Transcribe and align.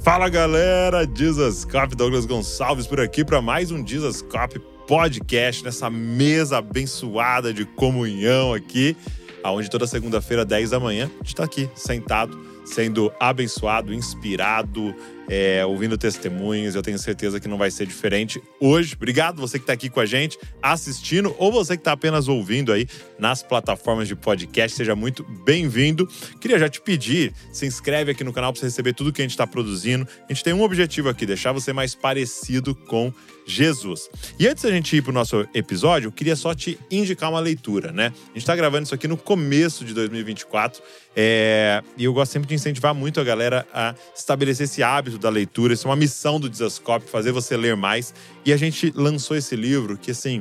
Fala 0.00 0.28
galera, 0.28 1.06
Jesus 1.12 1.64
Cop, 1.64 1.94
Douglas 1.94 2.24
Gonçalves 2.24 2.86
por 2.86 3.00
aqui 3.00 3.24
para 3.24 3.42
mais 3.42 3.70
um 3.70 3.84
Jesus 3.86 4.22
Cop 4.22 4.58
podcast 4.86 5.64
nessa 5.64 5.90
mesa 5.90 6.58
abençoada 6.58 7.52
de 7.52 7.64
comunhão 7.64 8.54
aqui, 8.54 8.96
aonde 9.42 9.68
toda 9.68 9.86
segunda-feira, 9.86 10.44
10 10.44 10.70
da 10.70 10.80
manhã, 10.80 11.06
a 11.06 11.18
gente 11.18 11.26
está 11.26 11.44
aqui 11.44 11.68
sentado, 11.74 12.38
sendo 12.64 13.12
abençoado, 13.20 13.92
inspirado, 13.92 14.94
é, 15.28 15.64
ouvindo 15.64 15.98
testemunhos. 15.98 16.74
Eu 16.74 16.82
tenho 16.82 16.98
certeza 16.98 17.38
que 17.38 17.46
não 17.46 17.58
vai 17.58 17.70
ser 17.70 17.86
diferente 17.86 18.42
hoje. 18.60 18.94
Obrigado 18.94 19.40
você 19.40 19.58
que 19.58 19.64
está 19.64 19.72
aqui 19.72 19.90
com 19.90 20.00
a 20.00 20.06
gente, 20.06 20.38
assistindo, 20.62 21.34
ou 21.38 21.52
você 21.52 21.76
que 21.76 21.80
está 21.80 21.92
apenas 21.92 22.28
ouvindo 22.28 22.72
aí 22.72 22.88
nas 23.18 23.42
plataformas 23.42 24.08
de 24.08 24.16
podcast. 24.16 24.76
Seja 24.76 24.96
muito 24.96 25.24
bem-vindo. 25.44 26.08
Queria 26.40 26.58
já 26.58 26.68
te 26.68 26.80
pedir, 26.80 27.32
se 27.52 27.66
inscreve 27.66 28.12
aqui 28.12 28.24
no 28.24 28.32
canal 28.32 28.52
para 28.52 28.60
você 28.60 28.66
receber 28.66 28.94
tudo 28.94 29.12
que 29.12 29.20
a 29.20 29.24
gente 29.24 29.32
está 29.32 29.46
produzindo. 29.46 30.06
A 30.28 30.32
gente 30.32 30.42
tem 30.42 30.52
um 30.52 30.62
objetivo 30.62 31.08
aqui, 31.08 31.26
deixar 31.26 31.52
você 31.52 31.72
mais 31.72 31.94
parecido 31.94 32.74
com 32.74 33.12
Jesus. 33.46 34.10
E 34.38 34.46
antes 34.46 34.62
da 34.62 34.70
gente 34.70 34.94
ir 34.94 35.02
para 35.02 35.10
o 35.10 35.14
nosso 35.14 35.48
episódio, 35.54 36.08
eu 36.08 36.12
queria 36.12 36.36
só 36.36 36.54
te 36.54 36.78
indicar 36.90 37.30
uma 37.30 37.40
leitura, 37.40 37.90
né? 37.90 38.06
A 38.06 38.28
gente 38.28 38.38
está 38.38 38.54
gravando 38.54 38.84
isso 38.84 38.94
aqui 38.94 39.08
no 39.08 39.16
começo 39.16 39.84
de 39.84 39.94
2024 39.94 40.82
é, 41.16 41.82
e 41.96 42.04
eu 42.04 42.12
gosto 42.12 42.30
sempre 42.30 42.46
de 42.48 42.54
incentivar 42.54 42.94
muito 42.94 43.20
a 43.20 43.24
galera 43.24 43.66
a 43.72 43.92
estabelecer 44.14 44.64
esse 44.64 44.84
hábito 44.84 45.17
da 45.18 45.28
leitura. 45.28 45.74
Isso 45.74 45.86
é 45.86 45.90
uma 45.90 45.96
missão 45.96 46.38
do 46.40 46.48
Desascope, 46.48 47.08
fazer 47.08 47.32
você 47.32 47.56
ler 47.56 47.76
mais. 47.76 48.14
E 48.44 48.52
a 48.52 48.56
gente 48.56 48.92
lançou 48.94 49.36
esse 49.36 49.54
livro 49.56 49.96
que, 49.96 50.10
assim, 50.10 50.40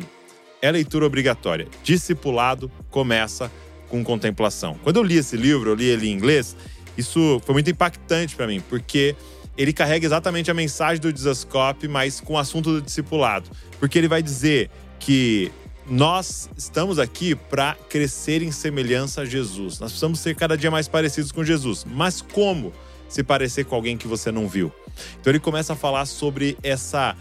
é 0.61 0.71
leitura 0.71 1.05
obrigatória. 1.05 1.67
Discipulado 1.83 2.71
começa 2.89 3.51
com 3.89 4.03
contemplação. 4.03 4.77
Quando 4.83 4.97
eu 4.97 5.03
li 5.03 5.17
esse 5.17 5.37
livro, 5.37 5.71
eu 5.71 5.75
li 5.75 5.85
ele 5.85 6.07
em 6.07 6.13
inglês, 6.13 6.55
isso 6.97 7.41
foi 7.45 7.53
muito 7.53 7.69
impactante 7.69 8.35
para 8.35 8.47
mim, 8.47 8.61
porque 8.69 9.15
ele 9.57 9.73
carrega 9.73 10.05
exatamente 10.05 10.51
a 10.51 10.53
mensagem 10.53 11.01
do 11.01 11.11
Desascope, 11.11 11.87
mas 11.87 12.19
com 12.19 12.33
o 12.33 12.37
assunto 12.37 12.71
do 12.71 12.81
discipulado. 12.81 13.49
Porque 13.79 13.97
ele 13.97 14.07
vai 14.07 14.21
dizer 14.21 14.69
que 14.99 15.51
nós 15.89 16.49
estamos 16.57 16.99
aqui 16.99 17.33
para 17.33 17.75
crescer 17.89 18.41
em 18.41 18.51
semelhança 18.51 19.21
a 19.21 19.25
Jesus. 19.25 19.79
Nós 19.79 19.91
precisamos 19.91 20.19
ser 20.19 20.35
cada 20.35 20.57
dia 20.57 20.69
mais 20.69 20.87
parecidos 20.87 21.31
com 21.31 21.43
Jesus. 21.43 21.85
Mas 21.89 22.21
como 22.21 22.73
se 23.07 23.23
parecer 23.23 23.65
com 23.65 23.75
alguém 23.75 23.97
que 23.97 24.07
você 24.07 24.31
não 24.31 24.47
viu? 24.47 24.71
Então 25.19 25.31
ele 25.31 25.39
começa 25.39 25.73
a 25.73 25.75
falar 25.75 26.05
sobre 26.05 26.57
essa 26.63 27.15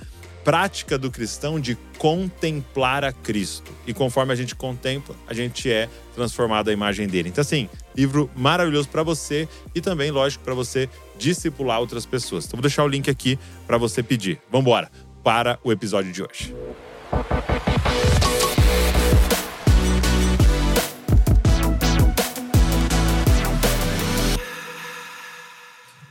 prática 0.46 0.96
do 0.96 1.10
cristão 1.10 1.58
de 1.58 1.76
contemplar 1.98 3.04
a 3.04 3.12
Cristo. 3.12 3.72
E 3.84 3.92
conforme 3.92 4.32
a 4.32 4.36
gente 4.36 4.54
contempla, 4.54 5.16
a 5.26 5.34
gente 5.34 5.68
é 5.68 5.88
transformado 6.14 6.68
à 6.68 6.72
imagem 6.72 7.08
dele. 7.08 7.28
Então, 7.30 7.42
assim, 7.42 7.68
livro 7.96 8.30
maravilhoso 8.36 8.88
para 8.88 9.02
você 9.02 9.48
e 9.74 9.80
também, 9.80 10.12
lógico, 10.12 10.44
para 10.44 10.54
você 10.54 10.88
discipular 11.18 11.80
outras 11.80 12.06
pessoas. 12.06 12.44
Então, 12.44 12.58
vou 12.58 12.62
deixar 12.62 12.84
o 12.84 12.88
link 12.88 13.10
aqui 13.10 13.36
para 13.66 13.76
você 13.76 14.04
pedir. 14.04 14.40
Vamos 14.48 14.68
embora 14.68 14.88
para 15.24 15.58
o 15.64 15.72
episódio 15.72 16.12
de 16.12 16.22
hoje. 16.22 16.54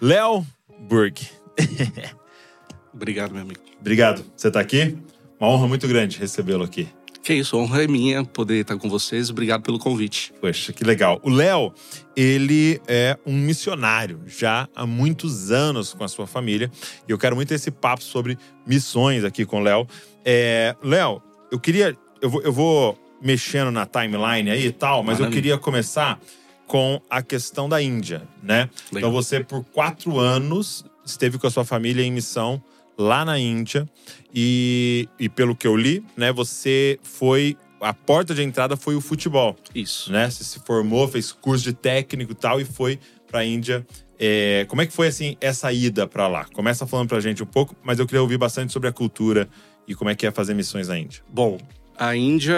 Léo 0.06 0.46
Burg. 0.82 1.20
Obrigado, 2.94 3.32
meu 3.32 3.42
amigo. 3.42 3.60
Obrigado. 3.82 4.24
Você 4.38 4.50
está 4.50 4.60
aqui? 4.60 4.96
Uma 5.40 5.50
honra 5.50 5.68
muito 5.68 5.88
grande 5.88 6.20
recebê-lo 6.20 6.64
aqui. 6.64 6.88
Que 7.24 7.34
isso, 7.34 7.58
honra 7.58 7.86
é 7.86 7.88
minha 7.88 8.24
poder 8.24 8.62
estar 8.62 8.78
com 8.78 8.88
vocês. 8.88 9.32
Obrigado 9.32 9.64
pelo 9.64 9.80
convite. 9.80 10.32
Poxa, 10.40 10.72
que 10.72 10.84
legal. 10.84 11.20
O 11.24 11.30
Léo, 11.32 11.74
ele 12.16 12.80
é 12.88 13.18
um 13.26 13.34
missionário 13.34 14.22
já 14.28 14.70
há 14.76 14.86
muitos 14.86 15.50
anos 15.50 15.96
com 15.96 16.04
a 16.04 16.08
sua 16.08 16.28
família. 16.28 16.70
E 17.08 17.12
eu 17.12 17.18
quero 17.18 17.36
muito 17.36 17.52
esse 17.52 17.72
papo 17.72 18.04
sobre 18.04 18.38
missões 18.64 19.24
aqui 19.24 19.44
com 19.44 19.60
o 19.60 19.64
Léo. 19.64 19.88
É, 20.24 20.76
Léo, 20.84 21.20
eu 21.52 21.60
queria. 21.60 21.98
Eu 22.22 22.30
vou, 22.30 22.42
eu 22.44 22.54
vou 22.54 22.96
mexendo 23.20 23.72
na 23.72 23.88
timeline 23.88 24.52
aí 24.52 24.68
e 24.68 24.72
tal, 24.72 25.02
mas 25.02 25.18
Maravilha. 25.18 25.26
eu 25.26 25.32
queria 25.32 25.58
começar 25.58 26.20
com 26.68 27.02
a 27.10 27.22
questão 27.22 27.70
da 27.70 27.82
Índia, 27.82 28.28
né? 28.42 28.70
Então, 28.88 28.96
legal. 28.96 29.10
Então 29.10 29.12
você, 29.12 29.44
por 29.44 29.64
quatro 29.66 30.20
anos, 30.20 30.84
esteve 31.06 31.38
com 31.38 31.48
a 31.48 31.52
sua 31.52 31.64
família 31.66 32.04
em 32.04 32.12
missão 32.12 32.62
lá 32.98 33.26
na 33.26 33.38
Índia 33.38 33.88
e, 34.34 35.08
e 35.20 35.30
pelo 35.30 35.56
que 35.56 35.68
eu 35.68 35.76
li, 35.76 36.04
né, 36.16 36.32
você 36.32 37.00
foi 37.04 37.58
a 37.82 37.94
porta 37.94 38.34
de 38.34 38.42
entrada 38.42 38.76
foi 38.76 38.96
o 38.96 39.02
futebol. 39.02 39.56
Isso. 39.74 40.12
Né? 40.12 40.30
Você 40.30 40.44
se 40.44 40.60
formou, 40.60 41.08
fez 41.08 41.32
curso 41.32 41.64
de 41.64 41.74
técnico 41.74 42.32
e 42.32 42.36
tal 42.36 42.60
e 42.60 42.66
foi 42.66 43.00
para 43.28 43.42
a 43.42 43.46
Índia. 43.46 43.86
É, 44.18 44.66
como 44.70 44.82
é 44.82 44.86
que 44.86 44.94
foi 44.94 45.08
assim 45.08 45.38
essa 45.42 45.72
ida 45.72 46.08
para 46.08 46.28
lá? 46.28 46.46
Começa 46.46 46.88
falando 46.88 47.10
para 47.10 47.18
a 47.18 47.22
gente 47.22 47.44
um 47.44 47.46
pouco, 47.46 47.76
mas 47.84 48.00
eu 48.00 48.06
queria 48.06 48.22
ouvir 48.22 48.38
bastante 48.38 48.72
sobre 48.72 48.88
a 48.90 48.92
cultura 48.92 49.48
e 49.88 49.94
como 49.94 50.10
é 50.10 50.16
que 50.16 50.26
é 50.26 50.32
fazer 50.32 50.54
missões 50.54 50.88
na 50.88 50.98
Índia. 50.98 51.22
Bom, 51.30 51.60
a 51.98 52.16
Índia 52.16 52.56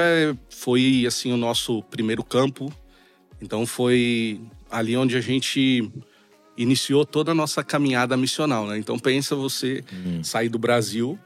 foi 0.49 1.03
assim 1.05 1.31
o 1.31 1.37
nosso 1.37 1.83
primeiro 1.83 2.23
campo. 2.23 2.71
Então 3.41 3.65
foi 3.65 4.41
ali 4.69 4.97
onde 4.97 5.15
a 5.15 5.21
gente 5.21 5.89
iniciou 6.57 7.05
toda 7.05 7.31
a 7.31 7.35
nossa 7.35 7.63
caminhada 7.63 8.17
missional, 8.17 8.65
né? 8.65 8.77
Então 8.77 8.97
pensa 8.97 9.35
você 9.35 9.83
uhum. 9.91 10.23
sair 10.23 10.49
do 10.49 10.57
Brasil 10.57 11.17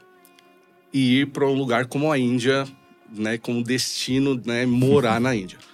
e 0.92 1.20
ir 1.20 1.26
para 1.28 1.46
um 1.46 1.54
lugar 1.54 1.86
como 1.86 2.12
a 2.12 2.18
Índia, 2.18 2.66
né, 3.10 3.38
com 3.38 3.62
destino, 3.62 4.40
né, 4.44 4.66
morar 4.66 5.20
na 5.20 5.34
Índia. 5.34 5.58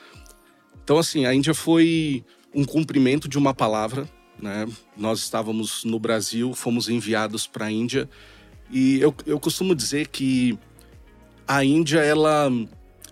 Então 0.85 0.97
assim, 0.97 1.27
a 1.27 1.35
Índia 1.35 1.53
foi 1.53 2.25
um 2.55 2.65
cumprimento 2.65 3.29
de 3.29 3.37
uma 3.37 3.53
palavra, 3.53 4.09
né? 4.41 4.67
Nós 4.97 5.19
estávamos 5.19 5.85
no 5.85 5.99
Brasil, 5.99 6.55
fomos 6.55 6.89
enviados 6.89 7.47
para 7.47 7.67
a 7.67 7.71
Índia 7.71 8.09
e 8.71 8.99
eu, 8.99 9.15
eu 9.27 9.39
costumo 9.39 9.75
dizer 9.75 10.09
que 10.09 10.59
a 11.47 11.63
Índia 11.63 12.01
ela 12.01 12.51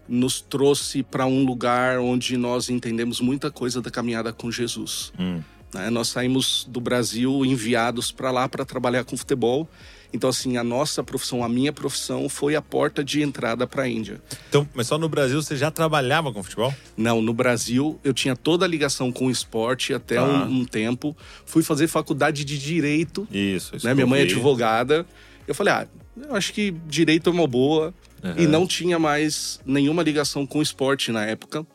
nos 0.08 0.40
trouxe 0.40 1.02
para 1.02 1.26
um 1.26 1.44
lugar 1.44 1.98
onde 1.98 2.36
nós 2.36 2.68
entendemos 2.68 3.20
muita 3.20 3.50
coisa 3.50 3.80
da 3.80 3.90
caminhada 3.90 4.32
com 4.32 4.50
Jesus. 4.50 5.12
Hum. 5.18 5.40
Né? 5.74 5.90
Nós 5.90 6.08
saímos 6.08 6.66
do 6.70 6.80
Brasil 6.80 7.44
enviados 7.44 8.10
para 8.10 8.30
lá 8.30 8.48
para 8.48 8.64
trabalhar 8.64 9.04
com 9.04 9.16
futebol. 9.16 9.68
Então, 10.12 10.30
assim, 10.30 10.56
a 10.56 10.64
nossa 10.64 11.02
profissão, 11.02 11.42
a 11.44 11.48
minha 11.48 11.72
profissão, 11.72 12.28
foi 12.28 12.54
a 12.54 12.62
porta 12.62 13.04
de 13.04 13.22
entrada 13.22 13.66
para 13.66 13.82
a 13.82 13.88
Índia. 13.88 14.22
Então, 14.48 14.66
mas 14.72 14.86
só 14.86 14.96
no 14.96 15.08
Brasil 15.08 15.42
você 15.42 15.56
já 15.56 15.70
trabalhava 15.70 16.32
com 16.32 16.42
futebol? 16.42 16.72
Não, 16.96 17.20
no 17.20 17.34
Brasil 17.34 17.98
eu 18.02 18.14
tinha 18.14 18.34
toda 18.34 18.64
a 18.64 18.68
ligação 18.68 19.12
com 19.12 19.26
o 19.26 19.30
esporte 19.30 19.92
até 19.92 20.16
ah. 20.16 20.24
um, 20.24 20.60
um, 20.60 20.64
tempo. 20.64 21.14
Fui 21.44 21.62
fazer 21.62 21.88
faculdade 21.88 22.44
de 22.44 22.58
direito. 22.58 23.26
Isso, 23.30 23.76
isso. 23.76 23.86
Né? 23.86 23.94
Minha 23.94 24.06
mãe 24.06 24.20
é 24.20 24.22
advogada. 24.22 25.04
Eu 25.46 25.54
falei, 25.54 25.74
ah, 25.74 25.86
eu 26.16 26.34
acho 26.34 26.52
que 26.52 26.70
direito 26.86 27.28
é 27.28 27.32
uma 27.32 27.46
boa. 27.46 27.92
Uhum. 28.22 28.34
E 28.36 28.46
não 28.46 28.66
tinha 28.66 28.98
mais 28.98 29.60
nenhuma 29.64 30.02
ligação 30.02 30.46
com 30.46 30.58
o 30.58 30.62
esporte 30.62 31.12
na 31.12 31.24
época. 31.24 31.66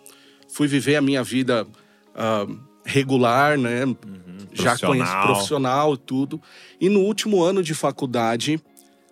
Fui 0.50 0.68
viver 0.68 0.96
a 0.96 1.02
minha 1.02 1.24
vida. 1.24 1.66
Uh, 2.13 2.72
regular, 2.84 3.57
né? 3.57 3.85
Uhum, 3.85 3.96
já 4.53 4.78
conheço 4.78 5.12
profissional 5.22 5.94
e 5.94 5.97
tudo. 5.97 6.41
E 6.79 6.90
no 6.90 7.02
último 7.02 7.44
ano 7.44 7.63
de 7.63 7.74
faculdade, 7.74 8.59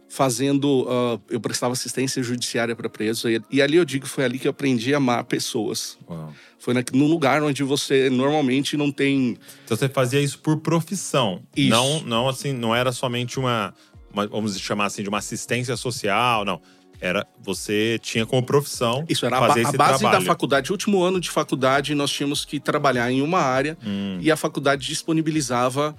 fazendo. 0.07 0.83
Uh, 0.83 1.21
eu 1.29 1.39
prestava 1.39 1.73
assistência 1.73 2.21
judiciária 2.21 2.75
para 2.75 2.89
presos. 2.89 3.25
E, 3.25 3.41
e, 3.51 3.61
ali 3.61 3.77
eu 3.77 3.85
digo 3.85 4.07
foi 4.07 4.25
ali 4.25 4.39
que 4.39 4.47
eu 4.47 4.51
aprendi 4.51 4.93
a 4.93 4.97
amar 4.97 5.23
pessoas. 5.25 5.97
Uau. 6.09 6.33
Foi 6.57 6.73
na, 6.73 6.83
no 6.93 7.05
lugar 7.05 7.41
onde 7.43 7.63
você 7.63 8.09
normalmente 8.09 8.75
não 8.75 8.91
tem. 8.91 9.37
Então 9.63 9.77
você 9.77 9.87
fazia 9.87 10.19
isso 10.19 10.39
por 10.39 10.57
profissão. 10.57 11.43
Isso. 11.55 11.69
Não, 11.69 12.01
não 12.01 12.27
assim, 12.27 12.51
não 12.51 12.75
era 12.75 12.91
somente 12.91 13.39
uma, 13.39 13.73
uma 14.11 14.27
vamos 14.27 14.59
chamar 14.59 14.85
assim, 14.85 15.03
de 15.03 15.09
uma 15.09 15.19
assistência 15.19 15.77
social, 15.77 16.43
não 16.43 16.59
era 17.01 17.25
você 17.41 17.99
tinha 18.01 18.25
como 18.25 18.43
profissão 18.43 19.05
isso 19.07 19.25
era 19.25 19.39
fazer 19.39 19.65
a, 19.65 19.69
a 19.69 19.71
base 19.71 19.99
trabalho. 19.99 20.19
da 20.19 20.25
faculdade 20.25 20.71
último 20.71 21.01
ano 21.01 21.19
de 21.19 21.29
faculdade 21.29 21.95
nós 21.95 22.11
tínhamos 22.11 22.45
que 22.45 22.59
trabalhar 22.59 23.11
em 23.11 23.21
uma 23.21 23.39
área 23.39 23.77
hum. 23.85 24.17
e 24.21 24.31
a 24.31 24.35
faculdade 24.35 24.85
disponibilizava 24.85 25.95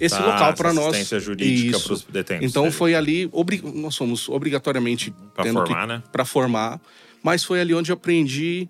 esse 0.00 0.16
tá, 0.16 0.24
local 0.24 0.54
para 0.54 0.72
nós. 0.72 0.86
assistência 0.86 1.20
jurídica 1.20 1.78
para 1.78 1.92
os 1.92 2.02
detentos 2.02 2.48
então 2.48 2.70
foi 2.72 2.94
ali 2.94 3.30
nós 3.74 3.94
somos 3.94 4.28
obrigatoriamente 4.28 5.14
para 5.34 5.52
formar 5.52 5.86
né? 5.86 6.02
para 6.10 6.24
formar 6.24 6.80
mas 7.22 7.44
foi 7.44 7.60
ali 7.60 7.72
onde 7.72 7.92
eu 7.92 7.94
aprendi 7.94 8.68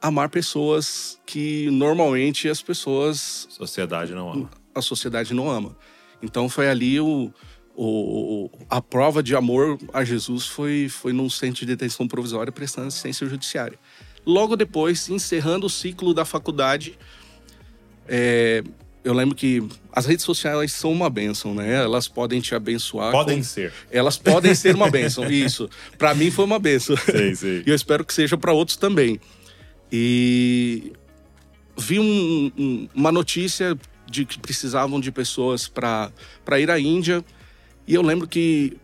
a 0.00 0.08
amar 0.08 0.28
pessoas 0.28 1.18
que 1.24 1.70
normalmente 1.70 2.48
as 2.48 2.60
pessoas 2.60 3.46
sociedade 3.50 4.12
não 4.12 4.32
ama. 4.32 4.50
a 4.74 4.82
sociedade 4.82 5.32
não 5.32 5.50
ama. 5.50 5.76
Então 6.22 6.48
foi 6.48 6.68
ali 6.68 6.98
o 7.00 7.32
o, 7.78 8.50
a 8.70 8.80
prova 8.80 9.22
de 9.22 9.36
amor 9.36 9.78
a 9.92 10.02
Jesus 10.02 10.46
foi, 10.46 10.88
foi 10.88 11.12
num 11.12 11.28
centro 11.28 11.60
de 11.60 11.66
detenção 11.66 12.08
provisória 12.08 12.50
prestando 12.50 12.88
assistência 12.88 13.26
judiciária. 13.26 13.78
Logo 14.24 14.56
depois, 14.56 15.08
encerrando 15.08 15.66
o 15.66 15.70
ciclo 15.70 16.14
da 16.14 16.24
faculdade, 16.24 16.98
é, 18.08 18.64
eu 19.04 19.12
lembro 19.12 19.36
que 19.36 19.62
as 19.92 20.04
redes 20.04 20.24
sociais 20.24 20.72
são 20.72 20.90
uma 20.90 21.08
bênção, 21.08 21.54
né? 21.54 21.74
Elas 21.74 22.08
podem 22.08 22.40
te 22.40 22.54
abençoar. 22.54 23.12
Podem 23.12 23.38
com... 23.38 23.44
ser. 23.44 23.72
Elas 23.90 24.16
podem 24.18 24.52
ser 24.54 24.74
uma 24.74 24.90
bênção, 24.90 25.24
isso. 25.30 25.70
Para 25.96 26.12
mim 26.14 26.30
foi 26.30 26.44
uma 26.44 26.58
bênção. 26.58 26.96
Sim, 26.96 27.34
sim. 27.34 27.62
E 27.64 27.70
eu 27.70 27.74
espero 27.74 28.04
que 28.04 28.12
seja 28.12 28.36
para 28.36 28.52
outros 28.52 28.76
também. 28.76 29.20
E 29.92 30.92
vi 31.78 32.00
um, 32.00 32.50
um, 32.58 32.88
uma 32.94 33.12
notícia 33.12 33.78
de 34.10 34.24
que 34.24 34.38
precisavam 34.40 34.98
de 34.98 35.12
pessoas 35.12 35.68
para 35.68 36.10
ir 36.58 36.70
à 36.70 36.80
Índia. 36.80 37.24
E 37.86 37.94
eu 37.94 38.02
lembro 38.02 38.26
que 38.26 38.76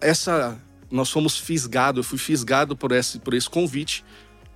essa 0.00 0.58
nós 0.90 1.10
fomos 1.10 1.36
fisgados, 1.36 1.98
eu 1.98 2.04
fui 2.04 2.18
fisgado 2.18 2.76
por 2.76 2.92
esse, 2.92 3.18
por 3.18 3.34
esse 3.34 3.48
convite 3.48 4.04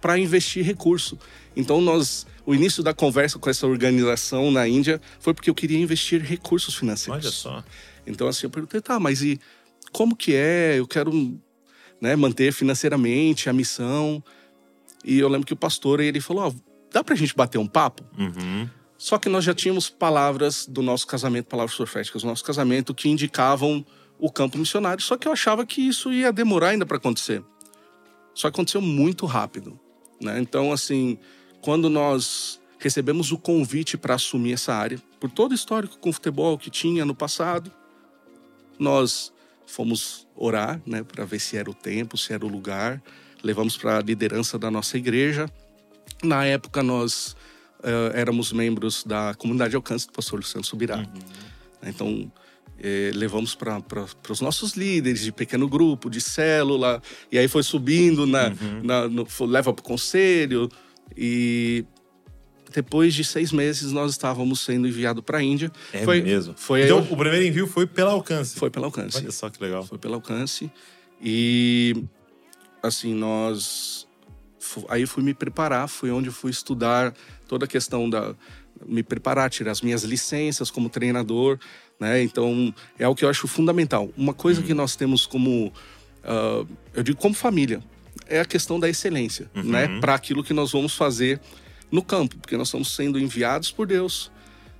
para 0.00 0.19
investir 0.19 0.64
recurso. 0.64 1.19
Então 1.54 1.80
nós 1.80 2.26
o 2.44 2.54
início 2.54 2.82
da 2.82 2.92
conversa 2.92 3.38
com 3.38 3.48
essa 3.48 3.66
organização 3.66 4.50
na 4.50 4.66
Índia 4.66 5.00
foi 5.20 5.32
porque 5.32 5.48
eu 5.48 5.54
queria 5.54 5.78
investir 5.78 6.20
recursos 6.20 6.74
financeiros. 6.74 7.24
Olha 7.24 7.32
só. 7.32 7.64
Então 8.06 8.26
assim, 8.26 8.46
eu 8.46 8.50
perguntei, 8.50 8.80
tá, 8.80 8.98
mas 8.98 9.22
e 9.22 9.38
como 9.92 10.16
que 10.16 10.34
é? 10.34 10.78
Eu 10.78 10.86
quero 10.86 11.40
né, 12.00 12.16
manter 12.16 12.52
financeiramente 12.52 13.48
a 13.48 13.52
missão. 13.52 14.22
E 15.04 15.18
eu 15.18 15.28
lembro 15.28 15.46
que 15.46 15.52
o 15.52 15.56
pastor 15.56 16.00
ele 16.00 16.20
falou: 16.20 16.48
oh, 16.48 16.72
dá 16.90 17.04
pra 17.04 17.14
gente 17.14 17.34
bater 17.34 17.58
um 17.58 17.66
papo? 17.66 18.04
Uhum. 18.18 18.68
Só 19.02 19.19
que 19.19 19.28
nós 19.28 19.43
já 19.43 19.52
tínhamos 19.52 19.90
palavras 19.90 20.64
do 20.64 20.81
nosso 20.81 21.08
casamento, 21.08 21.46
palavras 21.46 21.76
proféticas 21.76 22.22
do 22.22 22.28
nosso 22.28 22.44
casamento, 22.44 22.94
que 22.94 23.08
indicavam 23.08 23.84
o 24.16 24.31
campo 24.31 24.56
missionário. 24.56 25.02
Só 25.02 25.16
que 25.16 25.26
eu 25.26 25.32
achava 25.32 25.66
que 25.66 25.81
isso 25.81 26.12
ia 26.12 26.32
demorar 26.32 26.69
ainda 26.69 26.87
para 26.87 26.99
acontecer. 26.99 27.43
Só 28.32 28.49
que 28.49 28.54
aconteceu 28.54 28.81
muito 28.81 29.26
rápido. 29.26 29.76
Né? 30.20 30.38
Então, 30.38 30.70
assim, 30.70 31.19
quando 31.60 31.90
nós 31.90 32.60
recebemos 32.78 33.32
o 33.32 33.38
convite 33.38 33.99
para 33.99 34.14
assumir 34.14 34.52
essa 34.52 34.72
área, 34.72 35.02
por 35.19 35.28
todo 35.28 35.50
o 35.50 35.54
histórico 35.56 35.99
com 35.99 36.10
o 36.10 36.12
futebol 36.12 36.56
que 36.56 36.70
tinha 36.70 37.04
no 37.04 37.12
passado, 37.12 37.72
nós 38.78 39.32
fomos 39.66 40.28
orar 40.37 40.81
né, 40.87 41.02
para 41.02 41.25
ver 41.25 41.40
se 41.40 41.56
era 41.56 41.69
o 41.69 41.75
tempo, 41.75 42.16
se 42.16 42.32
era 42.32 42.46
o 42.46 42.49
lugar. 42.49 43.02
Levamos 43.43 43.76
para 43.76 43.99
a 43.99 44.00
liderança 44.00 44.56
da 44.60 44.70
nossa 44.70 44.96
igreja. 44.96 45.50
Na 46.22 46.44
época, 46.44 46.84
nós 46.84 47.34
uh, 47.82 48.14
éramos 48.14 48.52
membros 48.52 49.05
da 49.05 49.34
comunidade 49.34 49.76
alcance 49.76 50.06
do 50.06 50.12
pastor 50.12 50.38
Luciano 50.38 50.64
Subirá. 50.64 50.99
Uhum. 50.99 51.05
Então, 51.84 52.32
eh, 52.79 53.11
levamos 53.14 53.55
para 53.55 53.82
os 54.29 54.40
nossos 54.40 54.73
líderes 54.73 55.20
de 55.20 55.32
pequeno 55.32 55.69
grupo, 55.69 56.11
de 56.11 56.20
célula, 56.20 57.00
e 57.31 57.38
aí 57.38 57.46
foi 57.46 57.62
subindo, 57.62 58.26
na, 58.26 58.49
uhum. 58.49 58.81
na 58.82 59.08
no, 59.08 59.26
leva 59.46 59.73
para 59.73 59.81
o 59.81 59.84
conselho, 59.84 60.69
e 61.17 61.84
depois 62.73 63.14
de 63.14 63.25
seis 63.25 63.52
meses 63.52 63.93
nós 63.93 64.12
estávamos 64.12 64.61
sendo 64.61 64.88
enviados 64.88 65.23
para 65.23 65.38
a 65.38 65.43
Índia. 65.43 65.70
É 65.93 66.05
foi, 66.05 66.23
mesmo? 66.23 66.55
Foi 66.56 66.85
então, 66.85 66.99
eu, 66.99 67.12
o 67.12 67.17
primeiro 67.17 67.46
envio 67.46 67.67
foi 67.67 67.87
pela 67.87 68.12
alcance? 68.12 68.56
Foi 68.56 68.70
pela 68.70 68.87
alcance. 68.87 69.19
Olha 69.19 69.31
só 69.31 69.49
que 69.49 69.62
legal. 69.62 69.85
Foi 69.85 69.99
pela 69.99 70.17
alcance. 70.17 70.70
E, 71.20 72.05
assim, 72.82 73.14
nós 73.14 74.08
aí 74.88 75.06
fui 75.06 75.22
me 75.22 75.34
preparar, 75.34 75.88
foi 75.88 76.10
onde 76.10 76.30
fui 76.30 76.50
estudar 76.50 77.14
toda 77.46 77.64
a 77.64 77.69
questão 77.69 78.08
da 78.08 78.34
me 78.86 79.02
preparar, 79.02 79.48
tirar 79.50 79.70
as 79.70 79.80
minhas 79.80 80.02
licenças 80.02 80.70
como 80.70 80.88
treinador, 80.88 81.58
né? 82.00 82.22
Então 82.22 82.74
é 82.98 83.06
o 83.06 83.14
que 83.14 83.24
eu 83.24 83.28
acho 83.28 83.46
fundamental. 83.46 84.10
Uma 84.16 84.34
coisa 84.34 84.60
uhum. 84.60 84.66
que 84.66 84.74
nós 84.74 84.96
temos 84.96 85.26
como 85.26 85.72
uh, 86.24 86.66
eu 86.94 87.02
digo 87.02 87.19
como 87.19 87.34
família 87.34 87.82
é 88.26 88.40
a 88.40 88.44
questão 88.44 88.78
da 88.80 88.88
excelência, 88.88 89.50
uhum. 89.54 89.64
né? 89.64 90.00
Para 90.00 90.14
aquilo 90.14 90.42
que 90.42 90.52
nós 90.52 90.72
vamos 90.72 90.94
fazer 90.94 91.40
no 91.90 92.02
campo, 92.02 92.36
porque 92.38 92.56
nós 92.56 92.68
estamos 92.68 92.94
sendo 92.94 93.18
enviados 93.18 93.70
por 93.70 93.86
Deus, 93.86 94.30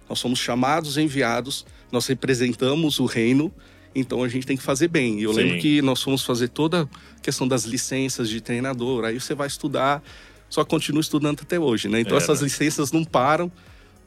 nós 0.09 0.19
somos 0.19 0.39
chamados, 0.39 0.97
enviados, 0.97 1.67
nós 1.91 2.07
representamos 2.07 2.99
o 2.99 3.05
reino 3.05 3.53
então 3.95 4.23
a 4.23 4.29
gente 4.29 4.47
tem 4.47 4.57
que 4.57 4.63
fazer 4.63 4.89
bem. 4.89 5.21
E 5.21 5.25
eu 5.25 5.33
Sim. 5.33 5.41
lembro 5.41 5.59
que 5.59 5.83
nós 5.83 6.03
fomos 6.03 6.25
fazer 6.25 6.49
toda 6.49 6.83
a 6.83 7.21
questão 7.21 7.47
das 7.47 7.65
licenças 7.65 8.29
de 8.29 8.41
treinador. 8.41 9.05
Aí 9.05 9.21
você 9.21 9.35
vai 9.35 9.47
estudar, 9.47 10.03
só 10.49 10.65
continua 10.65 11.01
estudando 11.01 11.41
até 11.43 11.59
hoje, 11.59 11.89
né? 11.89 12.01
Então 12.01 12.15
é, 12.15 12.21
essas 12.21 12.41
né? 12.41 12.45
licenças 12.47 12.93
não 12.93 13.05
param 13.05 13.51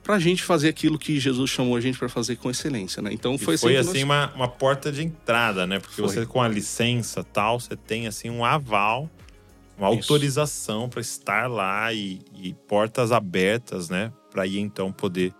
para 0.04 0.16
a 0.16 0.20
gente 0.20 0.44
fazer 0.44 0.70
aquilo 0.70 1.00
que 1.00 1.20
Jesus 1.20 1.50
chamou 1.50 1.76
a 1.76 1.82
gente 1.82 1.98
para 1.98 2.08
fazer 2.08 2.36
com 2.36 2.50
excelência, 2.50 3.02
né? 3.02 3.12
Então 3.12 3.38
foi, 3.38 3.58
foi 3.58 3.76
assim, 3.76 3.94
nós... 3.94 4.04
uma, 4.04 4.34
uma 4.36 4.48
porta 4.48 4.92
de 4.92 5.04
entrada, 5.04 5.66
né? 5.66 5.80
Porque 5.80 5.96
foi. 5.96 6.06
você 6.06 6.26
com 6.26 6.42
a 6.42 6.48
licença 6.48 7.24
tal, 7.24 7.60
você 7.60 7.76
tem 7.76 8.06
assim 8.06 8.30
um 8.30 8.46
aval, 8.46 9.10
uma 9.78 9.90
Isso. 9.90 10.14
autorização 10.14 10.88
para 10.88 11.02
estar 11.02 11.50
lá 11.50 11.92
e, 11.92 12.22
e 12.36 12.54
portas 12.68 13.12
abertas, 13.12 13.90
né? 13.90 14.14
Para 14.32 14.46
ir 14.46 14.60
então 14.60 14.92
poder 14.92 15.34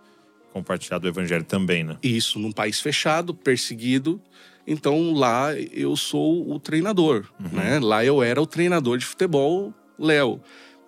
compartilhar 0.56 0.98
do 0.98 1.06
evangelho 1.06 1.44
também, 1.44 1.84
né? 1.84 1.98
Isso, 2.02 2.38
num 2.38 2.52
país 2.52 2.80
fechado, 2.80 3.34
perseguido. 3.34 4.20
Então 4.66 5.12
lá 5.12 5.54
eu 5.54 5.94
sou 5.96 6.50
o 6.50 6.58
treinador, 6.58 7.26
uhum. 7.38 7.48
né? 7.52 7.78
Lá 7.78 8.04
eu 8.04 8.22
era 8.22 8.40
o 8.40 8.46
treinador 8.46 8.98
de 8.98 9.04
futebol, 9.04 9.72
Léo. 9.98 10.40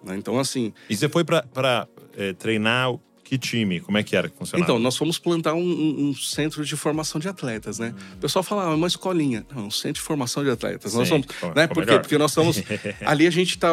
Né? 0.03 0.17
Então 0.17 0.39
assim. 0.39 0.73
E 0.89 0.97
você 0.97 1.09
foi 1.09 1.23
para 1.23 1.87
é, 2.17 2.33
treinar 2.33 2.95
que 3.23 3.37
time? 3.37 3.79
Como 3.79 3.99
é 3.99 4.03
que 4.03 4.17
era 4.17 4.27
que 4.27 4.39
funcionava? 4.39 4.65
Então, 4.65 4.79
nós 4.79 4.97
fomos 4.97 5.19
plantar 5.19 5.53
um, 5.53 6.09
um, 6.09 6.15
centro 6.15 6.65
de 6.65 6.75
formação 6.77 7.21
de 7.21 7.29
atletas, 7.29 7.79
né? 7.79 7.95
Hum. 7.95 8.15
O 8.15 8.17
pessoal 8.17 8.43
fala, 8.43 8.65
ah, 8.65 8.75
uma 8.75 8.87
escolinha. 8.87 9.45
Não, 9.55 9.67
um 9.67 9.71
centro 9.71 10.01
de 10.01 10.01
formação 10.01 10.43
de 10.43 10.49
atletas. 10.49 10.93
Sim, 10.93 10.99
nós 10.99 11.09
somos, 11.09 11.27
né? 11.55 11.67
Por 11.67 11.85
quê? 11.85 11.99
Porque 11.99 12.17
nós 12.17 12.31
estamos. 12.31 12.63
ali 13.05 13.27
a 13.27 13.31
gente 13.31 13.59
tá. 13.59 13.69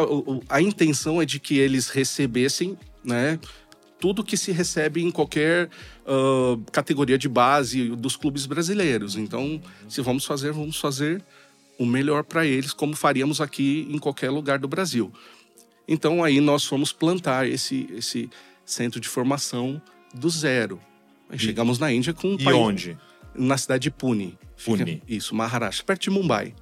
A 0.50 0.60
intenção 0.60 1.22
é 1.22 1.24
de 1.24 1.40
que 1.40 1.56
eles 1.56 1.88
recebessem, 1.88 2.76
né? 3.02 3.40
Tudo 3.98 4.24
que 4.24 4.36
se 4.36 4.52
recebe 4.52 5.02
em 5.02 5.10
qualquer 5.10 5.68
uh, 6.06 6.60
categoria 6.70 7.16
de 7.16 7.28
base 7.28 7.88
dos 7.90 8.16
clubes 8.16 8.46
brasileiros. 8.46 9.16
Então, 9.16 9.60
se 9.88 10.00
vamos 10.00 10.24
fazer, 10.24 10.52
vamos 10.52 10.78
fazer 10.78 11.22
o 11.78 11.86
melhor 11.86 12.24
para 12.24 12.44
eles, 12.46 12.72
como 12.72 12.94
faríamos 12.94 13.40
aqui 13.40 13.86
em 13.90 13.98
qualquer 13.98 14.30
lugar 14.30 14.58
do 14.58 14.68
Brasil. 14.68 15.12
Então, 15.88 16.22
aí 16.22 16.40
nós 16.40 16.64
fomos 16.64 16.92
plantar 16.92 17.46
esse, 17.46 17.88
esse 17.94 18.28
centro 18.64 19.00
de 19.00 19.08
formação 19.08 19.80
do 20.12 20.28
zero. 20.28 20.80
E, 21.30 21.38
chegamos 21.38 21.78
na 21.78 21.92
Índia 21.92 22.12
com 22.12 22.28
um 22.28 22.34
E 22.34 22.44
país, 22.44 22.56
onde? 22.56 22.98
Na 23.34 23.56
cidade 23.56 23.84
de 23.84 23.90
Pune. 23.90 24.38
Pune. 24.64 24.84
Fica, 24.84 25.02
isso, 25.08 25.34
Maharashtra, 25.34 25.84
perto 25.84 26.02
de 26.02 26.10
Mumbai. 26.10 26.54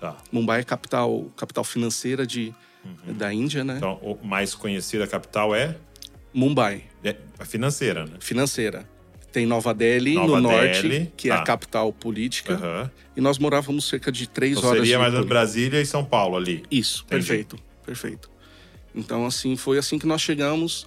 Tá. 0.00 0.16
Mumbai 0.32 0.60
é 0.60 0.64
capital, 0.64 1.26
capital 1.36 1.62
financeira 1.62 2.26
de, 2.26 2.54
uhum. 2.84 3.14
da 3.14 3.32
Índia, 3.32 3.62
né? 3.62 3.76
Então, 3.76 3.98
o 4.02 4.26
mais 4.26 4.54
conhecida 4.54 5.06
capital 5.06 5.54
é? 5.54 5.76
Mumbai. 6.32 6.84
É 7.02 7.16
a 7.38 7.44
financeira, 7.44 8.04
né? 8.04 8.12
Financeira. 8.20 8.88
Tem 9.32 9.46
Nova 9.46 9.72
Delhi, 9.72 10.14
Nova 10.14 10.40
no 10.40 10.48
Delhi, 10.48 10.88
norte, 10.88 11.12
que 11.16 11.28
tá. 11.28 11.34
é 11.34 11.38
a 11.38 11.42
capital 11.42 11.92
política. 11.92 12.54
Uhum. 12.54 12.90
E 13.16 13.20
nós 13.20 13.38
morávamos 13.38 13.88
cerca 13.88 14.10
de 14.10 14.28
três 14.28 14.58
então 14.58 14.68
horas 14.70 14.82
seria 14.82 14.98
mais 14.98 15.14
ou 15.14 15.24
Brasília 15.24 15.80
e 15.80 15.86
São 15.86 16.04
Paulo 16.04 16.36
ali. 16.36 16.64
Isso, 16.70 17.04
Entendi. 17.06 17.26
perfeito, 17.26 17.56
perfeito. 17.86 18.30
Então, 18.94 19.24
assim, 19.24 19.56
foi 19.56 19.78
assim 19.78 19.98
que 19.98 20.06
nós 20.06 20.20
chegamos 20.20 20.86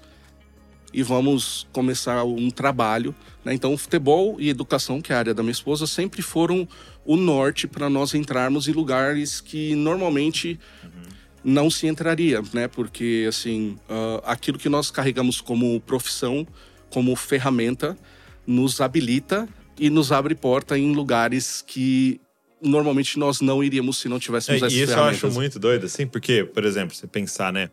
e 0.93 1.01
vamos 1.01 1.67
começar 1.71 2.23
um 2.25 2.49
trabalho. 2.49 3.15
Né? 3.45 3.53
Então, 3.53 3.77
futebol 3.77 4.35
e 4.39 4.49
educação, 4.49 5.01
que 5.01 5.13
é 5.13 5.15
a 5.15 5.19
área 5.19 5.33
da 5.33 5.41
minha 5.41 5.53
esposa, 5.53 5.87
sempre 5.87 6.21
foram 6.21 6.67
o 7.05 7.15
norte 7.15 7.65
para 7.65 7.89
nós 7.89 8.13
entrarmos 8.13 8.67
em 8.67 8.73
lugares 8.73 9.39
que 9.39 9.73
normalmente 9.73 10.59
uhum 10.83 11.13
não 11.43 11.69
se 11.69 11.87
entraria, 11.87 12.41
né? 12.53 12.67
Porque, 12.67 13.25
assim, 13.27 13.77
uh, 13.89 14.21
aquilo 14.25 14.57
que 14.57 14.69
nós 14.69 14.89
carregamos 14.89 15.41
como 15.41 15.79
profissão, 15.81 16.47
como 16.89 17.15
ferramenta, 17.15 17.97
nos 18.45 18.79
habilita 18.79 19.47
e 19.77 19.89
nos 19.89 20.11
abre 20.11 20.35
porta 20.35 20.77
em 20.77 20.93
lugares 20.93 21.63
que 21.65 22.21
normalmente 22.61 23.19
nós 23.19 23.41
não 23.41 23.63
iríamos 23.63 23.97
se 23.97 24.07
não 24.07 24.19
tivéssemos 24.19 24.61
é, 24.61 24.65
essas 24.65 24.77
isso 24.77 24.87
ferramentas. 24.87 25.23
eu 25.23 25.29
acho 25.29 25.37
muito 25.37 25.59
doido, 25.59 25.85
assim, 25.85 26.07
porque, 26.07 26.45
por 26.45 26.63
exemplo, 26.63 26.95
você 26.95 27.07
pensar, 27.07 27.51
né? 27.51 27.69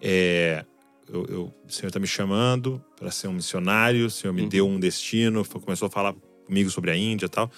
É, 0.00 0.64
eu, 1.12 1.26
eu, 1.28 1.54
o 1.66 1.72
Senhor 1.72 1.88
está 1.88 1.98
me 1.98 2.06
chamando 2.06 2.82
para 2.96 3.10
ser 3.10 3.26
um 3.26 3.32
missionário, 3.32 4.06
o 4.06 4.10
Senhor 4.10 4.32
me 4.32 4.42
uhum. 4.42 4.48
deu 4.48 4.68
um 4.68 4.78
destino, 4.78 5.44
começou 5.44 5.86
a 5.86 5.90
falar 5.90 6.14
comigo 6.44 6.70
sobre 6.70 6.90
a 6.90 6.96
Índia 6.96 7.26
e 7.26 7.28
tal. 7.28 7.50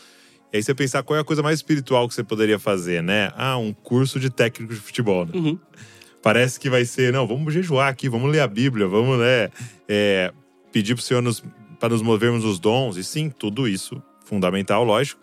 E 0.52 0.56
aí 0.56 0.62
você 0.62 0.74
pensar 0.74 1.02
qual 1.02 1.16
é 1.16 1.20
a 1.20 1.24
coisa 1.24 1.42
mais 1.42 1.58
espiritual 1.58 2.08
que 2.08 2.14
você 2.14 2.24
poderia 2.24 2.58
fazer, 2.58 3.02
né? 3.02 3.32
Ah, 3.36 3.56
um 3.56 3.72
curso 3.72 4.18
de 4.18 4.30
técnico 4.30 4.74
de 4.74 4.80
futebol. 4.80 5.24
Né? 5.24 5.32
Uhum. 5.34 5.58
Parece 6.22 6.58
que 6.60 6.68
vai 6.68 6.84
ser, 6.84 7.12
não, 7.12 7.26
vamos 7.26 7.54
jejuar 7.54 7.88
aqui, 7.88 8.08
vamos 8.08 8.30
ler 8.30 8.40
a 8.40 8.46
Bíblia, 8.46 8.86
vamos, 8.86 9.18
né, 9.18 9.48
é, 9.88 10.32
pedir 10.70 10.94
para 10.94 11.00
o 11.00 11.04
Senhor 11.04 11.22
nos, 11.22 11.42
para 11.78 11.88
nos 11.90 12.02
movermos 12.02 12.44
os 12.44 12.58
dons. 12.58 12.96
E 12.96 13.04
sim, 13.04 13.30
tudo 13.30 13.66
isso, 13.66 14.02
fundamental, 14.24 14.84
lógico. 14.84 15.20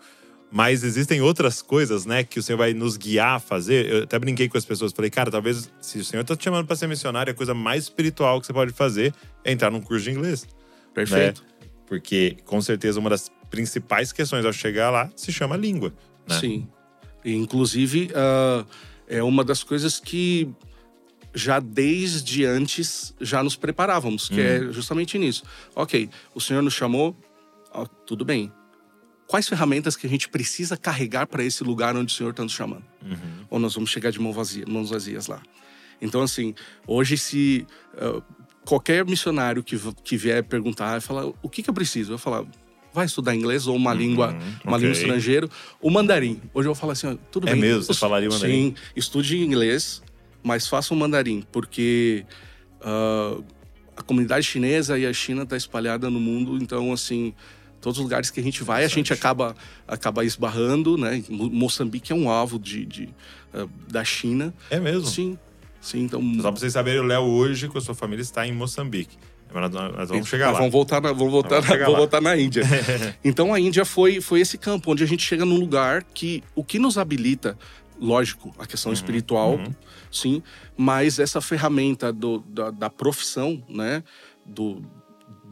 Mas 0.50 0.82
existem 0.82 1.20
outras 1.20 1.60
coisas, 1.60 2.06
né, 2.06 2.24
que 2.24 2.38
o 2.38 2.42
Senhor 2.42 2.56
vai 2.58 2.72
nos 2.72 2.96
guiar 2.96 3.36
a 3.36 3.38
fazer. 3.38 3.86
Eu 3.86 4.02
até 4.04 4.18
brinquei 4.18 4.48
com 4.48 4.56
as 4.58 4.64
pessoas, 4.64 4.92
falei, 4.92 5.10
cara, 5.10 5.30
talvez 5.30 5.70
se 5.80 5.98
o 5.98 6.04
Senhor 6.04 6.22
está 6.22 6.34
te 6.34 6.44
chamando 6.44 6.66
para 6.66 6.74
ser 6.74 6.88
missionário, 6.88 7.30
a 7.30 7.34
coisa 7.34 7.54
mais 7.54 7.84
espiritual 7.84 8.40
que 8.40 8.46
você 8.46 8.52
pode 8.52 8.72
fazer 8.72 9.14
é 9.44 9.52
entrar 9.52 9.70
num 9.70 9.80
curso 9.80 10.04
de 10.04 10.10
inglês. 10.10 10.48
Perfeito. 10.94 11.42
Né? 11.42 11.57
Porque, 11.88 12.36
com 12.44 12.60
certeza, 12.60 13.00
uma 13.00 13.08
das 13.08 13.30
principais 13.50 14.12
questões 14.12 14.44
ao 14.44 14.52
chegar 14.52 14.90
lá 14.90 15.10
se 15.16 15.32
chama 15.32 15.56
língua. 15.56 15.92
Né? 16.28 16.38
Sim. 16.38 16.68
E, 17.24 17.34
inclusive, 17.34 18.10
uh, 18.12 18.66
é 19.06 19.22
uma 19.22 19.42
das 19.42 19.64
coisas 19.64 19.98
que 19.98 20.48
já 21.34 21.60
desde 21.60 22.44
antes 22.44 23.14
já 23.20 23.42
nos 23.42 23.56
preparávamos, 23.56 24.28
que 24.28 24.40
é 24.40 24.60
uhum. 24.60 24.72
justamente 24.72 25.18
nisso. 25.18 25.44
Ok, 25.74 26.10
o 26.34 26.40
Senhor 26.40 26.62
nos 26.62 26.74
chamou, 26.74 27.16
ó, 27.72 27.86
tudo 27.86 28.24
bem. 28.24 28.52
Quais 29.26 29.46
ferramentas 29.48 29.94
que 29.94 30.06
a 30.06 30.10
gente 30.10 30.28
precisa 30.28 30.76
carregar 30.76 31.26
para 31.26 31.44
esse 31.44 31.62
lugar 31.62 31.94
onde 31.96 32.12
o 32.12 32.16
Senhor 32.16 32.30
está 32.30 32.42
nos 32.42 32.52
chamando? 32.52 32.84
Uhum. 33.02 33.46
Ou 33.50 33.58
nós 33.58 33.74
vamos 33.74 33.90
chegar 33.90 34.10
de 34.10 34.18
mão 34.18 34.32
vazia, 34.32 34.64
mãos 34.66 34.90
vazias 34.90 35.26
lá? 35.26 35.42
Então, 36.00 36.22
assim, 36.22 36.54
hoje 36.86 37.18
se 37.18 37.66
uh, 37.94 38.22
qualquer 38.68 39.04
missionário 39.06 39.62
que, 39.62 39.78
que 40.04 40.16
vier 40.16 40.44
perguntar, 40.44 40.90
vai 40.90 41.00
falar, 41.00 41.26
o 41.42 41.48
que, 41.48 41.62
que 41.62 41.70
eu 41.70 41.74
preciso? 41.74 42.12
Eu 42.12 42.18
vou 42.18 42.22
falar, 42.22 42.44
vai 42.92 43.06
estudar 43.06 43.34
inglês 43.34 43.66
ou 43.66 43.74
uma 43.74 43.94
língua, 43.94 44.36
uma 44.62 44.76
ok. 44.76 44.86
língua 44.86 44.92
estrangeira, 44.92 45.48
o 45.80 45.90
mandarim. 45.90 46.40
Hoje 46.52 46.68
eu 46.68 46.74
falar 46.74 46.92
assim, 46.92 47.06
ó, 47.06 47.16
tudo 47.30 47.48
É 47.48 47.52
bem. 47.52 47.60
mesmo? 47.62 47.82
Você 47.84 47.94
falaria 47.94 48.28
mandarim? 48.28 48.52
Sim, 48.52 48.74
estude 48.94 49.38
inglês, 49.38 50.02
mas 50.42 50.66
faça 50.68 50.92
o 50.92 50.96
mandarim, 50.96 51.42
porque 51.50 52.26
ah, 52.82 53.38
a 53.96 54.02
comunidade 54.02 54.44
chinesa 54.46 54.98
e 54.98 55.06
a 55.06 55.12
China 55.14 55.44
está 55.44 55.56
espalhada 55.56 56.10
no 56.10 56.20
mundo, 56.20 56.58
então 56.62 56.92
assim, 56.92 57.32
todos 57.80 57.98
os 57.98 58.04
lugares 58.04 58.30
que 58.30 58.38
a 58.38 58.42
gente 58.42 58.62
vai, 58.62 58.84
a 58.84 58.88
gente 58.88 59.12
acaba 59.14 59.56
acaba 59.86 60.24
esbarrando, 60.26 60.98
né? 60.98 61.24
Mo- 61.30 61.48
Moçambique 61.50 62.12
é 62.12 62.14
um 62.14 62.28
alvo 62.28 62.58
de, 62.58 62.84
de, 62.84 63.08
ah, 63.54 63.66
da 63.90 64.04
China. 64.04 64.52
É 64.68 64.78
mesmo? 64.78 65.06
Sim, 65.06 65.38
sim, 65.80 66.02
então 66.02 66.22
Só 66.36 66.50
pra 66.50 66.60
vocês 66.60 66.72
saberem, 66.72 67.00
o 67.00 67.04
Léo 67.04 67.22
hoje, 67.22 67.68
com 67.68 67.78
a 67.78 67.80
sua 67.80 67.94
família, 67.94 68.22
está 68.22 68.46
em 68.46 68.52
Moçambique. 68.52 69.16
Mas 69.52 69.70
nós, 69.70 69.96
nós 69.96 70.08
vamos 70.08 70.28
chegar 70.28 70.50
lá. 70.50 70.58
Vamos 70.58 70.72
voltar 70.72 71.00
na, 71.00 71.12
vamos 71.12 71.32
voltar, 71.32 71.60
Vamos 71.60 71.68
na, 71.68 71.76
vamos 71.84 71.98
voltar 71.98 72.20
na 72.20 72.36
Índia. 72.36 72.62
então 73.24 73.52
a 73.54 73.60
Índia 73.60 73.84
foi, 73.84 74.20
foi 74.20 74.40
esse 74.40 74.58
campo 74.58 74.92
onde 74.92 75.02
a 75.02 75.06
gente 75.06 75.24
chega 75.24 75.44
num 75.44 75.58
lugar 75.58 76.02
que 76.02 76.42
o 76.54 76.62
que 76.62 76.78
nos 76.78 76.98
habilita, 76.98 77.58
lógico, 77.98 78.54
a 78.58 78.62
Uhum, 78.62 78.66
questão 78.66 78.92
espiritual, 78.92 79.58
sim, 80.12 80.42
mas 80.76 81.18
essa 81.18 81.40
ferramenta 81.40 82.12
do, 82.12 82.40
da, 82.40 82.70
da 82.70 82.90
profissão, 82.90 83.62
né, 83.68 84.02
do, 84.44 84.82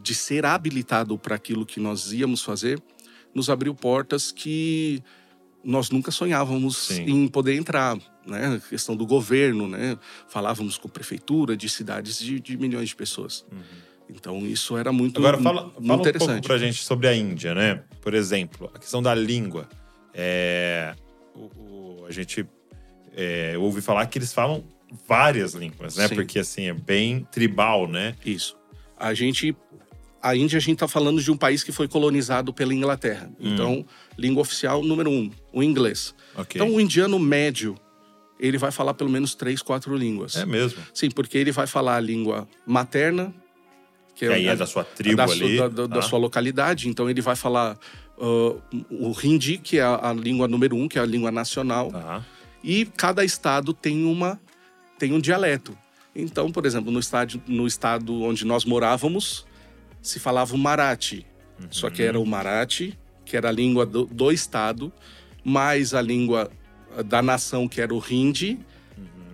de 0.01 0.13
ser 0.13 0.45
habilitado 0.45 1.17
para 1.17 1.35
aquilo 1.35 1.65
que 1.65 1.79
nós 1.79 2.11
íamos 2.13 2.43
fazer, 2.43 2.81
nos 3.33 3.49
abriu 3.49 3.73
portas 3.73 4.31
que 4.31 5.03
nós 5.63 5.89
nunca 5.89 6.11
sonhávamos 6.11 6.77
Sim. 6.77 7.03
em 7.03 7.27
poder 7.27 7.55
entrar, 7.55 7.97
né? 8.25 8.55
A 8.55 8.69
questão 8.69 8.95
do 8.95 9.05
governo, 9.05 9.67
né? 9.67 9.97
Falávamos 10.27 10.77
com 10.77 10.87
prefeitura 10.87 11.57
de 11.57 11.67
cidades 11.67 12.17
de, 12.19 12.39
de 12.39 12.57
milhões 12.57 12.89
de 12.89 12.95
pessoas. 12.95 13.45
Então 14.09 14.39
isso 14.45 14.77
era 14.77 14.91
muito, 14.91 15.19
Uhum. 15.19 15.27
Agora, 15.27 15.43
fala, 15.43 15.61
muito 15.63 15.73
fala 15.73 15.83
um 15.83 15.87
pouco 15.87 16.09
interessante. 16.09 16.47
pra 16.47 16.57
gente 16.57 16.83
sobre 16.83 17.07
a 17.07 17.15
Índia, 17.15 17.53
né? 17.53 17.83
Por 18.01 18.13
exemplo, 18.13 18.71
a 18.73 18.79
questão 18.79 19.01
da 19.01 19.13
língua. 19.13 19.67
É, 20.13 20.95
o- 21.35 22.01
o- 22.01 22.05
a 22.07 22.11
gente 22.11 22.45
é, 23.19 23.57
ouve 23.57 23.81
falar 23.81 24.05
que 24.05 24.17
eles 24.19 24.31
falam 24.31 24.63
várias 25.07 25.53
línguas, 25.53 25.95
né? 25.97 26.07
Sim. 26.07 26.15
Porque, 26.15 26.39
assim, 26.39 26.67
é 26.67 26.73
bem 26.73 27.27
tribal, 27.31 27.87
né? 27.87 28.15
Isso. 28.25 28.55
A 28.95 29.13
gente, 29.13 29.55
a 30.21 30.35
Índia, 30.35 30.57
a 30.57 30.61
gente 30.61 30.73
está 30.75 30.87
falando 30.87 31.21
de 31.21 31.29
um 31.31 31.35
país 31.35 31.63
que 31.63 31.71
foi 31.71 31.87
colonizado 31.87 32.53
pela 32.53 32.73
Inglaterra. 32.73 33.29
Hum. 33.39 33.83
Língua 34.17 34.41
oficial 34.41 34.81
número 34.83 35.09
um, 35.11 35.29
o 35.53 35.61
inglês. 35.61 36.13
Ok. 36.35 36.59
Então, 36.61 36.75
o 36.75 36.81
indiano 36.81 37.19
médio, 37.19 37.75
ele 38.39 38.57
vai 38.57 38.71
falar 38.71 38.93
pelo 38.93 39.09
menos 39.09 39.35
três, 39.35 39.61
quatro 39.61 39.95
línguas. 39.95 40.35
É 40.35 40.45
mesmo. 40.45 40.81
Sim, 40.93 41.09
porque 41.11 41.37
ele 41.37 41.51
vai 41.51 41.67
falar 41.67 41.95
a 41.97 41.99
língua 41.99 42.47
materna, 42.65 43.33
que 44.15 44.25
Que 44.27 44.33
aí 44.33 44.49
a- 44.49 44.53
é 44.53 44.55
da 44.55 44.65
sua 44.65 44.83
tribo 44.83 45.17
da, 45.17 45.23
ali. 45.25 45.57
da- 45.57 45.67
da- 45.67 45.87
da 45.87 45.99
Ah, 45.99 46.01
sua 46.01 46.17
localidade. 46.17 46.89
Então 46.89 47.07
ele 47.09 47.21
vai 47.21 47.35
falar 47.35 47.77
ah, 48.19 48.55
o 48.89 49.13
hindi, 49.23 49.59
que 49.59 49.77
é 49.77 49.83
a, 49.83 50.09
a 50.09 50.13
língua 50.13 50.47
número 50.47 50.75
um, 50.75 50.87
que 50.87 50.97
é 50.97 51.01
a 51.01 51.05
língua 51.05 51.31
nacional. 51.31 51.91
tá. 51.91 52.25
E 52.63 52.85
cada 52.97 53.23
estado 53.23 53.73
tem 53.73 54.03
uma 54.05 54.39
tem 54.97 55.13
um 55.13 55.19
dialeto. 55.19 55.77
Então, 56.15 56.51
por 56.51 56.65
exemplo, 56.65 56.91
no 56.91 56.99
estado, 56.99 57.39
no 57.47 57.67
estado 57.67 58.23
onde 58.23 58.43
nós 58.43 58.65
morávamos, 58.65 59.45
se 60.01 60.19
falava 60.19 60.55
o 60.55 60.57
Marathi. 60.57 61.23
Só 61.69 61.91
que 61.91 62.01
era 62.01 62.19
o 62.19 62.25
Marathi, 62.25 62.97
que 63.27 63.37
era 63.37 63.49
a 63.49 63.51
língua 63.51 63.85
do, 63.85 64.05
do 64.05 64.31
estado, 64.31 64.91
mais 65.43 65.93
a 65.93 66.01
língua 66.01 66.49
da 67.05 67.21
nação, 67.21 67.67
que 67.67 67.81
era 67.81 67.93
o 67.93 68.03
hindi, 68.09 68.57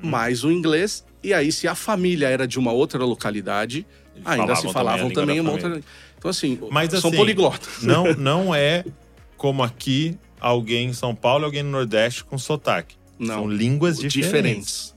mais 0.01 0.43
o 0.43 0.51
inglês. 0.51 1.05
E 1.23 1.33
aí, 1.33 1.51
se 1.51 1.67
a 1.67 1.75
família 1.75 2.27
era 2.27 2.47
de 2.47 2.59
uma 2.59 2.71
outra 2.71 3.05
localidade, 3.05 3.85
ainda 4.25 4.55
se 4.55 4.71
falavam 4.73 5.09
também 5.09 5.13
também 5.13 5.35
língua 5.37 5.51
uma 5.51 5.53
outra. 5.53 5.81
Então, 6.17 6.29
assim, 6.29 6.59
Mas, 6.71 6.89
são 6.89 7.09
assim, 7.09 7.17
poliglotas. 7.17 7.83
Não, 7.83 8.13
não 8.15 8.55
é 8.55 8.83
como 9.37 9.63
aqui 9.63 10.17
alguém 10.39 10.89
em 10.89 10.93
São 10.93 11.15
Paulo 11.15 11.43
e 11.43 11.45
alguém 11.45 11.63
no 11.63 11.71
Nordeste 11.71 12.23
com 12.23 12.37
sotaque. 12.37 12.95
Não. 13.19 13.35
São 13.35 13.49
línguas 13.49 13.99
diferentes. 13.99 14.25
diferentes. 14.25 14.92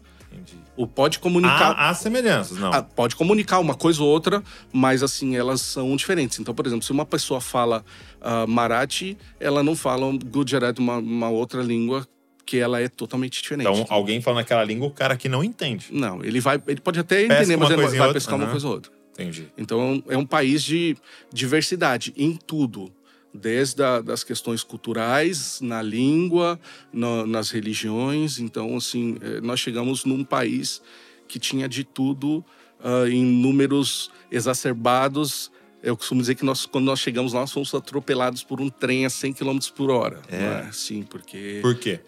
O 0.76 0.86
pode 0.86 1.18
comunicar. 1.18 1.72
Há, 1.72 1.88
há 1.90 1.94
semelhanças, 1.94 2.58
não. 2.58 2.72
Ah, 2.72 2.82
pode 2.82 3.16
comunicar 3.16 3.58
uma 3.60 3.74
coisa 3.74 4.02
ou 4.02 4.08
outra, 4.08 4.42
mas 4.72 5.02
assim, 5.02 5.36
elas 5.36 5.60
são 5.60 5.96
diferentes. 5.96 6.38
Então, 6.38 6.54
por 6.54 6.66
exemplo, 6.66 6.84
se 6.84 6.92
uma 6.92 7.06
pessoa 7.06 7.40
fala 7.40 7.84
ah, 8.20 8.46
Marathi, 8.46 9.16
ela 9.40 9.62
não 9.62 9.74
fala 9.74 10.06
Gujarati, 10.24 10.80
uma, 10.80 10.98
uma 10.98 11.30
outra 11.30 11.62
língua 11.62 12.06
que 12.44 12.58
ela 12.58 12.80
é 12.80 12.88
totalmente 12.88 13.42
diferente. 13.42 13.68
Então, 13.68 13.86
alguém 13.88 14.20
falando 14.20 14.40
aquela 14.40 14.62
língua, 14.62 14.86
o 14.86 14.90
cara 14.90 15.16
que 15.16 15.28
não 15.28 15.42
entende. 15.42 15.86
não, 15.90 16.22
ele 16.22 16.40
vai, 16.40 16.62
ele 16.68 16.80
pode 16.80 17.00
até 17.00 17.22
Pesca 17.26 17.34
entender, 17.42 17.56
mas 17.56 17.70
uma 17.70 17.74
ele 17.74 17.82
vai 17.88 17.98
outra, 18.00 18.12
pescar 18.12 18.36
uma 18.36 18.44
aham. 18.44 18.50
coisa 18.52 18.66
ou 18.68 18.74
outra. 18.74 18.92
Entendi. 19.14 19.48
Então, 19.56 20.02
é 20.08 20.16
um 20.16 20.26
país 20.26 20.62
de 20.62 20.96
diversidade 21.32 22.12
em 22.16 22.36
tudo. 22.36 22.92
Desde 23.40 23.82
a, 23.82 24.00
das 24.00 24.24
questões 24.24 24.62
culturais, 24.62 25.60
na 25.60 25.82
língua, 25.82 26.58
na- 26.92 27.26
nas 27.26 27.50
religiões. 27.50 28.38
Então, 28.38 28.76
assim, 28.76 29.16
eh, 29.20 29.40
nós 29.40 29.60
chegamos 29.60 30.04
num 30.04 30.24
país 30.24 30.80
que 31.28 31.38
tinha 31.38 31.68
de 31.68 31.84
tudo 31.84 32.44
ah, 32.82 33.08
em 33.08 33.24
números 33.24 34.10
exacerbados. 34.30 35.50
Eu 35.82 35.96
costumo 35.96 36.20
dizer 36.20 36.34
que 36.34 36.44
nós, 36.44 36.66
quando 36.66 36.84
nós 36.86 36.98
chegamos 37.00 37.32
lá, 37.32 37.40
nós 37.40 37.52
fomos 37.52 37.72
atropelados 37.74 38.42
por 38.42 38.60
um 38.60 38.68
trem 38.68 39.04
a 39.06 39.10
100 39.10 39.32
km 39.34 39.58
por 39.74 39.90
hora. 39.90 40.20
É? 40.28 40.40
não 40.40 40.68
é? 40.68 40.72
Sim, 40.72 41.02
porque... 41.02 41.58
Por 41.62 41.74
quê? 41.76 42.00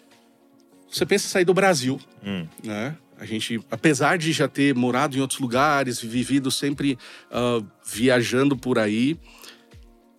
Você 0.90 1.04
pensa 1.04 1.26
em 1.26 1.30
sair 1.30 1.44
do 1.44 1.52
Brasil, 1.54 2.00
Hum. 2.24 2.46
né? 2.64 2.96
A 3.20 3.26
gente, 3.26 3.60
apesar 3.70 4.16
de 4.16 4.32
já 4.32 4.46
ter 4.46 4.74
morado 4.76 5.16
em 5.16 5.20
outros 5.20 5.40
lugares, 5.40 6.00
vivido 6.00 6.50
sempre 6.52 6.96
ah, 7.30 7.60
viajando 7.84 8.56
por 8.56 8.78
aí, 8.78 9.18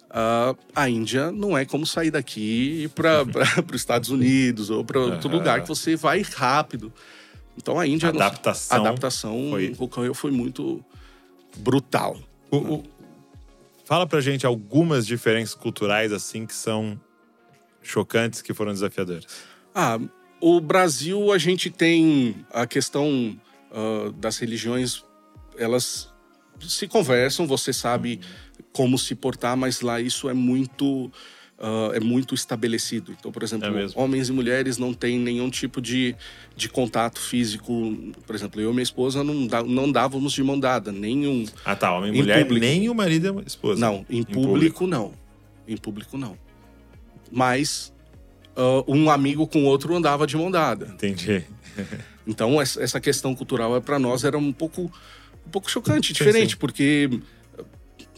ah, 0.10 0.56
a 0.76 0.90
Índia 0.90 1.32
não 1.32 1.58
é 1.58 1.66
como 1.66 1.86
sair 1.86 2.12
daqui 2.12 2.90
para 2.96 3.24
os 3.70 3.76
Estados 3.76 4.10
Unidos 4.10 4.70
ou 4.70 4.84
para 4.84 5.00
outro 5.00 5.28
Aham. 5.30 5.38
lugar 5.38 5.62
que 5.62 5.68
você 5.68 5.96
vai 5.96 6.22
rápido. 6.22 6.92
Então 7.58 7.80
a 7.80 7.86
Índia... 7.88 8.12
não- 8.12 8.20
Adaptação 8.22 8.78
a 8.78 8.80
adaptação 8.88 9.48
foi- 9.52 9.76
foi... 9.90 10.14
foi 10.14 10.32
muito 10.32 10.84
brutal. 11.58 12.18
O- 12.52 12.58
o- 12.58 12.84
Fala 13.86 14.06
pra 14.06 14.22
gente 14.22 14.46
algumas 14.46 15.06
diferenças 15.08 15.56
culturais, 15.56 16.12
assim, 16.14 16.46
que 16.46 16.54
são 16.54 17.00
chocantes, 17.82 18.40
que 18.42 18.54
foram 18.54 18.72
desafiadoras. 18.72 19.26
Ah, 19.74 20.00
o 20.40 20.62
Brasil, 20.62 21.32
a 21.32 21.38
gente 21.40 21.72
tem 21.72 22.46
a 22.54 22.68
questão 22.68 23.36
ah, 23.72 24.12
das 24.16 24.38
religiões, 24.38 25.04
elas 25.58 26.14
se 26.62 26.88
conversam, 26.88 27.48
você 27.48 27.74
sabe 27.74 28.20
como 28.72 28.98
se 28.98 29.16
portar, 29.16 29.58
mas 29.58 29.82
lá 29.82 30.00
isso 30.00 30.30
é 30.30 30.34
muito 30.34 31.12
ah, 31.62 31.92
é 31.94 32.00
muito 32.00 32.34
estabelecido. 32.34 33.14
Então, 33.20 33.32
por 33.32 33.44
exemplo, 33.44 33.68
É 33.78 33.88
homens 33.96 34.30
e 34.30 34.32
mulheres 34.32 34.78
não 34.78 34.94
têm 34.94 35.20
nenhum 35.20 35.50
tipo 35.50 35.82
de, 35.82 36.16
de 36.56 36.70
contato 36.70 37.20
físico. 37.20 37.74
Por 38.26 38.34
exemplo, 38.36 38.62
eu 38.62 38.70
e 38.70 38.74
minha 38.74 38.84
esposa 38.84 39.24
não, 39.24 39.46
dá- 39.46 39.64
não 39.64 39.92
dávamos 39.92 40.32
de 40.34 40.42
mão 40.44 40.58
dada, 40.60 40.92
nenhum. 40.92 41.46
Ah, 41.66 41.76
tá. 41.76 41.92
Homem 41.94 42.12
e 42.14 42.16
Em 42.18 42.22
mulher, 42.22 42.44
público. 42.44 42.66
nem 42.66 42.90
o 42.90 42.96
marido 42.96 43.36
e 43.40 43.44
a 43.44 43.48
esposa. 43.48 43.80
Não, 43.80 44.06
em, 44.10 44.24
público, 44.24 44.88
não. 44.88 45.12
Em 45.68 45.76
público 45.76 46.18
não. 46.18 46.38
Mas 47.32 47.92
ah, 48.56 48.84
um 48.88 49.10
amigo 49.10 49.46
com 49.48 49.66
outro 49.66 49.96
andava 49.96 50.26
de 50.26 50.38
mão 50.38 50.50
dada. 50.50 50.88
Entendi. 50.94 51.44
Então 52.26 52.62
essa 52.62 53.00
questão 53.02 53.34
cultural 53.36 53.82
para 53.82 53.98
nós 54.00 54.24
era 54.24 54.38
um 54.38 54.52
pouco 54.54 54.92
um 55.46 55.50
pouco 55.50 55.70
chocante, 55.70 56.14
diferente, 56.14 56.52
sim. 56.52 56.58
porque 56.58 57.10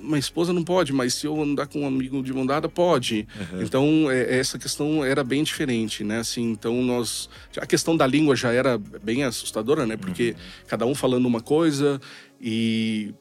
minha 0.02 0.20
esposa 0.20 0.52
não 0.52 0.64
pode, 0.64 0.92
mas 0.92 1.14
se 1.14 1.26
eu 1.26 1.42
andar 1.42 1.68
com 1.68 1.82
um 1.82 1.88
amigo 1.88 2.22
de 2.24 2.34
mão 2.34 2.46
dada, 2.46 2.68
pode. 2.68 3.28
Então 3.64 4.10
é, 4.10 4.38
essa 4.40 4.58
questão 4.58 5.04
era 5.04 5.24
bem 5.24 5.44
diferente, 5.44 6.04
né? 6.04 6.20
Assim, 6.20 6.52
então 6.52 6.82
nós 6.82 7.30
a 7.58 7.66
questão 7.66 7.96
da 7.96 8.06
língua 8.08 8.36
já 8.36 8.52
era 8.52 8.78
bem 8.78 9.24
assustadora, 9.24 9.86
né? 9.86 9.96
Porque 9.98 10.36
cada 10.68 10.86
um 10.86 10.96
falando 10.96 11.26
uma 11.26 11.42
coisa 11.42 12.00
e 12.40 13.14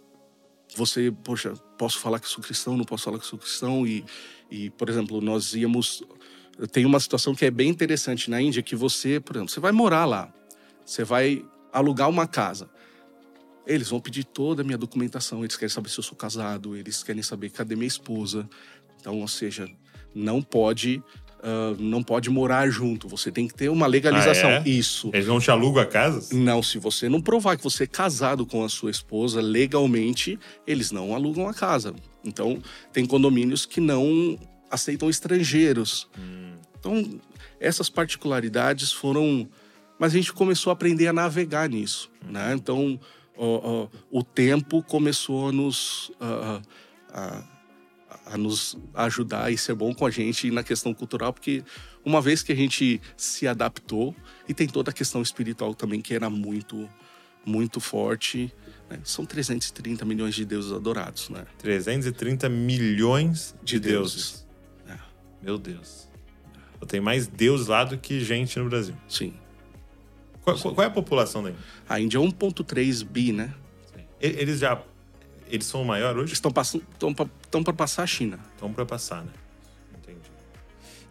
você, 0.77 1.13
poxa, 1.25 1.53
posso 1.77 1.99
falar 1.99 2.21
que 2.21 2.29
sou 2.29 2.43
cristão, 2.43 2.77
não 2.77 2.85
posso 2.85 3.05
falar 3.05 3.19
que 3.19 3.27
sou 3.27 3.39
cristão 3.39 3.87
e, 3.87 4.05
e 4.51 4.71
por 4.71 4.89
exemplo, 4.89 5.21
nós 5.21 5.55
íamos 5.55 6.03
tem 6.73 6.85
uma 6.85 7.01
situação 7.01 7.35
que 7.35 7.45
é 7.45 7.51
bem 7.51 7.69
interessante 7.69 8.31
na 8.31 8.41
Índia 8.41 8.63
que 8.63 8.77
você, 8.77 9.19
por 9.19 9.37
exemplo, 9.37 9.51
você 9.51 9.61
vai 9.61 9.73
morar 9.73 10.05
lá, 10.05 10.33
você 10.85 11.05
vai 11.05 11.45
alugar 11.73 12.09
uma 12.09 12.27
casa. 12.27 12.69
Eles 13.67 13.89
vão 13.89 14.01
pedir 14.01 14.25
toda 14.25 14.63
a 14.63 14.65
minha 14.65 14.79
documentação, 14.79 15.45
eles 15.45 15.57
querem 15.57 15.73
saber 15.73 15.89
se 15.89 15.99
eu 15.99 16.05
sou 16.05 16.17
casado, 16.17 16.77
eles 16.77 17.03
querem 17.03 17.23
saber 17.23 17.51
cadê 17.51 17.77
minha 17.77 17.87
esposa. 17.87 18.49
Então, 18.99 19.21
ou 19.21 19.29
seja, 19.29 19.69
não 20.15 20.43
pode 20.43 21.03
ah, 21.43 21.75
não 21.79 22.03
pode 22.03 22.29
morar 22.29 22.69
junto, 22.69 23.09
você 23.09 23.31
tem 23.31 23.49
que 23.49 23.55
ter 23.55 23.69
uma 23.69 23.87
legalização. 23.87 24.51
Ah, 24.51 24.63
é? 24.65 24.69
Isso. 24.69 25.11
Eles 25.13 25.27
não 25.27 25.41
te 25.41 25.51
alugam 25.51 25.83
a 25.83 25.87
casa? 25.87 26.35
Não, 26.35 26.63
se 26.63 26.79
você 26.79 27.09
não 27.09 27.21
provar 27.21 27.57
que 27.57 27.65
você 27.65 27.85
é 27.85 27.87
casado 27.87 28.45
com 28.45 28.63
a 28.63 28.69
sua 28.69 28.91
esposa 28.91 29.41
legalmente, 29.41 30.39
eles 30.67 30.91
não 30.91 31.15
alugam 31.15 31.49
a 31.49 31.55
casa. 31.55 31.95
Então, 32.25 32.63
tem 32.93 33.07
condomínios 33.07 33.65
que 33.65 33.81
não 33.81 34.39
aceitam 34.71 35.09
estrangeiros. 35.09 36.09
Então, 36.79 37.21
essas 37.59 37.89
particularidades 37.89 38.93
foram. 38.93 39.49
Mas 39.99 40.13
a 40.13 40.17
gente 40.17 40.33
começou 40.33 40.71
a 40.71 40.73
aprender 40.73 41.09
a 41.09 41.13
navegar 41.13 41.69
nisso, 41.69 42.11
né? 42.27 42.55
Então, 42.55 42.99
o, 43.41 43.89
o, 44.13 44.19
o 44.21 44.23
tempo 44.23 44.83
começou 44.83 45.49
a 45.49 45.53
nos, 45.53 46.13
a, 46.21 46.61
a, 47.09 47.45
a, 48.27 48.37
nos 48.37 48.77
ajudar 48.95 49.51
e 49.51 49.57
ser 49.57 49.75
bom 49.75 49.95
com 49.95 50.05
a 50.05 50.11
gente 50.11 50.51
na 50.51 50.63
questão 50.63 50.93
cultural, 50.93 51.33
porque 51.33 51.65
uma 52.05 52.21
vez 52.21 52.43
que 52.43 52.53
a 52.53 52.55
gente 52.55 53.01
se 53.17 53.49
adaptou, 53.49 54.15
e 54.47 54.53
tem 54.53 54.67
toda 54.67 54.91
a 54.91 54.93
questão 54.93 55.23
espiritual 55.23 55.75
também, 55.75 56.03
que 56.03 56.13
era 56.13 56.29
muito, 56.29 56.87
muito 57.45 57.81
forte. 57.81 58.53
Né? 58.91 59.01
São 59.05 59.25
330 59.25 60.05
milhões 60.05 60.35
de 60.35 60.45
deuses 60.45 60.73
adorados, 60.73 61.31
né? 61.31 61.47
330 61.59 62.47
milhões 62.51 63.55
de, 63.63 63.81
de 63.81 63.89
deuses. 63.89 64.15
deuses. 64.15 64.47
É. 64.87 64.99
Meu 65.43 65.57
Deus. 65.57 66.09
Tem 66.87 67.01
mais 67.01 67.27
deuses 67.27 67.69
lá 67.69 67.85
do 67.85 67.97
que 67.97 68.21
gente 68.21 68.59
no 68.59 68.69
Brasil. 68.69 68.95
Sim. 69.09 69.35
Qual, 70.43 70.57
qual 70.59 70.83
é 70.83 70.87
a 70.87 70.91
população 70.91 71.43
daí? 71.43 71.55
A 71.89 72.01
Índia 72.01 72.19
é 72.19 72.21
1,3 72.21 73.05
bi, 73.05 73.33
né? 73.33 73.55
Sim. 73.95 74.03
Eles 74.21 74.61
já. 74.61 74.81
Eles 75.49 75.67
são 75.67 75.83
o 75.83 75.85
maior 75.85 76.17
hoje? 76.17 76.33
Estão 76.33 76.53
estão 76.53 77.63
para 77.63 77.73
passar 77.73 78.05
a 78.05 78.07
China. 78.07 78.39
Estão 78.55 78.73
para 78.73 78.87
passar, 78.87 79.23
né? 79.25 79.33
Entendi. 79.99 80.31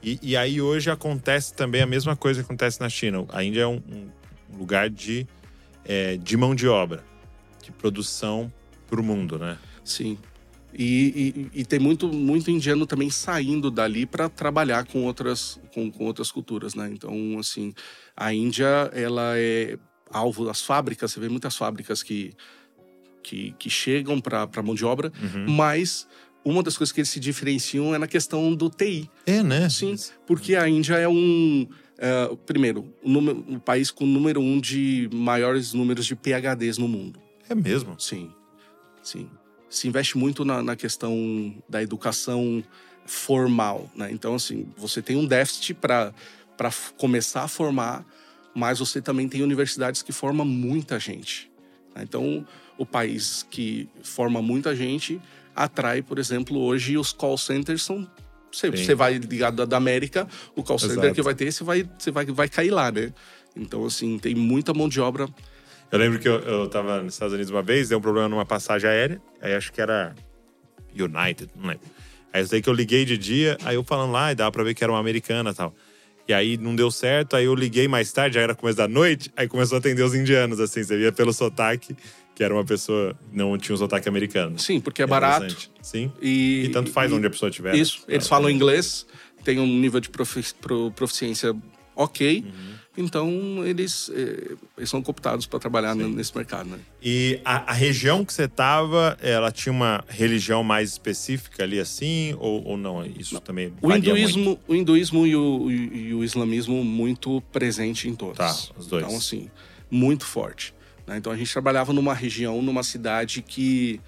E, 0.01 0.19
e, 0.21 0.38
aí 0.38 0.62
hoje 0.62 0.89
acontece 0.89 1.53
também 1.53 1.81
a 1.81 1.86
mesma 1.86 2.15
coisa 2.15 2.41
que 2.41 2.45
acontece 2.45 2.79
na 2.79 2.89
China. 2.89 3.25
A 3.29 3.43
Índia 3.43 3.62
é 3.62 3.67
um, 3.67 3.81
um 4.50 4.57
lugar 4.57 4.89
de, 4.89 5.27
é, 5.83 6.15
de 6.15 6.38
mão 6.38 6.55
de 6.55 6.67
obra, 6.67 7.03
de 7.62 7.71
produção 7.71 8.51
para 8.88 9.00
o 9.00 9.03
mundo, 9.03 9.38
né? 9.38 9.57
Sim. 9.83 10.17
E, 10.73 11.49
e, 11.53 11.61
e, 11.61 11.65
tem 11.65 11.79
muito, 11.79 12.07
muito 12.07 12.51
indiano 12.51 12.85
também 12.85 13.09
saindo 13.09 13.71
dali 13.71 14.05
para 14.05 14.29
trabalhar 14.29 14.85
com 14.85 15.03
outras, 15.03 15.59
com, 15.73 15.91
com, 15.91 16.05
outras 16.05 16.31
culturas, 16.31 16.75
né? 16.75 16.89
Então, 16.91 17.38
assim, 17.39 17.73
a 18.15 18.33
Índia, 18.33 18.89
ela 18.93 19.38
é 19.38 19.77
alvo 20.11 20.45
das 20.45 20.61
fábricas, 20.61 21.11
você 21.11 21.19
vê 21.19 21.27
muitas 21.27 21.55
fábricas 21.55 22.03
que, 22.03 22.33
que, 23.23 23.53
que 23.57 23.69
chegam 23.69 24.21
para 24.21 24.63
mão 24.63 24.75
de 24.75 24.85
obra, 24.85 25.11
uhum. 25.21 25.51
mas 25.51 26.07
uma 26.45 26.61
das 26.61 26.77
coisas 26.77 26.93
que 26.93 26.99
eles 26.99 27.09
se 27.09 27.19
diferenciam 27.19 27.93
é 27.93 27.97
na 27.97 28.07
questão 28.07 28.53
do 28.53 28.69
TI. 28.69 29.09
É, 29.25 29.41
né? 29.41 29.69
Sim, 29.69 29.95
porque 30.27 30.55
a 30.55 30.69
Índia 30.69 30.95
é 30.95 31.07
um... 31.07 31.67
É, 31.97 32.33
primeiro, 32.45 32.93
o, 33.03 33.09
número, 33.09 33.43
o 33.49 33.59
país 33.59 33.91
com 33.91 34.05
o 34.05 34.07
número 34.07 34.39
um 34.39 34.61
de 34.61 35.09
maiores 35.11 35.73
números 35.73 36.05
de 36.05 36.15
PHDs 36.15 36.77
no 36.77 36.88
mundo. 36.88 37.19
É 37.49 37.53
mesmo? 37.53 37.99
Sim, 37.99 38.31
sim 39.03 39.27
se 39.69 39.88
investe 39.88 40.17
muito 40.17 40.43
na, 40.43 40.63
na 40.63 40.75
questão 40.75 41.53
da 41.67 41.81
educação 41.81 42.63
formal, 43.05 43.89
né? 43.95 44.09
Então, 44.11 44.35
assim, 44.35 44.67
você 44.77 45.01
tem 45.01 45.15
um 45.15 45.25
déficit 45.25 45.73
para 45.73 46.13
começar 46.97 47.43
a 47.43 47.47
formar, 47.47 48.05
mas 48.53 48.79
você 48.79 49.01
também 49.01 49.27
tem 49.27 49.41
universidades 49.41 50.01
que 50.01 50.11
formam 50.11 50.45
muita 50.45 50.99
gente. 50.99 51.51
Né? 51.95 52.03
Então, 52.03 52.45
o 52.77 52.85
país 52.85 53.45
que 53.49 53.89
forma 54.03 54.41
muita 54.41 54.75
gente 54.75 55.21
atrai, 55.55 56.01
por 56.01 56.19
exemplo, 56.19 56.57
hoje 56.57 56.97
os 56.97 57.11
call 57.11 57.38
centers 57.38 57.83
são 57.83 58.07
você, 58.51 58.71
você 58.71 58.95
vai 58.95 59.17
ligado 59.17 59.65
da 59.67 59.77
América, 59.77 60.27
o 60.55 60.63
call 60.63 60.79
center 60.79 60.97
Exato. 60.97 61.13
que 61.13 61.21
vai 61.21 61.35
ter, 61.35 61.51
você 61.51 61.63
vai, 61.63 61.89
você 61.97 62.09
vai, 62.09 62.25
vai 62.25 62.49
cair 62.49 62.71
lá, 62.71 62.91
né? 62.91 63.13
Então, 63.55 63.85
assim, 63.85 64.17
tem 64.17 64.33
muita 64.33 64.73
mão 64.73 64.89
de 64.89 64.99
obra 64.99 65.29
eu 65.91 66.00
lembro 66.00 66.19
que 66.19 66.27
eu, 66.27 66.39
eu 66.39 66.67
tava 66.67 67.01
nos 67.01 67.13
Estados 67.13 67.34
Unidos 67.34 67.51
uma 67.51 67.62
vez, 67.62 67.89
deu 67.89 67.98
um 67.98 68.01
problema 68.01 68.27
numa 68.27 68.46
passagem 68.46 68.89
aérea, 68.89 69.22
aí 69.41 69.53
acho 69.53 69.72
que 69.72 69.81
era 69.81 70.15
United, 70.93 71.51
não 71.55 71.67
lembro. 71.67 71.86
Aí 72.31 72.41
eu 72.41 72.48
sei 72.48 72.62
que 72.62 72.69
eu 72.69 72.74
liguei 72.74 73.05
de 73.05 73.17
dia, 73.17 73.58
aí 73.63 73.75
eu 73.75 73.84
falando 73.84 74.12
lá, 74.12 74.31
e 74.31 74.36
dava 74.36 74.51
pra 74.51 74.63
ver 74.63 74.74
que 74.74 74.84
era 74.84 74.93
uma 74.93 75.00
americana 75.00 75.51
e 75.51 75.53
tal. 75.53 75.74
E 76.27 76.34
aí 76.34 76.58
não 76.58 76.75
deu 76.75 76.91
certo, 76.91 77.36
aí 77.36 77.46
eu 77.46 77.55
liguei 77.55 77.88
mais 77.88 78.12
tarde, 78.12 78.36
já 78.36 78.41
era 78.41 78.53
começo 78.53 78.77
da 78.77 78.88
noite, 78.88 79.31
aí 79.36 79.48
começou 79.48 79.77
a 79.77 79.79
atender 79.79 80.03
os 80.03 80.13
indianos, 80.13 80.60
assim, 80.60 80.84
você 80.84 80.96
via 80.96 81.12
pelo 81.12 81.34
sotaque 81.34 81.96
que 82.39 82.43
era 82.46 82.53
uma 82.53 82.63
pessoa, 82.63 83.13
não 83.34 83.58
tinha 83.58 83.75
um 83.75 83.77
sotaque 83.77 84.08
americano. 84.08 84.58
Sim, 84.58 84.79
porque 84.79 85.01
é 85.01 85.05
barato. 85.05 85.69
Sim. 85.81 86.10
E, 86.22 86.67
e 86.67 86.69
tanto 86.69 86.89
faz 86.89 87.12
e, 87.12 87.13
onde 87.13 87.27
a 87.27 87.29
pessoa 87.29 87.50
estiver. 87.50 87.75
Isso, 87.75 87.98
né? 88.08 88.15
eles 88.15 88.27
ah, 88.27 88.29
falam 88.29 88.48
é. 88.48 88.53
inglês, 88.53 89.05
tem 89.43 89.60
um 89.60 89.67
nível 89.67 90.00
de 90.00 90.10
profici 90.10 90.56
proficiência 90.95 91.54
ok. 91.93 92.45
Uhum. 92.47 92.75
Então, 92.99 93.65
eles, 93.65 94.12
eh, 94.13 94.55
eles 94.77 94.89
são 94.89 95.01
cooptados 95.01 95.45
para 95.45 95.57
trabalhar 95.57 95.95
Sim. 95.95 96.13
nesse 96.13 96.35
mercado. 96.35 96.69
Né? 96.69 96.79
E 97.01 97.39
a, 97.45 97.71
a, 97.71 97.73
região 97.73 98.25
que 98.25 98.33
você 98.33 98.43
estava, 98.43 99.17
ela 99.21 99.53
tinha 99.53 99.71
uma 99.71 100.03
religião 100.09 100.65
mais 100.65 100.91
específica 100.91 101.63
ali 101.63 101.79
assim? 101.79 102.35
Ou, 102.38 102.62
ou 102.65 102.77
não? 102.77 103.05
Isso 103.05 103.35
não. 103.35 103.41
também 103.41 103.73
o 103.81 103.91
hinduísmo, 103.93 104.43
muito? 104.43 104.62
o 104.67 104.75
hinduísmo 104.75 105.25
e 105.25 105.35
o, 105.35 105.71
e 105.71 106.13
o 106.13 106.25
islamismo 106.25 106.83
muito 106.83 107.41
presente 107.53 108.09
em 108.09 108.15
todos. 108.15 108.38
Tá, 108.38 108.53
os 108.77 108.88
dois. 108.88 109.05
Então, 109.05 109.15
assim, 109.15 109.49
muito 109.89 110.25
forte. 110.25 110.73
Né? 111.07 111.17
Então, 111.17 111.31
a 111.31 111.38
gente 111.38 111.51
trabalhava 111.53 111.93
numa 111.93 112.13
região, 112.13 112.62
numa 112.62 112.83
cidade 112.83 113.41
que 113.41 114.01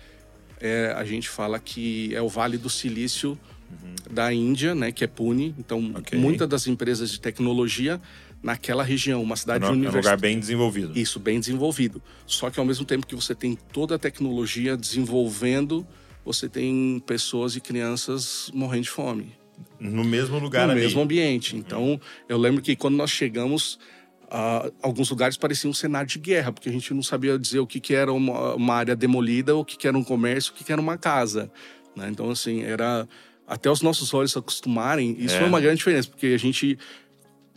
é, 0.59 0.93
a 0.97 1.05
gente 1.05 1.29
fala 1.29 1.57
que 1.59 2.13
é 2.13 2.21
o 2.21 2.27
Vale 2.27 2.57
do 2.57 2.69
Silício 2.69 3.39
uhum. 3.71 3.95
da 4.13 4.33
Índia, 4.33 4.75
né? 4.75 4.91
Que 4.91 5.05
é 5.05 5.07
Pune. 5.07 5.55
Então, 5.57 5.93
okay. 5.97 6.19
muitas 6.19 6.47
das 6.49 6.67
empresas 6.67 7.09
de 7.09 7.21
tecnologia 7.21 8.01
naquela 8.41 8.83
região, 8.83 9.21
uma 9.21 9.35
cidade 9.35 9.65
é 9.65 9.67
universitária. 9.67 10.07
É 10.07 10.09
um 10.09 10.13
lugar 10.13 10.19
bem 10.19 10.39
desenvolvido. 10.39 10.97
Isso, 10.97 11.19
bem 11.19 11.39
desenvolvido. 11.39 12.01
Só 12.25 12.49
que 12.49 12.59
ao 12.59 12.65
mesmo 12.65 12.85
tempo 12.85 13.05
que 13.05 13.15
você 13.15 13.35
tem 13.35 13.57
toda 13.71 13.95
a 13.95 13.99
tecnologia 13.99 14.75
desenvolvendo, 14.75 15.85
você 16.25 16.49
tem 16.49 17.01
pessoas 17.05 17.55
e 17.55 17.61
crianças 17.61 18.51
morrendo 18.53 18.83
de 18.83 18.89
fome. 18.89 19.35
No 19.79 20.03
mesmo 20.03 20.39
lugar 20.39 20.67
No 20.67 20.73
mesmo 20.73 21.01
ambiente. 21.01 21.55
Então, 21.55 21.99
eu 22.27 22.37
lembro 22.37 22.61
que 22.61 22.75
quando 22.75 22.95
nós 22.95 23.11
chegamos, 23.11 23.79
uh, 24.25 24.71
alguns 24.81 25.09
lugares 25.09 25.37
pareciam 25.37 25.71
um 25.71 25.73
cenário 25.73 26.07
de 26.07 26.17
guerra, 26.17 26.51
porque 26.51 26.69
a 26.69 26.71
gente 26.71 26.93
não 26.93 27.03
sabia 27.03 27.37
dizer 27.37 27.59
o 27.59 27.67
que, 27.67 27.79
que 27.79 27.93
era 27.93 28.11
uma, 28.11 28.55
uma 28.55 28.75
área 28.75 28.95
demolida, 28.95 29.55
o 29.55 29.63
que, 29.63 29.77
que 29.77 29.87
era 29.87 29.97
um 29.97 30.03
comércio, 30.03 30.51
o 30.51 30.55
que, 30.55 30.63
que 30.63 30.71
era 30.71 30.81
uma 30.81 30.97
casa. 30.97 31.51
Né? 31.95 32.09
Então, 32.09 32.29
assim, 32.29 32.63
era 32.63 33.07
até 33.47 33.69
os 33.69 33.81
nossos 33.81 34.13
olhos 34.13 34.31
se 34.31 34.39
acostumarem, 34.39 35.15
isso 35.19 35.35
é. 35.35 35.39
foi 35.39 35.47
uma 35.47 35.59
grande 35.59 35.77
diferença, 35.77 36.07
porque 36.07 36.27
a 36.27 36.37
gente 36.37 36.79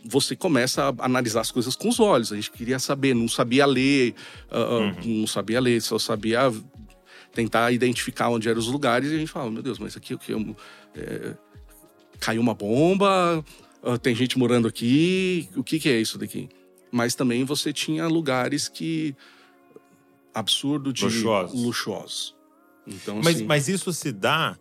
você 0.07 0.35
começa 0.35 0.83
a 0.83 1.05
analisar 1.05 1.41
as 1.41 1.51
coisas 1.51 1.75
com 1.75 1.89
os 1.89 1.99
olhos. 1.99 2.31
A 2.31 2.35
gente 2.35 2.51
queria 2.51 2.79
saber, 2.79 3.13
não 3.15 3.27
sabia 3.27 3.65
ler, 3.65 4.13
uh, 4.51 4.57
uhum. 4.57 5.19
não 5.21 5.27
sabia 5.27 5.59
ler, 5.59 5.81
só 5.81 5.97
sabia 5.97 6.51
tentar 7.33 7.71
identificar 7.71 8.29
onde 8.29 8.47
eram 8.47 8.59
os 8.59 8.67
lugares. 8.67 9.11
E 9.11 9.15
a 9.15 9.17
gente 9.17 9.31
falava, 9.31 9.51
meu 9.51 9.63
Deus, 9.63 9.79
mas 9.79 9.97
aqui 9.97 10.13
o 10.13 10.19
que? 10.19 10.33
É, 10.95 11.35
caiu 12.19 12.41
uma 12.41 12.53
bomba, 12.53 13.43
uh, 13.83 13.97
tem 13.97 14.15
gente 14.15 14.37
morando 14.37 14.67
aqui, 14.67 15.49
o 15.55 15.63
que, 15.63 15.79
que 15.79 15.89
é 15.89 15.99
isso 15.99 16.17
daqui? 16.17 16.47
Mas 16.91 17.15
também 17.15 17.43
você 17.43 17.73
tinha 17.73 18.07
lugares 18.07 18.69
que 18.69 19.15
absurdo 20.33 20.93
de 20.93 21.03
luxuosos. 21.03 21.61
luxuosos. 21.61 22.35
Então, 22.87 23.19
mas, 23.23 23.37
assim... 23.37 23.45
mas 23.45 23.67
isso 23.67 23.91
se 23.91 24.11
dá 24.11 24.57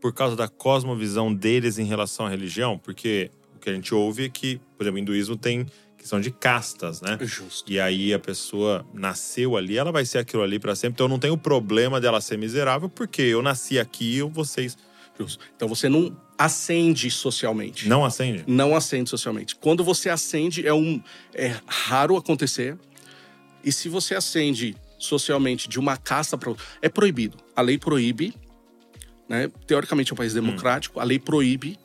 por 0.00 0.12
causa 0.12 0.36
da 0.36 0.48
cosmovisão 0.48 1.32
deles 1.32 1.78
em 1.78 1.84
relação 1.84 2.26
à 2.26 2.28
religião? 2.28 2.78
Porque 2.78 3.30
o 3.58 3.60
que 3.60 3.70
a 3.70 3.74
gente 3.74 3.94
ouve 3.94 4.24
é 4.24 4.28
que, 4.28 4.60
por 4.76 4.84
exemplo, 4.84 4.98
o 4.98 5.02
hinduísmo 5.02 5.36
tem 5.36 5.66
questão 5.98 6.20
de 6.20 6.30
castas, 6.30 7.02
né? 7.02 7.18
Justo. 7.20 7.70
E 7.70 7.78
aí 7.78 8.14
a 8.14 8.18
pessoa 8.18 8.86
nasceu 8.94 9.56
ali, 9.56 9.76
ela 9.76 9.92
vai 9.92 10.04
ser 10.04 10.18
aquilo 10.18 10.42
ali 10.42 10.58
para 10.58 10.74
sempre. 10.74 10.94
Então 10.94 11.06
eu 11.06 11.10
não 11.10 11.18
tenho 11.18 11.36
problema 11.36 12.00
dela 12.00 12.20
ser 12.20 12.38
miserável, 12.38 12.88
porque 12.88 13.22
eu 13.22 13.42
nasci 13.42 13.78
aqui 13.78 14.16
e 14.16 14.22
vocês. 14.22 14.76
Justo. 15.18 15.44
Então 15.56 15.68
você 15.68 15.88
não 15.88 16.16
acende 16.38 17.10
socialmente. 17.10 17.88
Não 17.88 18.04
acende? 18.04 18.44
Não 18.46 18.76
acende 18.76 19.10
socialmente. 19.10 19.56
Quando 19.56 19.82
você 19.82 20.08
acende, 20.08 20.66
é 20.66 20.72
um. 20.72 21.02
É 21.34 21.56
raro 21.66 22.16
acontecer. 22.16 22.78
E 23.64 23.72
se 23.72 23.88
você 23.88 24.14
acende 24.14 24.76
socialmente 24.98 25.68
de 25.68 25.78
uma 25.78 25.96
casta 25.96 26.38
para 26.38 26.50
outra, 26.50 26.64
é 26.80 26.88
proibido. 26.88 27.36
A 27.54 27.60
lei 27.60 27.76
proíbe. 27.76 28.32
Né? 29.28 29.50
Teoricamente 29.66 30.10
é 30.10 30.14
um 30.14 30.16
país 30.16 30.32
hum. 30.32 30.40
democrático, 30.40 30.98
hum. 30.98 31.02
a 31.02 31.04
lei 31.04 31.18
proíbe, 31.18 31.78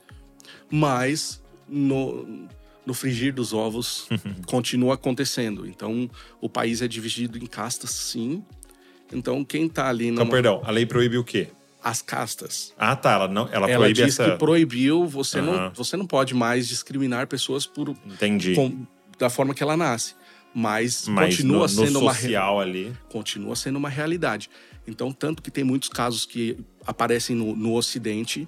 mas 0.72 1.43
no, 1.68 2.48
no 2.86 2.94
frigir 2.94 3.34
dos 3.34 3.54
ovos 3.54 4.08
continua 4.46 4.96
acontecendo. 4.96 5.68
Então, 5.68 6.10
o 6.42 6.50
país 6.50 6.82
é 6.82 6.88
dividido 6.88 7.38
em 7.38 7.46
castas, 7.46 7.92
sim. 7.92 8.44
Então, 9.12 9.44
quem 9.44 9.68
está 9.68 9.90
ali... 9.90 10.12
Numa... 10.12 10.22
Então, 10.22 10.28
perdão, 10.28 10.62
a 10.64 10.72
lei 10.72 10.86
proíbe 10.86 11.18
o 11.18 11.24
quê? 11.24 11.48
As 11.84 12.02
castas. 12.02 12.74
Ah, 12.78 12.96
tá. 12.96 13.14
Ela, 13.14 13.28
não, 13.28 13.48
ela, 13.52 13.70
ela 13.70 13.84
proíbe 13.84 14.04
diz 14.04 14.20
essa... 14.20 14.32
que 14.32 14.38
proibiu, 14.38 15.06
você, 15.06 15.40
uhum. 15.40 15.46
não, 15.46 15.72
você 15.72 15.98
não 15.98 16.08
pode 16.08 16.34
mais 16.34 16.68
discriminar 16.68 17.28
pessoas 17.28 17.66
por... 17.66 17.90
Entendi. 18.06 18.56
Com, 18.56 18.86
da 19.20 19.30
forma 19.30 19.54
que 19.54 19.62
ela 19.62 19.78
nasce. 19.78 20.16
Mas, 20.56 21.08
Mas 21.08 21.36
continua 21.36 21.62
no, 21.62 21.70
sendo 21.70 21.92
no 21.92 22.00
uma... 22.02 22.14
social 22.14 22.60
ali... 22.60 22.94
Continua 23.10 23.56
sendo 23.56 23.78
uma 23.78 23.90
realidade. 23.90 24.50
Então, 24.88 25.12
tanto 25.12 25.42
que 25.42 25.52
tem 25.52 25.64
muitos 25.64 25.90
casos 25.90 26.26
que 26.26 26.58
aparecem 26.86 27.36
no, 27.36 27.56
no 27.56 27.74
Ocidente 27.74 28.48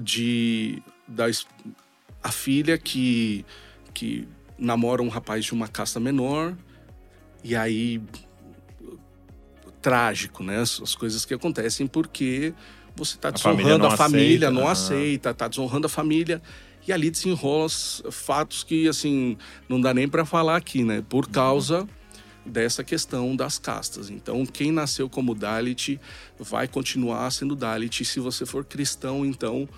de 0.00 0.82
da 1.06 1.26
a 2.22 2.30
filha 2.30 2.78
que, 2.78 3.44
que 3.92 4.28
namora 4.58 5.02
um 5.02 5.08
rapaz 5.08 5.44
de 5.44 5.52
uma 5.52 5.68
casta 5.68 5.98
menor, 5.98 6.56
e 7.42 7.56
aí. 7.56 8.00
Trágico, 9.80 10.44
né? 10.44 10.60
As 10.60 10.94
coisas 10.94 11.24
que 11.24 11.34
acontecem 11.34 11.88
porque 11.88 12.54
você 12.94 13.16
está 13.16 13.30
desonrando 13.30 13.86
a 13.86 13.90
família, 13.90 13.94
a 13.94 13.96
família 13.96 14.50
não 14.52 14.68
aceita, 14.68 15.30
está 15.30 15.48
desonrando 15.48 15.86
a 15.86 15.90
família. 15.90 16.40
E 16.86 16.92
ali 16.92 17.10
desenrola 17.10 17.68
fatos 18.12 18.62
que, 18.62 18.86
assim, 18.86 19.36
não 19.68 19.80
dá 19.80 19.92
nem 19.92 20.08
para 20.08 20.24
falar 20.24 20.56
aqui, 20.56 20.84
né? 20.84 21.02
Por 21.08 21.28
causa 21.28 21.88
dessa 22.46 22.84
questão 22.84 23.34
das 23.34 23.58
castas. 23.58 24.10
Então, 24.10 24.44
quem 24.46 24.70
nasceu 24.70 25.08
como 25.08 25.34
Dalit 25.34 26.00
vai 26.38 26.68
continuar 26.68 27.30
sendo 27.30 27.56
Dalit. 27.56 28.04
Se 28.04 28.20
você 28.20 28.44
for 28.44 28.64
cristão, 28.64 29.24
então 29.24 29.68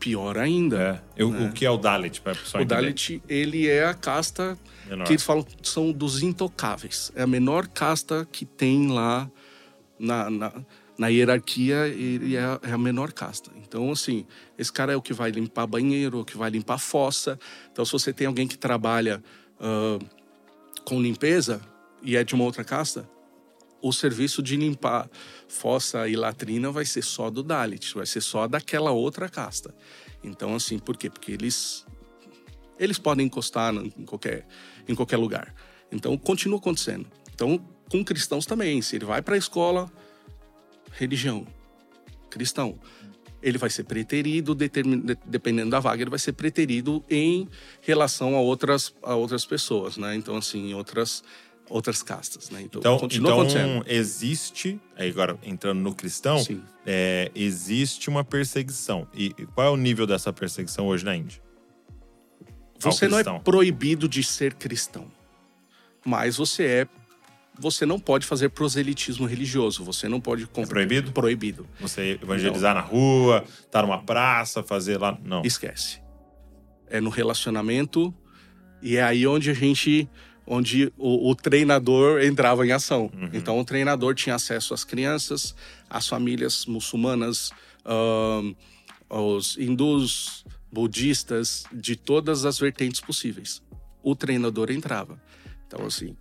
pior 0.00 0.38
ainda. 0.38 1.02
É. 1.16 1.22
Eu, 1.22 1.30
né? 1.30 1.48
O 1.48 1.52
que 1.52 1.64
é 1.64 1.70
o 1.70 1.76
Dalit? 1.76 2.20
Para 2.20 2.32
o 2.32 2.36
entender. 2.36 2.64
Dalit, 2.64 3.22
ele 3.28 3.68
é 3.68 3.84
a 3.84 3.94
casta 3.94 4.58
menor. 4.88 5.04
que 5.04 5.12
eles 5.12 5.22
falam 5.22 5.46
são 5.62 5.92
dos 5.92 6.22
intocáveis. 6.22 7.12
É 7.14 7.22
a 7.22 7.26
menor 7.26 7.68
casta 7.68 8.26
que 8.32 8.44
tem 8.44 8.90
lá 8.90 9.30
na, 9.98 10.30
na, 10.30 10.52
na 10.98 11.08
hierarquia, 11.08 11.86
ele 11.86 12.36
é, 12.36 12.58
é, 12.62 12.72
a 12.72 12.78
menor 12.78 13.12
casta. 13.12 13.50
Então, 13.62 13.92
assim, 13.92 14.26
esse 14.58 14.72
cara 14.72 14.92
é 14.92 14.96
o 14.96 15.02
que 15.02 15.12
vai 15.12 15.30
limpar 15.30 15.66
banheiro, 15.66 16.20
o 16.20 16.24
que 16.24 16.36
vai 16.36 16.50
limpar 16.50 16.78
fossa. 16.78 17.38
Então, 17.70 17.84
se 17.84 17.92
você 17.92 18.12
tem 18.12 18.26
alguém 18.26 18.48
que 18.48 18.56
trabalha 18.56 19.22
uh, 19.60 20.04
com 20.84 21.00
limpeza 21.00 21.60
e 22.02 22.16
é 22.16 22.24
de 22.24 22.34
uma 22.34 22.44
outra 22.44 22.64
casta, 22.64 23.08
o 23.82 23.92
serviço 23.92 24.42
de 24.42 24.56
limpar 24.56 25.08
fossa 25.48 26.08
e 26.08 26.16
latrina 26.16 26.70
vai 26.70 26.84
ser 26.84 27.02
só 27.02 27.30
do 27.30 27.42
Dalit, 27.42 27.94
vai 27.94 28.06
ser 28.06 28.20
só 28.20 28.46
daquela 28.46 28.90
outra 28.90 29.28
casta. 29.28 29.74
Então, 30.22 30.54
assim, 30.54 30.78
por 30.78 30.96
quê? 30.96 31.08
Porque 31.08 31.32
eles 31.32 31.86
eles 32.78 32.98
podem 32.98 33.26
encostar 33.26 33.74
em 33.74 34.06
qualquer, 34.06 34.46
em 34.88 34.94
qualquer 34.94 35.18
lugar. 35.18 35.54
Então, 35.92 36.16
continua 36.16 36.58
acontecendo. 36.58 37.06
Então, 37.34 37.62
com 37.90 38.02
cristãos 38.02 38.46
também. 38.46 38.80
Se 38.80 38.96
ele 38.96 39.04
vai 39.04 39.20
para 39.20 39.34
a 39.34 39.38
escola, 39.38 39.92
religião, 40.92 41.46
cristão, 42.30 42.78
ele 43.42 43.58
vai 43.58 43.68
ser 43.68 43.84
preterido, 43.84 44.54
dependendo 44.54 45.70
da 45.70 45.80
vaga, 45.80 46.02
ele 46.02 46.10
vai 46.10 46.18
ser 46.18 46.32
preterido 46.32 47.04
em 47.08 47.48
relação 47.82 48.34
a 48.34 48.40
outras, 48.40 48.94
a 49.02 49.14
outras 49.14 49.44
pessoas, 49.44 49.96
né? 49.96 50.14
Então, 50.14 50.36
assim, 50.36 50.72
outras 50.72 51.22
outras 51.70 52.02
castas, 52.02 52.50
né? 52.50 52.60
Então, 52.62 52.80
então, 52.80 52.98
continua 52.98 53.30
então 53.30 53.40
acontecendo. 53.42 53.84
existe, 53.86 54.80
agora 54.96 55.38
entrando 55.42 55.80
no 55.80 55.94
cristão, 55.94 56.44
é, 56.84 57.30
existe 57.34 58.10
uma 58.10 58.24
perseguição. 58.24 59.06
E 59.14 59.30
qual 59.54 59.68
é 59.68 59.70
o 59.70 59.76
nível 59.76 60.06
dessa 60.06 60.32
perseguição 60.32 60.88
hoje 60.88 61.04
na 61.04 61.16
Índia? 61.16 61.40
Você 62.80 63.08
não 63.08 63.18
é 63.18 63.24
proibido 63.40 64.08
de 64.08 64.22
ser 64.24 64.54
cristão, 64.54 65.06
mas 66.04 66.36
você 66.36 66.64
é 66.64 66.88
você 67.60 67.84
não 67.84 67.98
pode 67.98 68.26
fazer 68.26 68.48
proselitismo 68.48 69.26
religioso. 69.26 69.84
Você 69.84 70.08
não 70.08 70.18
pode. 70.18 70.44
É 70.44 70.66
proibido? 70.66 71.12
Proibido. 71.12 71.68
Você 71.78 72.18
evangelizar 72.22 72.74
na 72.74 72.80
rua, 72.80 73.44
estar 73.46 73.68
tá 73.68 73.82
numa 73.82 74.02
praça, 74.02 74.62
fazer 74.62 74.98
lá. 74.98 75.18
Não. 75.22 75.42
Esquece. 75.44 76.00
É 76.88 77.02
no 77.02 77.10
relacionamento 77.10 78.14
e 78.82 78.96
é 78.96 79.02
aí 79.02 79.26
onde 79.26 79.50
a 79.50 79.54
gente. 79.54 80.08
Onde 80.46 80.92
o, 80.98 81.30
o 81.30 81.34
treinador 81.34 82.22
entrava 82.22 82.66
em 82.66 82.72
ação. 82.72 83.10
Uhum. 83.14 83.30
Então, 83.32 83.58
o 83.58 83.64
treinador 83.64 84.14
tinha 84.14 84.34
acesso 84.34 84.74
às 84.74 84.84
crianças, 84.84 85.54
às 85.88 86.08
famílias 86.08 86.66
muçulmanas, 86.66 87.50
uh, 87.84 88.56
aos 89.08 89.56
hindus, 89.56 90.44
budistas, 90.72 91.64
de 91.72 91.94
todas 91.94 92.44
as 92.44 92.58
vertentes 92.58 93.00
possíveis. 93.00 93.62
O 94.02 94.16
treinador 94.16 94.70
entrava. 94.70 95.20
Então, 95.66 95.86
assim, 95.86 96.16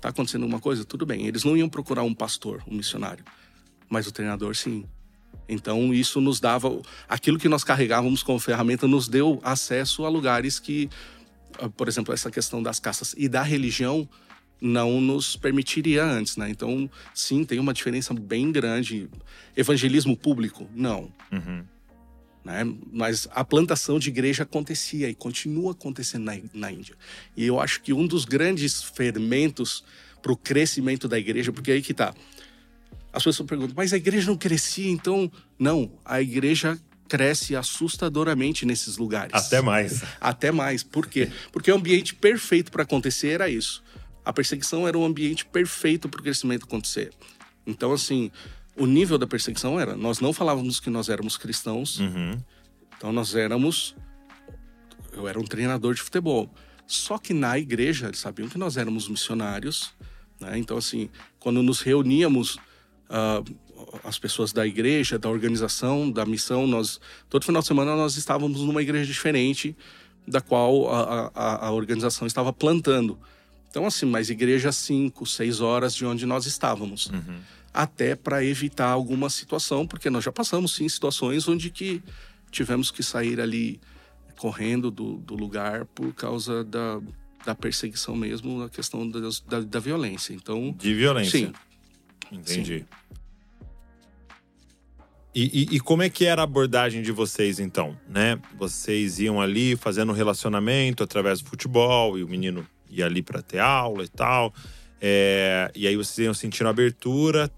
tá 0.00 0.08
acontecendo 0.08 0.42
alguma 0.42 0.60
coisa? 0.60 0.84
Tudo 0.84 1.04
bem. 1.04 1.26
Eles 1.26 1.44
não 1.44 1.56
iam 1.56 1.68
procurar 1.68 2.02
um 2.02 2.14
pastor, 2.14 2.62
um 2.66 2.76
missionário, 2.76 3.24
mas 3.88 4.06
o 4.06 4.12
treinador 4.12 4.54
sim. 4.54 4.86
Então, 5.48 5.92
isso 5.92 6.20
nos 6.20 6.40
dava. 6.40 6.80
Aquilo 7.08 7.38
que 7.38 7.48
nós 7.48 7.64
carregávamos 7.64 8.22
como 8.22 8.38
ferramenta 8.38 8.86
nos 8.86 9.08
deu 9.08 9.40
acesso 9.42 10.04
a 10.04 10.08
lugares 10.08 10.58
que, 10.58 10.88
por 11.76 11.88
exemplo, 11.88 12.12
essa 12.12 12.30
questão 12.30 12.62
das 12.62 12.78
caças 12.78 13.14
e 13.16 13.28
da 13.28 13.42
religião 13.42 14.08
não 14.60 15.00
nos 15.00 15.36
permitiria 15.36 16.04
antes, 16.04 16.36
né? 16.36 16.48
Então, 16.48 16.88
sim, 17.14 17.44
tem 17.44 17.58
uma 17.58 17.74
diferença 17.74 18.14
bem 18.14 18.50
grande. 18.50 19.08
Evangelismo 19.56 20.16
público? 20.16 20.66
Não. 20.74 21.12
Uhum. 21.30 21.64
Né? 22.44 22.62
Mas 22.92 23.28
a 23.32 23.44
plantação 23.44 23.98
de 23.98 24.08
igreja 24.08 24.42
acontecia 24.42 25.08
e 25.08 25.14
continua 25.14 25.72
acontecendo 25.72 26.24
na, 26.24 26.38
na 26.52 26.72
Índia. 26.72 26.94
E 27.36 27.44
eu 27.44 27.60
acho 27.60 27.82
que 27.82 27.92
um 27.92 28.06
dos 28.06 28.24
grandes 28.24 28.82
fermentos 28.82 29.84
para 30.22 30.32
o 30.32 30.36
crescimento 30.36 31.08
da 31.08 31.18
igreja, 31.18 31.52
porque 31.52 31.70
aí 31.70 31.82
que 31.82 31.92
tá. 31.92 32.14
As 33.12 33.22
pessoas 33.22 33.46
perguntam, 33.46 33.74
mas 33.76 33.92
a 33.92 33.96
igreja 33.96 34.26
não 34.26 34.36
crescia, 34.36 34.90
então. 34.90 35.30
Não, 35.58 35.92
a 36.04 36.20
igreja 36.20 36.78
cresce 37.08 37.54
assustadoramente 37.54 38.64
nesses 38.64 38.96
lugares. 38.96 39.32
Até 39.34 39.60
mais. 39.60 40.02
Até 40.20 40.50
mais. 40.50 40.82
Por 40.82 41.06
quê? 41.06 41.30
Porque 41.52 41.70
o 41.70 41.76
ambiente 41.76 42.14
perfeito 42.14 42.70
para 42.70 42.82
acontecer 42.82 43.28
era 43.28 43.48
isso. 43.48 43.82
A 44.24 44.32
perseguição 44.32 44.88
era 44.88 44.98
um 44.98 45.04
ambiente 45.04 45.44
perfeito 45.44 46.08
para 46.08 46.20
o 46.20 46.22
crescimento 46.22 46.64
acontecer. 46.64 47.12
Então, 47.66 47.92
assim, 47.92 48.30
o 48.76 48.86
nível 48.86 49.18
da 49.18 49.26
perseguição 49.26 49.78
era: 49.78 49.96
nós 49.96 50.20
não 50.20 50.32
falávamos 50.32 50.80
que 50.80 50.90
nós 50.90 51.08
éramos 51.08 51.36
cristãos, 51.36 52.00
uhum. 52.00 52.38
então 52.96 53.12
nós 53.12 53.34
éramos. 53.34 53.94
Eu 55.12 55.28
era 55.28 55.38
um 55.38 55.44
treinador 55.44 55.94
de 55.94 56.02
futebol. 56.02 56.52
Só 56.86 57.18
que 57.18 57.32
na 57.32 57.58
igreja 57.58 58.06
eles 58.06 58.18
sabiam 58.18 58.48
que 58.48 58.58
nós 58.58 58.76
éramos 58.76 59.08
missionários, 59.08 59.94
né? 60.40 60.58
Então, 60.58 60.76
assim, 60.76 61.08
quando 61.38 61.62
nos 61.62 61.80
reuníamos, 61.80 62.56
uh, 63.08 63.44
as 64.02 64.18
pessoas 64.18 64.52
da 64.52 64.66
igreja, 64.66 65.18
da 65.18 65.28
organização, 65.28 66.10
da 66.10 66.24
missão, 66.24 66.66
nós 66.66 67.00
todo 67.28 67.44
final 67.44 67.62
de 67.62 67.68
semana 67.68 67.96
nós 67.96 68.16
estávamos 68.16 68.60
numa 68.60 68.82
igreja 68.82 69.06
diferente 69.06 69.76
da 70.26 70.40
qual 70.40 70.92
a, 70.92 71.30
a, 71.34 71.66
a 71.66 71.72
organização 71.72 72.26
estava 72.26 72.52
plantando. 72.52 73.18
Então, 73.68 73.86
assim, 73.86 74.06
mais 74.06 74.30
igreja 74.30 74.70
cinco, 74.72 75.26
seis 75.26 75.60
horas 75.60 75.94
de 75.94 76.06
onde 76.06 76.24
nós 76.24 76.46
estávamos. 76.46 77.06
Uhum 77.06 77.40
até 77.74 78.14
para 78.14 78.44
evitar 78.44 78.86
alguma 78.86 79.28
situação, 79.28 79.84
porque 79.84 80.08
nós 80.08 80.22
já 80.22 80.30
passamos 80.30 80.76
sim 80.76 80.88
situações 80.88 81.48
onde 81.48 81.70
que 81.70 82.00
tivemos 82.52 82.92
que 82.92 83.02
sair 83.02 83.40
ali 83.40 83.80
correndo 84.36 84.92
do, 84.92 85.16
do 85.16 85.34
lugar 85.34 85.84
por 85.86 86.14
causa 86.14 86.62
da, 86.62 87.00
da 87.44 87.52
perseguição 87.52 88.14
mesmo, 88.14 88.62
a 88.62 88.70
questão 88.70 89.08
da, 89.10 89.18
da, 89.48 89.60
da, 89.60 89.80
violência. 89.80 90.32
Então, 90.32 90.72
de 90.78 90.94
violência. 90.94 91.46
Sim. 91.48 91.52
Entendi. 92.30 92.78
Sim. 92.78 93.16
E, 95.34 95.68
e, 95.72 95.76
e, 95.76 95.80
como 95.80 96.02
é 96.02 96.08
que 96.08 96.24
era 96.24 96.42
a 96.42 96.44
abordagem 96.44 97.02
de 97.02 97.10
vocês, 97.10 97.58
então? 97.58 97.98
Né? 98.08 98.38
Vocês 98.56 99.18
iam 99.18 99.40
ali 99.40 99.74
fazendo 99.74 100.12
relacionamento 100.12 101.02
através 101.02 101.40
do 101.40 101.48
futebol, 101.48 102.16
e 102.16 102.22
o 102.22 102.28
menino 102.28 102.64
ia 102.88 103.06
ali 103.06 103.20
para 103.20 103.42
ter 103.42 103.58
aula 103.58 104.04
e 104.04 104.08
tal. 104.08 104.54
É, 105.00 105.70
e 105.74 105.86
aí 105.88 105.96
vocês 105.96 106.24
iam 106.24 106.32
sentindo 106.32 106.68
abertura, 106.68 107.50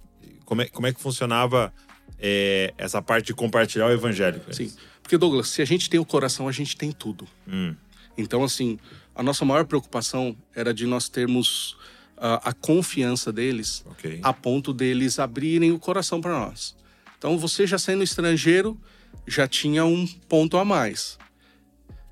como 0.45 0.63
é, 0.63 0.69
como 0.69 0.87
é 0.87 0.93
que 0.93 1.01
funcionava 1.01 1.73
é, 2.19 2.73
essa 2.79 3.03
parte 3.03 3.27
de 3.27 3.35
compartilhar 3.35 3.87
o 3.87 3.93
evangelho? 3.93 4.41
Sim, 4.51 4.73
porque 5.03 5.19
Douglas, 5.19 5.49
se 5.49 5.61
a 5.61 5.65
gente 5.65 5.91
tem 5.91 6.01
o 6.01 6.05
coração, 6.05 6.49
a 6.49 6.53
gente 6.53 6.77
tem 6.77 6.91
tudo. 6.91 7.29
Hum. 7.47 7.75
Então, 8.17 8.43
assim, 8.43 8.79
a 9.15 9.23
nossa 9.23 9.45
maior 9.45 9.67
preocupação 9.67 10.35
era 10.55 10.73
de 10.73 10.87
nós 10.87 11.09
termos 11.09 11.77
a, 12.17 12.51
a 12.51 12.53
confiança 12.53 13.31
deles 13.31 13.85
okay. 13.91 14.21
a 14.23 14.33
ponto 14.33 14.73
deles 14.73 15.19
abrirem 15.19 15.73
o 15.73 15.79
coração 15.79 16.21
para 16.21 16.33
nós. 16.33 16.75
Então, 17.19 17.39
você 17.39 17.67
já 17.67 17.79
sendo 17.79 18.03
estrangeiro, 18.03 18.79
já 19.27 19.47
tinha 19.49 19.85
um 19.85 20.07
ponto 20.29 20.57
a 20.57 20.65
mais. 20.65 21.19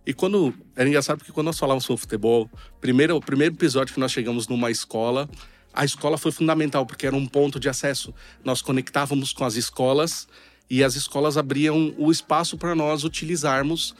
E 0.07 0.13
quando. 0.13 0.55
Era 0.77 0.89
engraçado 0.89 1.19
porque 1.19 1.33
quando 1.33 1.47
nós 1.47 1.59
falávamos 1.59 1.85
sobre 1.85 2.01
futebol, 2.01 2.51
primeiro, 2.81 3.17
o 3.17 3.21
primeiro 3.21 3.55
episódio 3.55 3.95
que 3.95 4.01
nós 4.01 4.13
chegamos 4.13 4.49
numa 4.49 4.71
escola, 4.71 5.29
a 5.73 5.85
escola 5.85 6.19
foi 6.19 6.33
fundamental, 6.33 6.85
porque 6.85 7.07
era 7.07 7.17
um 7.17 7.27
ponto 7.27 7.59
de 7.59 7.69
acesso. 7.69 8.13
Nós 8.45 8.61
conectávamos 8.61 9.33
com 9.33 9.45
as 9.45 9.55
escolas 9.55 10.29
e 10.69 10.83
as 10.83 10.95
escolas 10.95 11.37
abriam 11.37 11.95
o 11.97 12.11
espaço 12.11 12.59
para 12.59 12.75
nós 12.75 13.05
utilizarmos. 13.05 13.95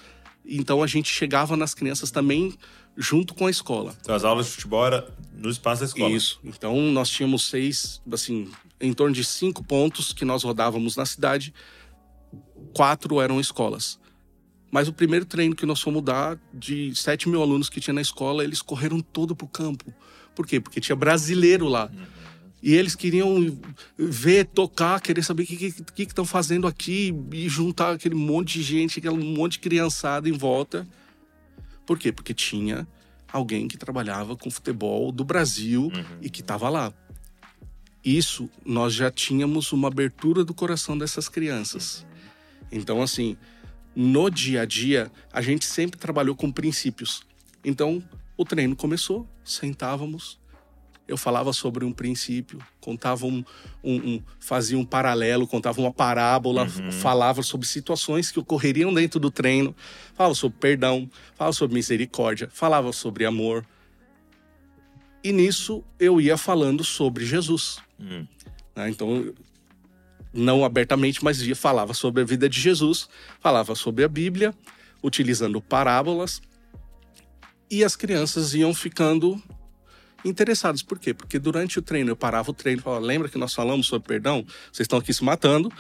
Então 0.45 0.83
a 0.83 0.87
gente 0.87 1.11
chegava 1.11 1.57
nas 1.57 1.75
crianças 1.75 2.11
também 2.11 2.55
junto 2.97 3.35
com 3.35 3.47
a 3.47 3.51
escola. 3.51 3.95
Então 4.01 4.15
as 4.15 4.25
aulas 4.25 4.47
de 4.47 4.53
futebol 4.53 4.87
eram 4.87 5.07
no 5.37 5.49
espaço 5.49 5.81
da 5.81 5.87
escola. 5.87 6.11
Isso. 6.11 6.39
Então 6.45 6.77
nós 6.93 7.09
tínhamos 7.09 7.49
seis, 7.49 8.01
assim, 8.13 8.51
em 8.85 8.93
torno 8.93 9.15
de 9.15 9.25
cinco 9.25 9.65
pontos 9.65 10.13
que 10.13 10.25
nós 10.25 10.43
rodávamos 10.43 10.97
na 10.97 11.07
cidade. 11.07 11.53
Quatro 12.75 13.21
eram 13.21 13.41
escolas. 13.41 13.99
Mas 14.71 14.89
o 14.89 14.93
primeiro 14.93 15.25
treino 15.25 15.55
que 15.55 15.65
nós 15.65 15.81
fomos 15.81 16.03
dar, 16.03 16.37
de 16.53 16.93
7 16.95 17.29
mil 17.29 17.41
alunos 17.41 17.69
que 17.69 17.81
tinha 17.81 17.95
na 17.95 18.01
escola, 18.01 18.43
eles 18.43 18.61
correram 18.61 19.01
todo 19.01 19.37
pro 19.37 19.47
campo. 19.47 19.95
Por 20.35 20.47
quê? 20.47 20.61
Porque 20.61 20.81
tinha 20.81 20.97
brasileiro 20.97 21.69
lá. 21.69 21.89
E 22.61 22.75
eles 22.75 22.97
queriam 22.97 23.57
ver, 23.97 24.47
tocar, 24.47 25.01
querer 25.01 25.23
saber 25.23 25.43
o 25.43 25.47
que 25.47 25.67
estão 25.67 25.85
que, 25.95 26.07
que 26.07 26.25
fazendo 26.25 26.67
aqui 26.67 27.15
e 27.31 27.49
juntar 27.49 27.93
aquele 27.93 28.15
monte 28.15 28.55
de 28.55 28.63
gente, 28.63 28.99
aquele 28.99 29.17
monte 29.17 29.53
de 29.53 29.59
criançada 29.61 30.29
em 30.29 30.33
volta. 30.33 30.87
Por 31.87 31.99
quê? 31.99 32.11
Porque 32.11 32.33
tinha 32.33 32.89
alguém 33.31 33.69
que 33.69 33.77
trabalhava 33.77 34.37
com 34.37 34.51
futebol 34.51 35.13
do 35.13 35.25
Brasil 35.25 35.83
uhum. 35.83 36.19
e 36.23 36.31
que 36.31 36.41
estava 36.41 36.69
lá. 36.69 36.93
Isso, 38.05 38.51
nós 38.65 38.93
já 38.93 39.11
tínhamos 39.11 39.73
uma 39.73 39.89
abertura 39.89 40.45
do 40.45 40.53
coração 40.53 40.97
dessas 40.99 41.29
crianças. 41.29 42.05
Então, 42.71 43.01
assim, 43.01 43.37
no 43.97 44.29
dia 44.29 44.63
a 44.63 44.65
dia, 44.65 45.11
a 45.33 45.41
gente 45.41 45.65
sempre 45.65 45.99
trabalhou 45.99 46.35
com 46.37 46.53
princípios. 46.53 47.23
Então, 47.65 48.03
o 48.37 48.45
treino 48.45 48.77
começou, 48.77 49.27
sentávamos, 49.45 50.39
eu 51.07 51.17
falava 51.17 51.53
sobre 51.53 51.85
um 51.85 51.93
princípio, 51.93 52.59
contava 52.81 53.27
um, 53.27 53.45
um, 53.83 53.95
um 53.95 54.23
fazia 54.41 54.79
um 54.79 54.85
paralelo, 54.85 55.47
contava 55.47 55.81
uma 55.81 55.93
parábola, 55.93 56.65
Uhum. 56.65 56.91
falava 56.93 57.43
sobre 57.43 57.67
situações 57.67 58.31
que 58.31 58.41
ocorreriam 58.41 58.93
dentro 58.93 59.21
do 59.21 59.31
treino, 59.31 59.75
falava 60.15 60.35
sobre 60.35 60.59
perdão, 60.59 61.09
falava 61.35 61.53
sobre 61.55 61.75
misericórdia, 61.75 62.49
falava 62.53 62.91
sobre 62.93 63.25
amor. 63.27 63.65
E 65.25 65.33
nisso 65.33 65.83
eu 65.99 66.21
ia 66.21 66.37
falando 66.37 66.85
sobre 66.85 67.25
Jesus. 67.25 67.79
Hum. 67.99 68.27
né? 68.77 68.91
Então, 68.91 69.33
não 70.35 70.65
abertamente, 70.65 71.25
mas 71.25 71.41
ia, 71.41 71.57
falava 71.57 71.95
sobre 71.95 72.21
a 72.21 72.25
vida 72.27 72.47
de 72.47 72.61
Jesus, 72.61 73.09
falava 73.41 73.75
sobre 73.75 74.05
a 74.05 74.09
Bíblia, 74.09 74.55
utilizando 75.03 75.63
parábolas, 75.63 76.43
e 77.71 77.83
as 77.83 77.97
crianças 77.97 78.53
iam 78.53 78.75
ficando 78.75 79.43
interessadas. 80.25 80.83
Por 80.83 80.99
quê? 80.99 81.15
Porque 81.15 81.39
durante 81.39 81.79
o 81.79 81.83
treino 81.83 82.11
eu 82.11 82.17
parava 82.17 82.51
o 82.51 82.55
treino 82.55 82.81
e 82.81 82.83
falava: 82.83 83.05
lembra 83.05 83.29
que 83.29 83.39
nós 83.39 83.55
falamos 83.55 83.87
sobre 83.87 84.07
perdão? 84.07 84.45
Vocês 84.71 84.85
estão 84.85 84.99
aqui 84.99 85.15
se 85.15 85.25
matando. 85.25 85.73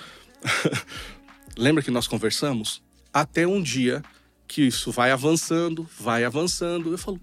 lembra 1.59 1.83
que 1.83 1.90
nós 1.90 2.07
conversamos? 2.07 2.83
Até 3.12 3.46
um 3.46 3.62
dia 3.62 4.02
que 4.48 4.62
isso 4.62 4.90
vai 4.90 5.11
avançando, 5.11 5.88
vai 5.98 6.24
avançando. 6.24 6.90
Eu 6.90 6.98
falo: 6.98 7.20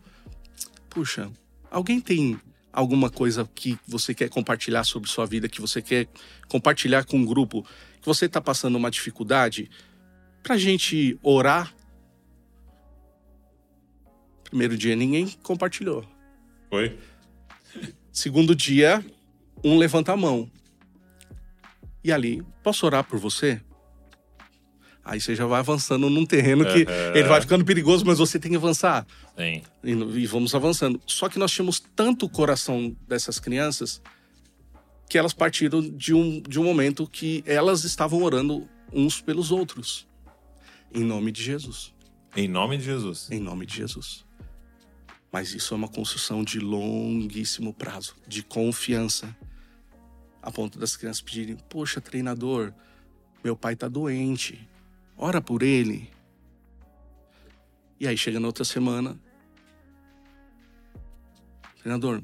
puxa, 0.90 1.32
alguém 1.72 2.02
tem 2.02 2.40
alguma 2.72 3.10
coisa 3.10 3.50
que 3.56 3.80
você 3.88 4.14
quer 4.14 4.30
compartilhar 4.30 4.84
sobre 4.84 5.10
sua 5.10 5.26
vida, 5.26 5.50
que 5.50 5.62
você 5.62 5.82
quer 5.82 6.08
compartilhar 6.48 7.06
com 7.06 7.18
um 7.18 7.26
grupo, 7.26 7.66
que 8.00 8.06
você 8.06 8.26
está 8.26 8.42
passando 8.42 8.76
uma 8.76 8.92
dificuldade, 8.92 9.70
pra 10.44 10.58
gente 10.58 11.18
orar? 11.24 11.74
Primeiro 14.44 14.78
dia 14.78 14.96
ninguém 14.96 15.30
compartilhou. 15.42 16.06
Foi? 16.70 16.98
Segundo 18.12 18.54
dia, 18.54 19.04
um 19.64 19.78
levanta 19.78 20.12
a 20.12 20.18
mão. 20.18 20.52
E 22.04 22.12
ali, 22.12 22.44
posso 22.64 22.86
orar 22.86 23.04
por 23.04 23.18
você? 23.20 23.62
Aí 25.04 25.20
você 25.20 25.36
já 25.36 25.46
vai 25.46 25.60
avançando 25.60 26.10
num 26.10 26.26
terreno 26.26 26.64
que 26.66 26.86
ele 27.16 27.28
vai 27.28 27.42
ficando 27.42 27.66
perigoso, 27.66 28.06
mas 28.06 28.20
você 28.20 28.38
tem 28.40 28.52
que 28.52 28.58
avançar. 28.58 29.06
Sim. 29.42 29.64
E, 29.84 29.92
e 29.92 30.28
vamos 30.28 30.54
avançando. 30.54 31.02
Só 31.08 31.28
que 31.28 31.40
nós 31.40 31.52
tínhamos 31.52 31.80
tanto 31.96 32.28
o 32.28 32.30
coração 32.30 32.96
dessas 33.08 33.40
crianças 33.40 34.02
que 35.10 35.18
elas 35.18 35.34
partiram 35.34 35.82
de 35.82 36.14
um, 36.14 36.40
de 36.42 36.60
um 36.60 36.64
momento 36.64 37.08
que 37.08 37.44
elas 37.46 37.84
estavam 37.84 38.22
orando 38.22 38.70
uns 38.94 39.20
pelos 39.20 39.52
outros. 39.52 40.08
Em 40.94 41.04
nome 41.04 41.32
de 41.32 41.42
Jesus. 41.42 41.94
Em 42.36 42.48
nome 42.48 42.78
de 42.78 42.84
Jesus. 42.84 43.30
Em 43.32 43.40
nome 43.40 43.66
de 43.66 43.76
Jesus. 43.76 44.26
Mas 45.32 45.54
isso 45.54 45.74
é 45.74 45.78
uma 45.78 45.88
construção 45.88 46.44
de 46.44 46.60
longuíssimo 46.60 47.74
prazo, 47.74 48.16
de 48.28 48.44
confiança. 48.44 49.36
A 50.42 50.52
ponto 50.52 50.78
das 50.78 50.96
crianças 50.96 51.22
pedirem: 51.22 51.58
Poxa, 51.70 52.00
treinador, 52.00 52.74
meu 53.44 53.56
pai 53.56 53.76
tá 53.76 53.88
doente. 53.88 54.68
Ora 55.18 55.42
por 55.42 55.64
ele. 55.64 56.10
E 58.00 58.08
aí 58.08 58.18
chega 58.18 58.40
na 58.40 58.48
outra 58.48 58.66
semana. 58.66 59.20
Treinador, 61.82 62.22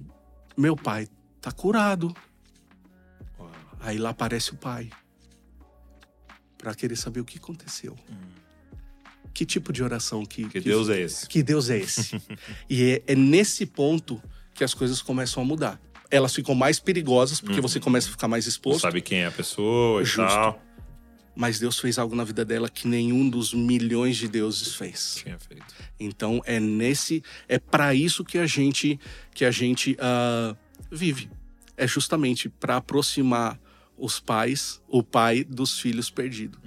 meu 0.56 0.76
pai 0.76 1.08
tá 1.42 1.52
curado. 1.52 2.14
Aí 3.80 3.98
lá 3.98 4.10
aparece 4.10 4.52
o 4.52 4.56
pai. 4.58 4.90
Pra 6.58 6.74
querer 6.74 6.96
saber 6.96 7.20
o 7.20 7.26
que 7.26 7.38
aconteceu. 7.38 7.96
Que 9.34 9.46
tipo 9.46 9.72
de 9.72 9.84
oração 9.84 10.26
que, 10.26 10.50
Que 10.50 10.60
Deus 10.60 10.90
é 10.90 11.00
esse? 11.00 11.28
que 11.28 11.44
Deus 11.44 11.70
é 11.70 11.78
esse? 11.78 12.20
e 12.70 12.84
é, 13.06 13.14
é 13.14 13.16
nesse 13.16 13.66
ponto 13.66 14.22
que 14.54 14.64
as 14.64 14.74
coisas 14.74 15.02
começam 15.02 15.44
a 15.44 15.46
mudar. 15.46 15.80
Elas 16.10 16.34
ficam 16.34 16.56
mais 16.56 16.80
perigosas 16.80 17.40
porque 17.42 17.62
você 17.62 17.80
começa 17.80 18.08
a 18.08 18.12
ficar 18.12 18.28
mais 18.28 18.46
Não 18.46 18.50
exposto. 18.50 18.82
sabe 18.82 19.02
quem 19.02 19.20
é 19.20 19.28
a 19.28 19.32
pessoa 19.32 20.02
e 20.02 20.06
Justo. 20.06 20.22
tal. 20.34 20.62
Mas 21.40 21.60
Deus 21.60 21.80
fez 21.80 22.00
algo 22.00 22.16
na 22.16 22.24
vida 22.24 22.44
dela 22.44 22.68
que 22.68 22.88
nenhum 22.88 23.30
dos 23.30 23.54
milhões 23.54 24.18
de 24.18 24.28
deuses 24.28 24.74
fez. 24.74 25.22
Tinha 25.24 25.38
feito. 25.38 25.66
Então 26.00 26.42
é 26.46 26.60
nesse, 26.60 27.24
é 27.48 27.60
para 27.60 27.94
isso 27.94 28.26
que 28.26 28.40
a 28.40 28.48
gente 28.48 29.00
que 29.36 29.46
a 29.46 29.52
gente 29.52 29.96
ah, 30.00 30.56
vive. 30.92 31.30
É 31.78 31.88
justamente 31.88 32.50
para 32.50 32.78
aproximar 32.78 33.60
os 33.96 34.20
pais, 34.20 34.82
o 34.88 35.04
pai 35.04 35.44
dos 35.44 35.80
filhos 35.80 36.10
perdidos. 36.10 36.60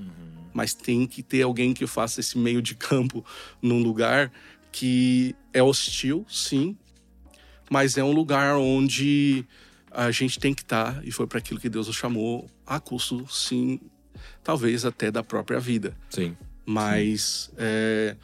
Mas 0.54 0.72
tem 0.72 1.04
que 1.04 1.20
ter 1.20 1.42
alguém 1.42 1.74
que 1.74 1.84
faça 1.84 2.20
esse 2.20 2.38
meio 2.38 2.62
de 2.62 2.76
campo 2.76 3.24
num 3.60 3.82
lugar 3.82 4.30
que 4.70 5.34
é 5.52 5.60
hostil, 5.60 6.24
sim, 6.28 6.76
mas 7.68 7.98
é 7.98 8.04
um 8.04 8.12
lugar 8.12 8.56
onde 8.56 9.44
a 9.90 10.12
gente 10.12 10.38
tem 10.38 10.54
que 10.54 10.62
estar 10.62 11.04
e 11.04 11.10
foi 11.10 11.26
para 11.26 11.38
aquilo 11.38 11.58
que 11.58 11.68
Deus 11.68 11.88
nos 11.88 11.96
chamou 11.96 12.48
a 12.64 12.78
custo, 12.78 13.26
sim, 13.28 13.80
talvez 14.44 14.84
até 14.84 15.10
da 15.10 15.22
própria 15.22 15.58
vida 15.60 15.96
Sim. 16.10 16.36
mas 16.66 17.50
é, 17.56 18.16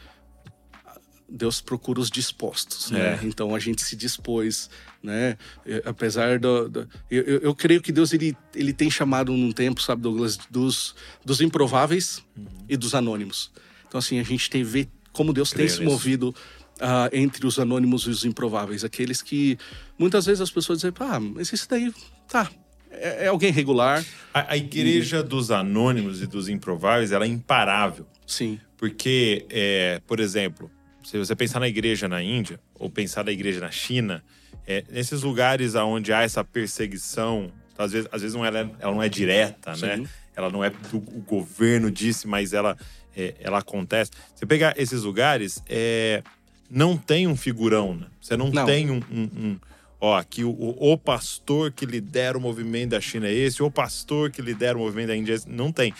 Deus 1.28 1.60
procura 1.60 1.98
os 1.98 2.08
dispostos, 2.08 2.90
né? 2.92 3.18
É. 3.20 3.26
Então 3.26 3.52
a 3.52 3.58
gente 3.58 3.82
se 3.82 3.96
dispôs, 3.96 4.70
né? 5.02 5.36
Apesar 5.84 6.38
do, 6.38 6.68
do- 6.68 6.88
eu, 7.10 7.24
eu, 7.38 7.54
creio 7.54 7.82
que 7.82 7.90
Deus 7.90 8.12
ele, 8.12 8.36
ele 8.54 8.72
tem 8.72 8.88
chamado 8.88 9.32
num 9.32 9.50
tempo, 9.50 9.82
sabe, 9.82 10.02
Douglas, 10.02 10.36
dos, 10.50 10.94
dos 11.24 11.40
improváveis 11.40 12.22
Uhum. 12.36 12.46
e 12.68 12.76
dos 12.76 12.94
anônimos. 12.94 13.50
Então 13.88 13.98
assim 13.98 14.20
a 14.20 14.22
gente 14.22 14.48
tem 14.48 14.62
ver 14.62 14.88
como 15.12 15.32
Deus 15.32 15.50
tem 15.50 15.68
se 15.68 15.80
nisso. 15.80 15.90
movido 15.90 16.32
ah, 16.80 17.08
entre 17.12 17.44
os 17.46 17.58
anônimos 17.58 18.02
e 18.02 18.10
os 18.10 18.24
improváveis, 18.24 18.84
aqueles 18.84 19.20
que 19.20 19.58
muitas 19.98 20.26
vezes 20.26 20.40
as 20.42 20.50
pessoas 20.50 20.78
dizem, 20.78 20.92
ah, 21.00 21.18
mas 21.18 21.52
esse 21.52 21.68
daí 21.68 21.92
tá 22.28 22.48
é, 22.96 23.24
é 23.24 23.26
alguém 23.28 23.50
regular, 23.52 24.04
A, 24.34 24.52
a 24.52 24.56
igreja 24.56 25.22
dos 25.22 25.50
anônimos 25.50 26.22
e 26.22 26.26
dos 26.26 26.48
improváveis, 26.48 27.12
ela 27.12 27.24
é 27.24 27.28
imparável. 27.28 28.06
sim, 28.26 28.58
Porque, 28.76 29.46
é, 29.50 30.00
por 30.06 30.20
exemplo, 30.20 30.70
se 31.04 31.16
você 31.18 31.34
pensar 31.34 31.60
na 31.60 31.68
igreja 31.68 32.08
na 32.08 32.22
Índia, 32.22 32.60
ou 32.74 32.90
pensar 32.90 33.24
na 33.24 33.32
igreja 33.32 33.60
na 33.60 33.70
China, 33.70 34.22
é, 34.66 34.84
nesses 34.90 35.22
lugares 35.22 35.74
onde 35.74 36.12
há 36.12 36.22
essa 36.22 36.42
perseguição, 36.44 37.50
às 37.78 37.92
vezes, 37.92 38.08
às 38.12 38.22
vezes 38.22 38.34
não 38.36 38.44
ela, 38.44 38.58
ela 38.80 38.92
não 38.94 39.02
é 39.02 39.08
direta, 39.08 39.72
né? 39.76 39.96
Sim. 39.98 40.06
Ela 40.34 40.50
não 40.50 40.62
é 40.62 40.68
do 40.70 40.96
o 40.98 41.22
governo 41.26 41.90
disse, 41.90 42.26
mas 42.26 42.52
ela, 42.52 42.76
é, 43.16 43.34
ela 43.40 43.58
acontece. 43.58 44.10
Você 44.34 44.44
pegar 44.44 44.74
esses 44.76 45.02
lugares, 45.02 45.62
é, 45.68 46.22
não 46.70 46.96
tem 46.96 47.26
um 47.26 47.36
figurão, 47.36 47.94
né? 47.94 48.06
Você 48.20 48.36
não, 48.36 48.50
Não. 48.50 48.66
tem 48.66 48.90
um, 48.90 49.00
um- 49.10 49.30
um- 49.34 49.60
Ó, 50.00 50.14
aqui 50.14 50.44
o, 50.44 50.50
o, 50.50 50.98
pastor 50.98 51.72
que 51.72 51.86
lidera 51.86 52.36
o 52.36 52.40
movimento 52.40 52.90
da 52.90 53.00
China 53.00 53.26
é 53.28 53.32
esse, 53.32 53.62
o 53.62 53.70
pastor 53.70 54.30
que 54.30 54.42
lidera 54.42 54.76
o 54.76 54.80
movimento 54.80 55.08
da 55.08 55.16
Índia 55.16 55.32
é 55.32 55.36
esse. 55.36 55.48
Não 55.48 55.72
tem. 55.72 55.94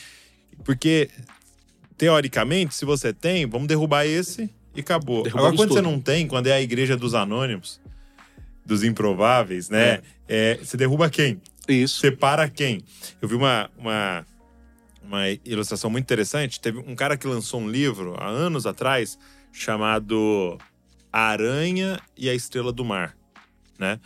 Porque 0.64 1.09
teoricamente, 1.96 2.74
se 2.74 2.85
você 2.85 3.12
tem, 3.12 3.46
vamos 3.46 3.68
derrubar 3.68 4.04
esse 4.04 4.50
e 4.74 4.80
acabou. 4.80 5.22
Derrubamos 5.22 5.48
Agora, 5.48 5.56
quando 5.56 5.68
você 5.70 5.82
tudo. 5.82 5.90
não 5.90 6.00
tem, 6.00 6.26
quando 6.26 6.46
é 6.46 6.52
a 6.52 6.61
igreja 6.61 6.96
dos 6.96 7.14
anônimos, 7.14 7.80
dos 8.64 8.85
improváveis, 8.85 9.70
né? 9.70 10.02
É, 10.28 10.59
você 10.62 10.76
derruba 10.76 11.09
quem? 11.09 11.40
isso, 11.68 12.00
Separa 12.00 12.48
quem? 12.48 12.82
Eu 13.20 13.28
vi 13.28 13.35
uma, 13.35 13.70
uma, 13.76 14.26
uma 15.02 15.28
ilustração 15.44 15.90
muito 15.90 16.04
interessante. 16.04 16.61
Teve 16.61 16.78
um 16.78 16.94
cara 16.94 17.16
que 17.16 17.26
lançou 17.26 17.61
um 17.61 17.68
livro 17.68 18.14
há 18.18 18.28
anos 18.28 18.66
atrás 18.66 19.18
chamado 19.52 20.59
A 21.12 21.22
Aranha 21.28 21.98
e 22.16 22.28
a 22.28 22.35
Estrela 22.35 22.72
do 22.72 22.85
Mar, 22.85 23.16
né? 23.79 23.99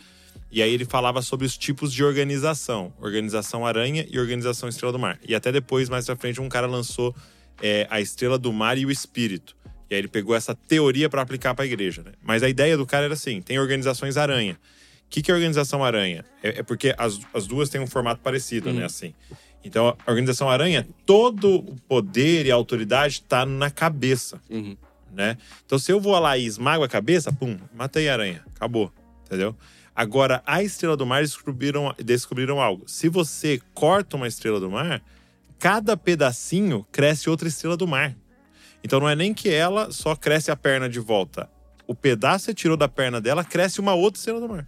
E 0.51 0.61
aí 0.61 0.73
ele 0.73 0.83
falava 0.85 1.21
sobre 1.21 1.45
os 1.45 1.57
tipos 1.57 1.93
de 1.93 2.03
organização. 2.03 2.93
Organização 2.99 3.65
Aranha 3.65 4.05
e 4.09 4.19
Organização 4.19 4.67
Estrela 4.67 4.91
do 4.91 4.99
Mar. 4.99 5.17
E 5.27 5.33
até 5.33 5.51
depois, 5.51 5.87
mais 5.87 6.05
pra 6.05 6.15
frente, 6.15 6.41
um 6.41 6.49
cara 6.49 6.67
lançou 6.67 7.15
é, 7.61 7.87
a 7.89 8.01
Estrela 8.01 8.37
do 8.37 8.51
Mar 8.51 8.77
e 8.77 8.85
o 8.85 8.91
Espírito. 8.91 9.55
E 9.89 9.93
aí 9.95 9.99
ele 10.01 10.07
pegou 10.09 10.35
essa 10.35 10.53
teoria 10.53 11.09
para 11.09 11.21
aplicar 11.21 11.53
para 11.53 11.63
a 11.63 11.67
igreja, 11.67 12.01
né? 12.03 12.11
Mas 12.21 12.43
a 12.43 12.49
ideia 12.49 12.75
do 12.77 12.85
cara 12.85 13.05
era 13.05 13.13
assim: 13.13 13.41
tem 13.41 13.59
organizações 13.59 14.17
aranha. 14.17 14.53
O 14.53 15.09
que, 15.09 15.21
que 15.21 15.31
é 15.31 15.33
organização 15.33 15.83
aranha? 15.83 16.23
É, 16.41 16.59
é 16.59 16.63
porque 16.63 16.93
as, 16.97 17.19
as 17.33 17.45
duas 17.47 17.69
têm 17.69 17.79
um 17.81 17.87
formato 17.87 18.21
parecido, 18.21 18.71
né? 18.73 18.85
Assim. 18.85 19.13
Então, 19.63 19.95
a 20.05 20.09
organização 20.09 20.49
aranha, 20.49 20.87
todo 21.05 21.57
o 21.59 21.75
poder 21.87 22.45
e 22.45 22.51
a 22.51 22.55
autoridade 22.55 23.15
está 23.15 23.45
na 23.45 23.69
cabeça, 23.69 24.41
Uhum. 24.49 24.75
né? 25.13 25.37
Então, 25.65 25.77
se 25.77 25.91
eu 25.91 25.99
vou 25.99 26.17
lá 26.17 26.37
e 26.37 26.45
esmago 26.45 26.83
a 26.83 26.87
cabeça, 26.89 27.31
pum, 27.31 27.57
matei 27.75 28.09
a 28.09 28.13
aranha, 28.13 28.43
acabou, 28.55 28.91
entendeu? 29.31 29.55
Agora, 29.95 30.43
a 30.45 30.61
estrela 30.61 30.97
do 30.97 31.05
mar 31.05 31.21
descobriram, 31.21 31.95
descobriram 31.97 32.61
algo. 32.61 32.83
Se 32.87 33.07
você 33.07 33.61
corta 33.73 34.17
uma 34.17 34.27
estrela 34.27 34.59
do 34.59 34.69
mar, 34.69 35.01
cada 35.57 35.95
pedacinho 35.95 36.85
cresce 36.91 37.29
outra 37.29 37.47
estrela 37.47 37.77
do 37.77 37.87
mar. 37.87 38.15
Então 38.83 38.99
não 38.99 39.07
é 39.07 39.15
nem 39.15 39.33
que 39.33 39.49
ela 39.49 39.91
só 39.91 40.15
cresce 40.15 40.51
a 40.51 40.55
perna 40.55 40.89
de 40.89 40.99
volta. 40.99 41.49
O 41.87 41.95
pedaço 41.95 42.47
que 42.47 42.53
tirou 42.53 42.75
da 42.75 42.89
perna 42.89 43.21
dela 43.21 43.43
cresce 43.43 43.79
uma 43.79 43.93
outra 43.93 44.17
estrela 44.17 44.39
do 44.39 44.49
mar. 44.49 44.67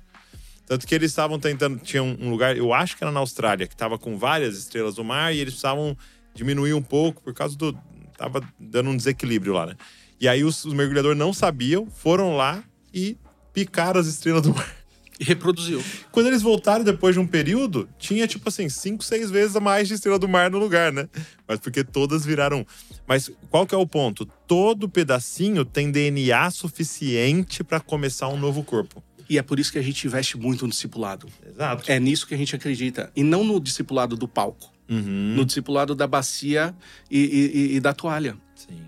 Tanto 0.66 0.88
que 0.88 0.96
eles 0.96 1.12
estavam 1.12 1.40
tentando, 1.40 1.78
tinha 1.80 2.02
um 2.02 2.16
um 2.20 2.30
lugar, 2.30 2.56
eu 2.56 2.74
acho 2.74 2.96
que 2.96 3.04
era 3.04 3.12
na 3.12 3.20
Austrália, 3.20 3.68
que 3.68 3.74
estava 3.74 3.98
com 3.98 4.18
várias 4.18 4.58
estrelas 4.58 4.96
do 4.96 5.04
mar 5.04 5.34
e 5.34 5.40
eles 5.40 5.54
precisavam 5.54 5.98
diminuir 6.34 6.74
um 6.74 6.82
pouco 6.82 7.22
por 7.22 7.34
causa 7.34 7.58
do. 7.58 7.78
Tava 8.18 8.42
dando 8.60 8.90
um 8.90 8.96
desequilíbrio 8.96 9.54
lá, 9.54 9.66
né? 9.66 9.76
E 10.20 10.28
aí 10.28 10.44
os, 10.44 10.64
os 10.64 10.74
mergulhadores 10.74 11.18
não 11.18 11.34
sabiam, 11.34 11.88
foram 11.90 12.38
lá 12.38 12.64
e 12.94 13.18
picaram 13.54 14.00
as 14.00 14.08
estrelas 14.08 14.42
do 14.44 14.54
mar. 14.54 14.76
E 15.20 15.24
reproduziu. 15.24 15.82
Quando 16.12 16.26
eles 16.26 16.42
voltaram 16.42 16.84
depois 16.84 17.14
de 17.14 17.20
um 17.20 17.28
período, 17.28 17.88
tinha 18.00 18.28
tipo 18.28 18.50
assim, 18.50 18.68
cinco, 18.68 19.04
seis 19.04 19.30
vezes 19.30 19.56
a 19.56 19.60
mais 19.60 19.88
de 19.88 19.94
estrela 19.94 20.18
do 20.18 20.28
mar 20.28 20.50
no 20.50 20.58
lugar, 20.58 20.92
né? 20.92 21.08
Mas 21.48 21.60
porque 21.60 21.84
todas 21.84 22.26
viraram. 22.26 22.66
Mas 23.08 23.30
qual 23.52 23.68
que 23.68 23.76
é 23.76 23.78
o 23.78 23.86
ponto? 23.86 24.26
Todo 24.48 24.90
pedacinho 24.90 25.64
tem 25.64 25.92
DNA 25.92 26.50
suficiente 26.50 27.64
para 27.64 27.80
começar 27.80 28.28
um 28.30 28.38
novo 28.38 28.64
corpo. 28.64 29.04
E 29.30 29.38
é 29.38 29.42
por 29.44 29.60
isso 29.60 29.72
que 29.72 29.78
a 29.78 29.82
gente 29.84 30.06
investe 30.06 30.36
muito 30.38 30.66
no 30.66 30.72
discipulado. 30.72 31.28
Exato. 31.48 31.92
É 31.92 32.00
nisso 32.00 32.28
que 32.28 32.34
a 32.34 32.38
gente 32.38 32.56
acredita. 32.56 33.12
E 33.16 33.24
não 33.24 33.44
no 33.44 33.60
discipulado 33.60 34.16
do 34.18 34.28
palco. 34.28 34.74
Uhum. 34.90 35.36
No 35.36 35.46
discipulado 35.46 35.94
da 35.96 36.06
bacia 36.08 36.76
e, 37.10 37.20
e- 37.20 37.76
e 37.76 37.80
da 37.80 37.94
toalha. 37.94 38.36
Sim. 38.56 38.82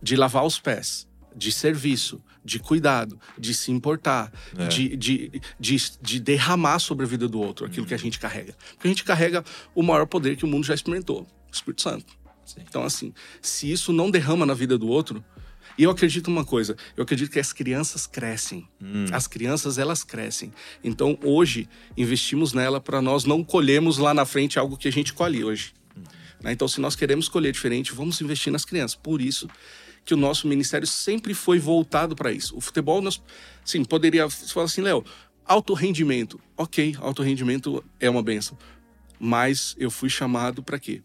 De 0.00 0.14
lavar 0.16 0.44
os 0.46 0.58
pés. 0.58 1.06
De 1.36 1.50
serviço. 1.52 2.20
De 2.44 2.58
cuidado. 2.58 3.18
De 3.38 3.52
se 3.52 3.70
importar. 3.70 4.32
É. 4.56 4.66
De, 4.66 4.96
de, 4.96 5.42
de, 5.58 5.76
de 6.00 6.20
derramar 6.20 6.78
sobre 6.78 7.04
a 7.04 7.08
vida 7.08 7.28
do 7.28 7.40
outro 7.40 7.66
aquilo 7.66 7.86
que 7.86 7.94
a 7.94 7.98
gente 7.98 8.18
carrega. 8.18 8.54
Porque 8.72 8.86
a 8.86 8.90
gente 8.90 9.04
carrega 9.04 9.44
o 9.74 9.82
maior 9.82 10.06
poder 10.06 10.36
que 10.36 10.44
o 10.44 10.48
mundo 10.48 10.64
já 10.64 10.74
experimentou. 10.74 11.22
O 11.22 11.54
Espírito 11.54 11.82
Santo. 11.82 12.18
Sim. 12.44 12.60
Então, 12.66 12.82
assim, 12.82 13.12
se 13.42 13.70
isso 13.70 13.92
não 13.92 14.10
derrama 14.10 14.46
na 14.46 14.54
vida 14.54 14.78
do 14.78 14.88
outro. 14.88 15.24
E 15.76 15.84
eu 15.84 15.90
acredito 15.90 16.26
uma 16.26 16.44
coisa, 16.44 16.76
eu 16.96 17.04
acredito 17.04 17.30
que 17.30 17.38
as 17.38 17.52
crianças 17.52 18.04
crescem. 18.04 18.66
As 19.12 19.28
crianças, 19.28 19.78
elas 19.78 20.02
crescem. 20.02 20.52
Então, 20.82 21.16
hoje, 21.22 21.68
investimos 21.96 22.52
nela 22.52 22.80
para 22.80 23.00
nós 23.00 23.24
não 23.24 23.44
colhermos 23.44 23.96
lá 23.96 24.12
na 24.12 24.24
frente 24.24 24.58
algo 24.58 24.76
que 24.76 24.88
a 24.88 24.92
gente 24.92 25.12
colhe 25.12 25.44
hoje. 25.44 25.72
Né? 26.42 26.52
Então, 26.52 26.66
se 26.66 26.80
nós 26.80 26.96
queremos 26.96 27.28
colher 27.28 27.52
diferente, 27.52 27.92
vamos 27.92 28.20
investir 28.20 28.52
nas 28.52 28.64
crianças. 28.64 28.96
Por 28.96 29.20
isso 29.20 29.48
que 30.08 30.14
o 30.14 30.16
nosso 30.16 30.48
ministério 30.48 30.86
sempre 30.86 31.34
foi 31.34 31.58
voltado 31.58 32.16
para 32.16 32.32
isso. 32.32 32.56
O 32.56 32.62
futebol, 32.62 33.02
nós, 33.02 33.22
sim, 33.62 33.84
poderia 33.84 34.26
falar 34.30 34.64
assim, 34.64 34.80
Léo, 34.80 35.04
alto 35.44 35.74
rendimento. 35.74 36.40
Ok, 36.56 36.96
alto 36.98 37.22
rendimento 37.22 37.84
é 38.00 38.08
uma 38.08 38.22
benção. 38.22 38.56
Mas 39.20 39.76
eu 39.78 39.90
fui 39.90 40.08
chamado 40.08 40.62
para 40.62 40.78
quê? 40.78 41.02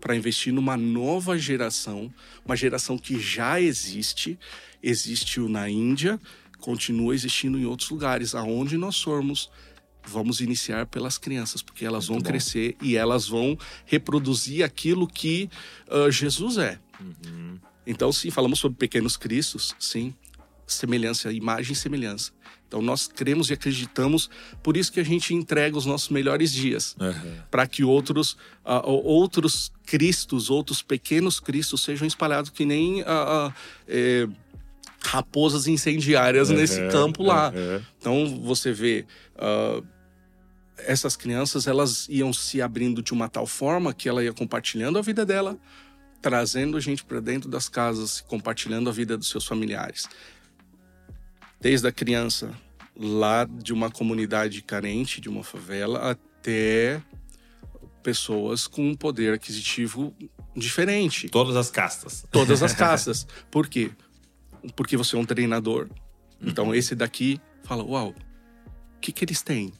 Para 0.00 0.16
investir 0.16 0.54
numa 0.54 0.74
nova 0.74 1.36
geração, 1.36 2.10
uma 2.46 2.56
geração 2.56 2.96
que 2.96 3.20
já 3.20 3.60
existe, 3.60 4.38
existiu 4.82 5.50
na 5.50 5.68
Índia, 5.68 6.18
continua 6.58 7.14
existindo 7.14 7.58
em 7.58 7.66
outros 7.66 7.90
lugares. 7.90 8.34
Aonde 8.34 8.78
nós 8.78 9.02
formos, 9.02 9.50
vamos 10.02 10.40
iniciar 10.40 10.86
pelas 10.86 11.18
crianças, 11.18 11.60
porque 11.60 11.84
elas 11.84 12.06
vão 12.06 12.16
bom. 12.16 12.24
crescer 12.24 12.74
e 12.80 12.96
elas 12.96 13.28
vão 13.28 13.58
reproduzir 13.84 14.64
aquilo 14.64 15.06
que 15.06 15.50
ah, 15.90 16.10
Jesus 16.10 16.56
é. 16.56 16.78
Então, 17.86 18.10
sim, 18.12 18.30
falamos 18.30 18.58
sobre 18.58 18.76
pequenos 18.78 19.16
cristos, 19.16 19.74
sim, 19.78 20.14
semelhança, 20.66 21.32
imagem 21.32 21.72
e 21.72 21.76
semelhança. 21.76 22.32
Então, 22.66 22.82
nós 22.82 23.06
cremos 23.06 23.48
e 23.48 23.52
acreditamos, 23.52 24.28
por 24.60 24.76
isso 24.76 24.90
que 24.92 24.98
a 24.98 25.04
gente 25.04 25.32
entrega 25.32 25.78
os 25.78 25.86
nossos 25.86 26.08
melhores 26.08 26.50
dias 26.52 26.96
Uhum. 27.00 27.36
para 27.48 27.64
que 27.66 27.84
outros 27.84 28.36
ou- 28.64 29.04
outros 29.04 29.70
cristos, 29.86 30.50
outros 30.50 30.82
pequenos 30.82 31.38
cristos 31.38 31.82
sejam 31.84 32.06
espalhados 32.08 32.50
que 32.50 32.64
nem 32.66 33.02
ah, 33.02 33.06
ah, 33.06 33.54
eh, 33.86 34.26
raposas 35.00 35.68
incendiárias 35.68 36.50
nesse 36.50 36.80
Uhum, 36.82 36.88
campo 36.90 37.22
lá. 37.22 37.52
uhum. 37.54 37.82
Então 38.00 38.42
você 38.42 38.72
vê 38.72 39.06
ah, 39.38 39.80
essas 40.78 41.14
crianças 41.16 41.68
elas 41.68 42.08
iam 42.08 42.32
se 42.32 42.60
abrindo 42.60 43.00
de 43.00 43.12
uma 43.12 43.28
tal 43.28 43.46
forma 43.46 43.94
que 43.94 44.08
ela 44.08 44.24
ia 44.24 44.32
compartilhando 44.32 44.98
a 44.98 45.02
vida 45.02 45.24
dela, 45.24 45.56
trazendo 46.26 46.76
a 46.76 46.80
gente 46.80 47.04
para 47.04 47.20
dentro 47.20 47.48
das 47.48 47.68
casas, 47.68 48.20
compartilhando 48.20 48.90
a 48.90 48.92
vida 48.92 49.16
dos 49.16 49.28
seus 49.28 49.46
familiares. 49.46 50.08
Desde 51.60 51.86
a 51.86 51.92
criança 51.92 52.52
lá 52.96 53.44
de 53.44 53.72
uma 53.72 53.92
comunidade 53.92 54.60
carente, 54.60 55.20
de 55.20 55.28
uma 55.28 55.44
favela, 55.44 56.10
até 56.10 57.00
pessoas 58.02 58.66
com 58.66 58.88
um 58.90 58.96
poder 58.96 59.34
aquisitivo 59.34 60.12
diferente 60.56 61.28
Todas 61.28 61.54
as 61.54 61.70
castas. 61.70 62.26
todas 62.32 62.60
as 62.60 62.72
castas. 62.74 63.24
Por 63.48 63.68
quê? 63.68 63.92
Porque 64.74 64.96
você 64.96 65.14
é 65.14 65.20
um 65.20 65.24
treinador. 65.24 65.88
Então 66.42 66.74
esse 66.74 66.96
daqui 66.96 67.40
fala: 67.62 67.84
Uau, 67.84 68.08
o 68.08 69.00
que, 69.00 69.12
que 69.12 69.24
eles 69.24 69.42
têm? 69.42 69.72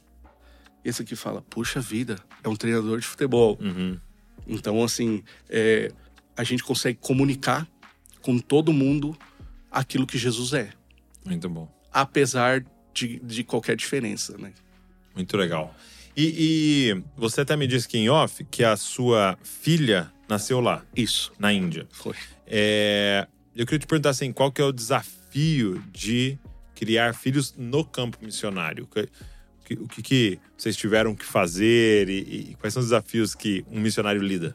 Esse 0.85 1.03
aqui 1.03 1.17
fala: 1.17 1.43
Puxa 1.43 1.81
vida, 1.81 2.21
é 2.45 2.49
um 2.49 2.55
treinador 2.55 3.01
de 3.01 3.07
futebol. 3.07 3.59
Uhum. 3.61 3.99
Então, 4.47 4.83
assim, 4.85 5.25
é, 5.49 5.91
a 6.37 6.45
gente 6.45 6.63
consegue 6.63 6.99
comunicar 7.01 7.67
com 8.23 8.39
todo 8.39 8.73
mundo 8.73 9.17
aquilo 9.71 10.07
que 10.07 10.19
Jesus 10.19 10.53
é, 10.53 10.71
Muito 11.25 11.49
bom. 11.49 11.69
apesar 11.93 12.65
de, 12.95 13.19
de 13.21 13.45
qualquer 13.45 13.77
diferença, 13.77 14.37
né? 14.39 14.53
Muito 15.15 15.37
legal. 15.37 15.75
E, 16.17 16.93
e 16.95 17.03
você 17.17 17.43
até 17.43 17.57
me 17.57 17.67
disse 17.67 17.87
que 17.89 17.99
em 17.99 18.09
off 18.09 18.43
que 18.45 18.65
a 18.65 18.77
sua 18.77 19.39
filha 19.43 20.11
nasceu 20.29 20.61
lá, 20.61 20.83
Isso, 20.97 21.33
na 21.39 21.53
Índia. 21.53 21.87
foi. 21.93 22.15
É, 22.47 23.27
eu 23.55 23.65
queria 23.67 23.79
te 23.81 23.87
perguntar 23.87 24.11
assim, 24.11 24.33
qual 24.33 24.51
que 24.51 24.61
é 24.61 24.65
o 24.65 24.73
desafio 24.73 25.83
de 25.93 26.39
criar 26.75 27.15
filhos 27.15 27.55
no 27.57 27.85
campo 27.85 28.19
missionário? 28.23 28.85
O 28.85 28.87
que- 28.87 29.09
O 29.81 29.89
que, 29.89 30.01
que 30.01 30.39
vocês 30.57 30.77
tiveram 30.77 31.13
que 31.13 31.25
fazer 31.25 32.09
e, 32.09 32.51
e 32.51 32.57
quais 32.61 32.73
são 32.73 32.81
os 32.81 32.87
desafios 32.91 33.35
que 33.35 33.65
um 33.69 33.81
missionário 33.81 34.23
lida? 34.23 34.55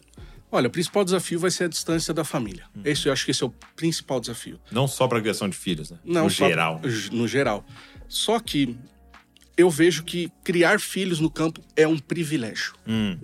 Olha, 0.52 0.68
o 0.68 0.72
principal 0.72 1.06
desafio 1.06 1.40
vai 1.40 1.50
ser 1.50 1.64
a 1.66 1.68
distância 1.68 2.14
da 2.14 2.24
família. 2.26 2.66
Esse, 2.84 3.08
eu 3.08 3.14
acho 3.14 3.24
que 3.26 3.32
esse 3.32 3.42
é 3.44 3.46
o 3.48 3.54
principal 3.76 4.20
desafio. 4.20 4.60
Não 4.72 4.88
só 4.88 5.08
para 5.08 5.18
a 5.20 5.22
criação 5.22 5.48
de 5.48 5.56
filhos, 5.56 5.90
né? 5.92 5.98
Não, 6.04 6.26
no 6.26 6.30
só- 6.30 6.48
geral. 6.48 6.82
No 7.12 7.28
geral. 7.28 7.66
Só 8.10 8.40
que 8.40 8.78
eu 9.56 9.70
vejo 9.70 10.04
que 10.04 10.30
criar 10.44 10.80
filhos 10.80 11.20
no 11.20 11.30
campo 11.30 11.62
é 11.76 11.88
um 11.88 11.98
privilégio. 11.98 12.74
Hum, 12.88 13.18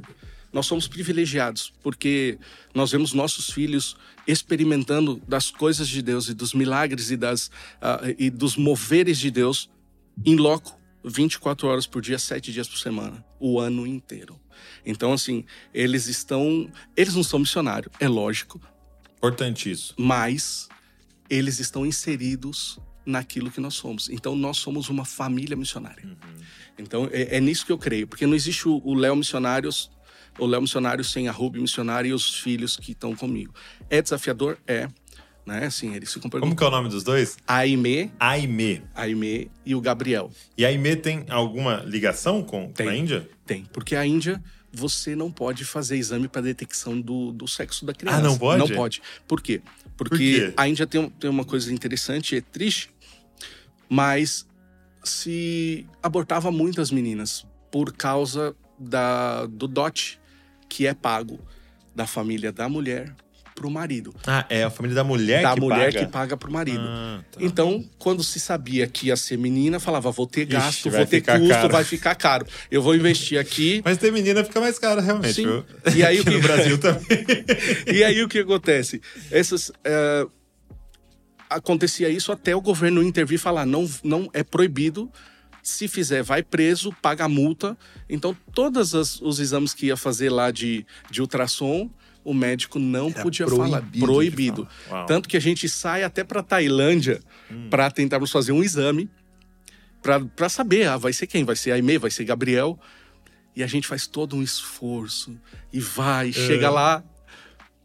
Nós 0.54 0.66
somos 0.66 0.88
privilegiados 0.88 1.74
porque 1.84 2.40
nós 2.74 2.92
vemos 2.92 3.12
nossos 3.14 3.50
filhos 3.50 3.98
experimentando 4.26 5.22
das 5.28 5.52
coisas 5.52 5.88
de 5.88 6.02
Deus 6.02 6.30
e 6.30 6.34
dos 6.34 6.54
milagres 6.54 7.12
e, 7.12 7.18
das, 7.18 7.52
ah, 7.82 8.00
e 8.18 8.30
dos 8.30 8.56
moveres 8.56 9.18
de 9.18 9.30
Deus 9.30 9.70
em 10.26 10.36
loco, 10.38 10.80
24 11.04 11.68
horas 11.68 11.86
por 11.86 12.02
dia, 12.02 12.18
7 12.18 12.52
dias 12.52 12.68
por 12.68 12.78
semana, 12.78 13.24
o 13.40 13.60
ano 13.60 13.86
inteiro. 13.86 14.40
Então, 14.86 15.14
assim, 15.14 15.46
eles 15.74 16.08
estão. 16.08 16.70
Eles 16.96 17.16
não 17.16 17.24
são 17.24 17.40
missionários, 17.40 17.92
é 18.00 18.08
lógico, 18.08 18.62
importante 19.18 19.70
isso. 19.72 19.94
mas 19.98 20.70
eles 21.30 21.60
estão 21.60 21.86
inseridos 21.86 22.80
naquilo 23.06 23.52
que 23.52 23.60
nós 23.60 23.76
somos. 23.76 24.10
Então, 24.10 24.36
nós 24.36 24.58
somos 24.58 24.90
uma 24.90 25.06
família 25.06 25.56
missionária. 25.56 26.04
Então, 26.78 27.10
é, 27.12 27.38
é 27.38 27.40
nisso 27.40 27.66
que 27.66 27.72
eu 27.72 27.78
creio, 27.78 28.08
porque 28.08 28.26
não 28.28 28.36
existe 28.36 28.68
o 28.68 28.82
o 28.84 28.94
Léo 28.94 29.16
Missionários, 29.16 29.90
o 30.38 30.46
Léo 30.46 30.62
Missionário 30.62 31.04
sem 31.04 31.28
a 31.28 31.32
Ruby 31.32 31.60
Missionária 31.60 32.10
e 32.10 32.14
os 32.14 32.36
filhos 32.40 32.78
que 32.78 32.92
estão 32.92 33.16
comigo. 33.16 33.54
É 33.90 34.02
desafiador? 34.02 34.58
É. 34.68 34.88
Né? 35.48 35.66
Assim, 35.66 35.96
eles 35.96 36.10
ficam 36.14 36.30
Como 36.30 36.42
perguntando. 36.42 36.58
que 36.58 36.64
é 36.66 36.68
o 36.68 36.72
nome 36.72 36.90
dos 36.90 37.06
dois? 37.06 37.38
A 37.48 37.60
Aimee, 37.60 38.12
Aimee. 38.20 38.84
a 38.94 39.04
Aimee 39.04 39.50
e 39.66 39.74
o 39.74 39.80
Gabriel. 39.80 40.30
E 40.58 40.66
a 40.66 40.68
Aimee 40.68 40.98
tem 40.98 41.26
alguma 41.30 41.78
ligação 41.86 42.44
com, 42.44 42.68
com 42.68 42.74
Tem. 42.74 42.90
a 42.90 42.96
Índia? 42.96 43.30
Tem. 43.46 43.64
Porque 43.72 43.96
a 43.96 44.06
Índia, 44.06 44.44
você 44.74 45.16
não 45.16 45.32
pode 45.32 45.64
fazer 45.64 45.96
exame 45.96 46.28
para 46.28 46.42
detecção 46.42 47.00
do, 47.00 47.32
do 47.32 47.48
sexo 47.48 47.86
da 47.86 47.94
criança. 47.94 48.18
Ah, 48.18 48.22
não 48.22 48.38
pode? 48.38 48.60
Não 48.60 48.68
pode. 48.76 49.02
Por 49.26 49.42
quê? 49.42 49.62
Porque 49.96 50.10
Por 50.10 50.18
quê? 50.18 50.54
a 50.58 50.68
Índia 50.68 50.86
tem, 50.86 51.10
tem 51.12 51.30
uma 51.30 51.46
coisa 51.46 51.74
interessante, 51.74 52.36
é 52.36 52.42
triste, 52.42 52.90
mas 53.90 54.46
se 55.06 55.86
abortava 56.04 56.52
muitas 56.52 56.92
meninas 56.92 57.46
por 57.72 57.94
causa 57.94 58.54
da, 58.78 59.46
do 59.46 59.66
dote 59.66 60.20
que 60.68 60.86
é 60.86 60.94
pago 60.94 61.40
da 61.96 62.06
família 62.06 62.52
da 62.52 62.68
mulher 62.68 63.16
pro 63.58 63.72
marido. 63.72 64.14
Ah, 64.28 64.46
é 64.52 64.64
a 64.64 64.70
família 64.70 64.94
da 64.96 65.04
mulher 65.04 65.42
da 65.42 65.56
que 65.56 65.60
mulher 65.60 65.92
paga? 65.92 66.06
que 66.06 66.12
paga 66.12 66.38
pro 66.38 66.52
marido. 66.52 66.80
Ah, 66.88 67.22
tá. 67.32 67.40
Então, 67.42 67.84
quando 67.98 68.24
se 68.24 68.40
sabia 68.40 68.86
que 68.86 69.08
ia 69.08 69.16
ser 69.18 69.36
menina, 69.38 69.80
falava: 69.80 70.12
vou 70.12 70.28
ter 70.28 70.42
Ixi, 70.44 70.52
gasto, 70.52 70.90
vai 70.92 71.00
vou 71.00 71.08
ter 71.08 71.22
custo, 71.22 71.48
caro. 71.50 71.70
vai 71.70 71.84
ficar 71.84 72.14
caro. 72.16 72.46
Eu 72.70 72.84
vou 72.84 72.96
investir 72.96 73.40
aqui. 73.40 73.82
Mas 73.86 73.98
ter 73.98 74.12
menina 74.12 74.44
fica 74.44 74.62
mais 74.62 74.78
caro, 74.78 75.02
realmente. 75.02 75.34
Sim. 75.34 75.44
viu? 75.44 75.66
E 75.96 76.04
aí 76.06 76.20
o 76.22 76.24
que- 76.24 76.30
no 76.30 76.40
Brasil 76.42 76.78
também. 76.80 77.04
E 77.92 78.04
aí 78.04 78.22
o 78.22 78.28
que 78.30 78.40
acontece? 78.40 79.02
Essas. 79.32 79.72
é, 79.84 80.28
acontecia 81.50 82.10
isso 82.10 82.32
até 82.32 82.56
o 82.56 82.62
governo 82.62 83.02
intervir 83.02 83.36
e 83.36 83.40
falar: 83.42 83.66
não, 83.66 83.90
não 84.04 84.30
é 84.34 84.44
proibido. 84.44 85.12
Se 85.64 85.88
fizer, 85.90 86.24
vai 86.24 86.42
preso, 86.42 86.94
paga 87.02 87.26
a 87.26 87.28
multa. 87.30 87.78
Então, 88.10 88.34
todos 88.54 88.94
os 88.94 89.38
exames 89.40 89.74
que 89.74 89.88
ia 89.88 89.98
fazer 89.98 90.30
lá 90.30 90.50
de, 90.50 90.86
de 91.12 91.20
ultrassom, 91.20 91.90
o 92.30 92.34
médico 92.34 92.78
não 92.78 93.08
Era 93.10 93.22
podia 93.22 93.46
proibido 93.46 93.70
falar. 93.72 93.90
Proibido. 94.00 94.68
falar. 94.90 95.06
Tanto 95.06 95.30
que 95.30 95.38
a 95.38 95.40
gente 95.40 95.70
sai 95.70 96.04
até 96.04 96.24
para 96.24 96.44
Tailândia 96.44 97.22
Hum. 97.50 97.70
para 97.70 97.90
tentarmos 97.90 98.30
fazer 98.32 98.52
um 98.52 98.62
exame 98.62 99.10
para 100.02 100.50
saber, 100.50 100.88
ah, 100.88 100.98
vai 100.98 101.14
ser 101.14 101.28
quem? 101.28 101.44
Vai 101.44 101.56
ser 101.56 101.72
Aimee, 101.72 101.98
vai 101.98 102.12
ser 102.12 102.24
Gabriel. 102.26 102.78
E 103.56 103.64
a 103.64 103.68
gente 103.68 103.88
faz 103.88 104.06
todo 104.08 104.36
um 104.36 104.44
esforço 104.44 105.38
e 105.74 105.80
vai, 105.80 106.32
chega 106.32 106.70
lá, 106.70 107.04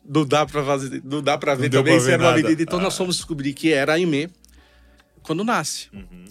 não 0.05 0.25
dá 0.27 0.45
para 0.45 0.65
fazer, 0.65 1.01
não 1.05 1.23
dá 1.23 1.39
para 1.39 1.55
ver 1.55 1.69
deu 1.69 1.83
também 1.83 1.99
se 2.01 2.11
era 2.11 2.23
uma 2.25 2.33
menina. 2.35 2.61
Então 2.63 2.79
nós 2.81 2.95
Ah. 2.95 2.99
fomos 2.99 3.17
descobrir 3.17 3.53
que 3.55 3.73
era 3.73 3.95
Aimee 3.95 4.29
quando 5.23 5.43
nasce. 5.45 5.89
Uhum. 5.93 6.25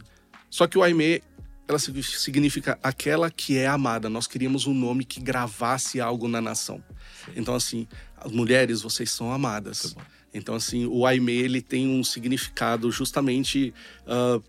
Só 0.49 0.68
que 0.68 0.78
o 0.78 0.84
Aimee, 0.84 1.24
ela 1.68 1.80
significa 1.80 2.78
aquela 2.84 3.32
que 3.32 3.57
é 3.57 3.68
amada. 3.68 4.09
Nós 4.09 4.28
queríamos 4.28 4.68
um 4.68 4.74
nome 4.74 5.05
que 5.05 5.20
gravasse 5.22 5.99
algo 6.01 6.28
na 6.28 6.41
nação. 6.41 6.84
Então, 7.36 7.55
assim, 7.55 7.88
mulheres, 8.32 8.82
vocês 8.82 9.11
são 9.11 9.32
amadas. 9.32 9.95
Então, 10.34 10.55
assim, 10.55 10.86
o 10.86 11.05
Aimee, 11.05 11.39
ele 11.39 11.61
tem 11.61 11.88
um 11.88 12.03
significado 12.03 12.91
justamente 12.91 13.74
uh, 14.07 14.41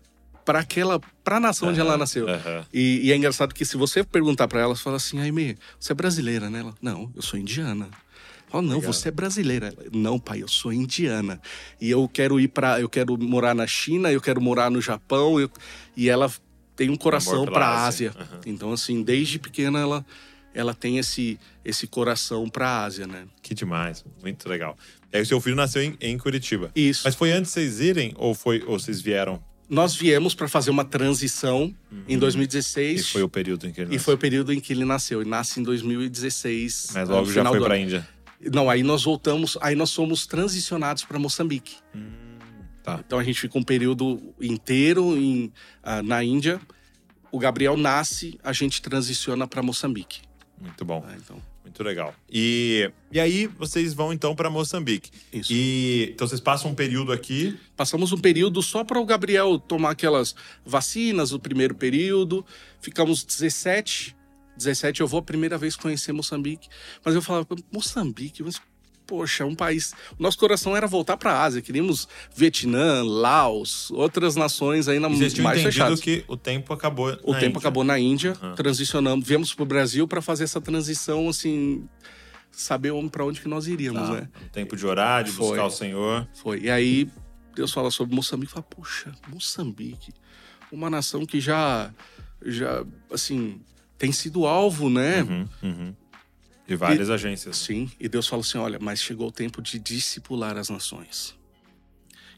para 0.45 0.59
aquela, 0.59 0.99
para 1.23 1.37
a 1.37 1.39
nação 1.39 1.67
uhum, 1.67 1.71
onde 1.71 1.81
ela 1.81 1.97
nasceu. 1.97 2.25
Uhum. 2.25 2.65
E, 2.73 3.07
e, 3.07 3.11
é 3.11 3.15
engraçado 3.15 3.53
que 3.53 3.65
se 3.65 3.77
você 3.77 4.03
perguntar 4.03 4.47
para 4.47 4.61
ela, 4.61 4.75
você 4.75 4.83
fala 4.83 4.97
assim, 4.97 5.19
Aimee, 5.19 5.57
você 5.79 5.91
é 5.91 5.95
brasileira, 5.95 6.49
né? 6.49 6.59
Ela, 6.59 6.73
não, 6.81 7.11
eu 7.15 7.21
sou 7.21 7.39
indiana. 7.39 7.89
Oh, 8.51 8.61
não, 8.61 8.75
Legal. 8.75 8.93
você 8.93 9.07
é 9.07 9.11
brasileira. 9.11 9.73
Não, 9.91 10.19
pai, 10.19 10.43
eu 10.43 10.47
sou 10.47 10.71
indiana. 10.71 11.41
E 11.81 11.89
eu 11.89 12.07
quero 12.07 12.39
ir 12.39 12.49
para, 12.49 12.79
eu 12.79 12.87
quero 12.87 13.17
morar 13.17 13.55
na 13.55 13.65
China, 13.65 14.11
eu 14.11 14.21
quero 14.21 14.39
morar 14.39 14.69
no 14.69 14.79
Japão. 14.79 15.39
Eu... 15.39 15.49
E 15.97 16.07
ela 16.07 16.31
tem 16.75 16.89
um 16.89 16.95
coração 16.95 17.45
para 17.45 17.65
a 17.65 17.85
Ásia. 17.85 18.13
Uhum. 18.15 18.39
Então, 18.45 18.71
assim, 18.71 19.01
desde 19.01 19.39
pequena 19.39 19.79
ela 19.79 20.05
ela 20.53 20.73
tem 20.73 20.97
esse 20.97 21.39
esse 21.65 21.87
coração 21.87 22.49
para 22.49 22.67
a 22.67 22.83
Ásia, 22.83 23.07
né? 23.07 23.25
Que 23.41 23.53
demais, 23.53 24.05
muito 24.21 24.47
legal. 24.47 24.77
É 25.11 25.21
o 25.21 25.25
seu 25.25 25.39
filho 25.39 25.55
nasceu 25.55 25.81
em, 25.81 25.97
em, 26.01 26.17
Curitiba. 26.17 26.71
Isso. 26.75 27.01
Mas 27.05 27.15
foi 27.15 27.31
antes 27.31 27.53
de 27.53 27.61
vocês 27.61 27.79
irem 27.79 28.13
ou 28.15 28.33
foi 28.33 28.63
ou 28.65 28.79
vocês 28.79 29.01
vieram? 29.01 29.41
Nós 29.69 29.95
viemos 29.95 30.35
para 30.35 30.47
fazer 30.47 30.69
uma 30.69 30.83
transição 30.83 31.73
uhum. 31.91 32.03
em 32.07 32.17
2016. 32.17 33.01
E 33.01 33.03
foi 33.03 33.23
o 33.23 33.29
período 33.29 33.67
em 33.67 33.71
que 33.71 33.81
ele 33.81 33.85
nasceu. 33.85 33.95
E 33.95 34.03
foi 34.03 34.13
o 34.13 34.17
período 34.17 34.53
em 34.53 34.59
que 34.59 34.73
ele 34.73 34.85
nasceu. 34.85 35.21
Ele 35.21 35.29
nasce 35.29 35.59
em 35.59 35.63
2016. 35.63 36.91
Mas 36.93 37.09
logo 37.09 37.31
já 37.31 37.45
foi 37.45 37.59
para 37.59 37.73
a 37.73 37.77
Índia. 37.77 38.07
Não, 38.51 38.69
aí 38.69 38.83
nós 38.83 39.03
voltamos, 39.03 39.57
aí 39.61 39.75
nós 39.75 39.93
fomos 39.93 40.27
transicionados 40.27 41.05
para 41.05 41.17
Moçambique. 41.17 41.77
Hum, 41.95 42.11
tá. 42.83 43.01
Então 43.05 43.17
a 43.17 43.23
gente 43.23 43.39
fica 43.39 43.57
um 43.57 43.63
período 43.63 44.33
inteiro 44.41 45.15
em, 45.15 45.45
uh, 45.83 46.03
na 46.03 46.23
Índia. 46.23 46.59
O 47.31 47.39
Gabriel 47.39 47.77
nasce, 47.77 48.37
a 48.43 48.51
gente 48.51 48.81
transiciona 48.81 49.47
para 49.47 49.63
Moçambique. 49.63 50.21
Muito 50.63 50.85
bom. 50.85 51.03
Ah, 51.05 51.15
então. 51.15 51.41
Muito 51.63 51.83
legal. 51.83 52.13
E, 52.29 52.91
e 53.11 53.19
aí 53.19 53.47
vocês 53.47 53.93
vão 53.93 54.11
então 54.11 54.35
para 54.35 54.49
Moçambique. 54.49 55.11
Isso. 55.31 55.51
E 55.51 56.11
então 56.13 56.27
vocês 56.27 56.41
passam 56.41 56.71
um 56.71 56.75
período 56.75 57.11
aqui. 57.11 57.57
Passamos 57.75 58.11
um 58.11 58.17
período 58.17 58.61
só 58.61 58.83
para 58.83 58.99
o 58.99 59.05
Gabriel 59.05 59.57
tomar 59.59 59.91
aquelas 59.91 60.35
vacinas, 60.65 61.31
o 61.31 61.39
primeiro 61.39 61.75
período. 61.75 62.45
Ficamos 62.81 63.23
17 63.23 64.15
17 64.55 65.01
eu 65.01 65.07
vou 65.07 65.19
a 65.19 65.23
primeira 65.23 65.57
vez 65.57 65.75
conhecer 65.75 66.11
Moçambique. 66.13 66.69
Mas 67.03 67.15
eu 67.15 67.21
falava, 67.21 67.47
Moçambique, 67.71 68.43
mas 68.43 68.61
poxa, 69.05 69.45
um 69.45 69.55
país. 69.55 69.93
Nosso 70.17 70.37
coração 70.37 70.75
era 70.75 70.87
voltar 70.87 71.17
para 71.17 71.31
a 71.33 71.43
Ásia. 71.43 71.61
Queríamos 71.61 72.07
Vietnã, 72.35 73.03
Laos, 73.03 73.91
outras 73.91 74.35
nações 74.35 74.87
ainda 74.87 75.09
vocês 75.09 75.37
mais 75.39 75.61
fechadas. 75.61 75.99
que 75.99 76.23
o 76.27 76.37
tempo 76.37 76.73
acabou. 76.73 77.11
O 77.23 77.33
tempo 77.33 77.45
Índia. 77.45 77.57
acabou 77.57 77.83
na 77.83 77.99
Índia, 77.99 78.33
uhum. 78.41 78.55
transicionamos, 78.55 79.27
viemos 79.27 79.53
para 79.53 79.63
o 79.63 79.65
Brasil 79.65 80.07
para 80.07 80.21
fazer 80.21 80.43
essa 80.45 80.61
transição, 80.61 81.29
assim, 81.29 81.87
saber 82.51 82.91
para 83.11 83.25
onde 83.25 83.41
que 83.41 83.47
nós 83.47 83.67
iríamos, 83.67 84.09
tá. 84.09 84.15
né? 84.15 84.29
Tempo 84.51 84.75
de 84.75 84.85
orar, 84.85 85.23
de 85.23 85.31
Foi. 85.31 85.47
buscar 85.47 85.65
o 85.65 85.71
Senhor. 85.71 86.27
Foi. 86.33 86.61
E 86.61 86.69
aí 86.69 87.09
Deus 87.55 87.71
fala 87.71 87.91
sobre 87.91 88.15
Moçambique, 88.15 88.51
fala, 88.51 88.63
poxa, 88.63 89.11
Moçambique, 89.27 90.13
uma 90.71 90.89
nação 90.89 91.25
que 91.25 91.39
já, 91.39 91.91
já, 92.43 92.83
assim, 93.11 93.61
tem 93.97 94.11
sido 94.11 94.45
alvo, 94.45 94.89
né? 94.89 95.23
Uhum, 95.23 95.47
uhum. 95.61 95.95
De 96.67 96.75
várias 96.75 97.09
e, 97.09 97.11
agências. 97.11 97.57
Sim, 97.57 97.91
e 97.99 98.07
Deus 98.07 98.27
fala 98.27 98.41
assim: 98.41 98.57
olha, 98.57 98.79
mas 98.79 99.01
chegou 99.01 99.27
o 99.27 99.31
tempo 99.31 99.61
de 99.61 99.79
discipular 99.79 100.57
as 100.57 100.69
nações. 100.69 101.35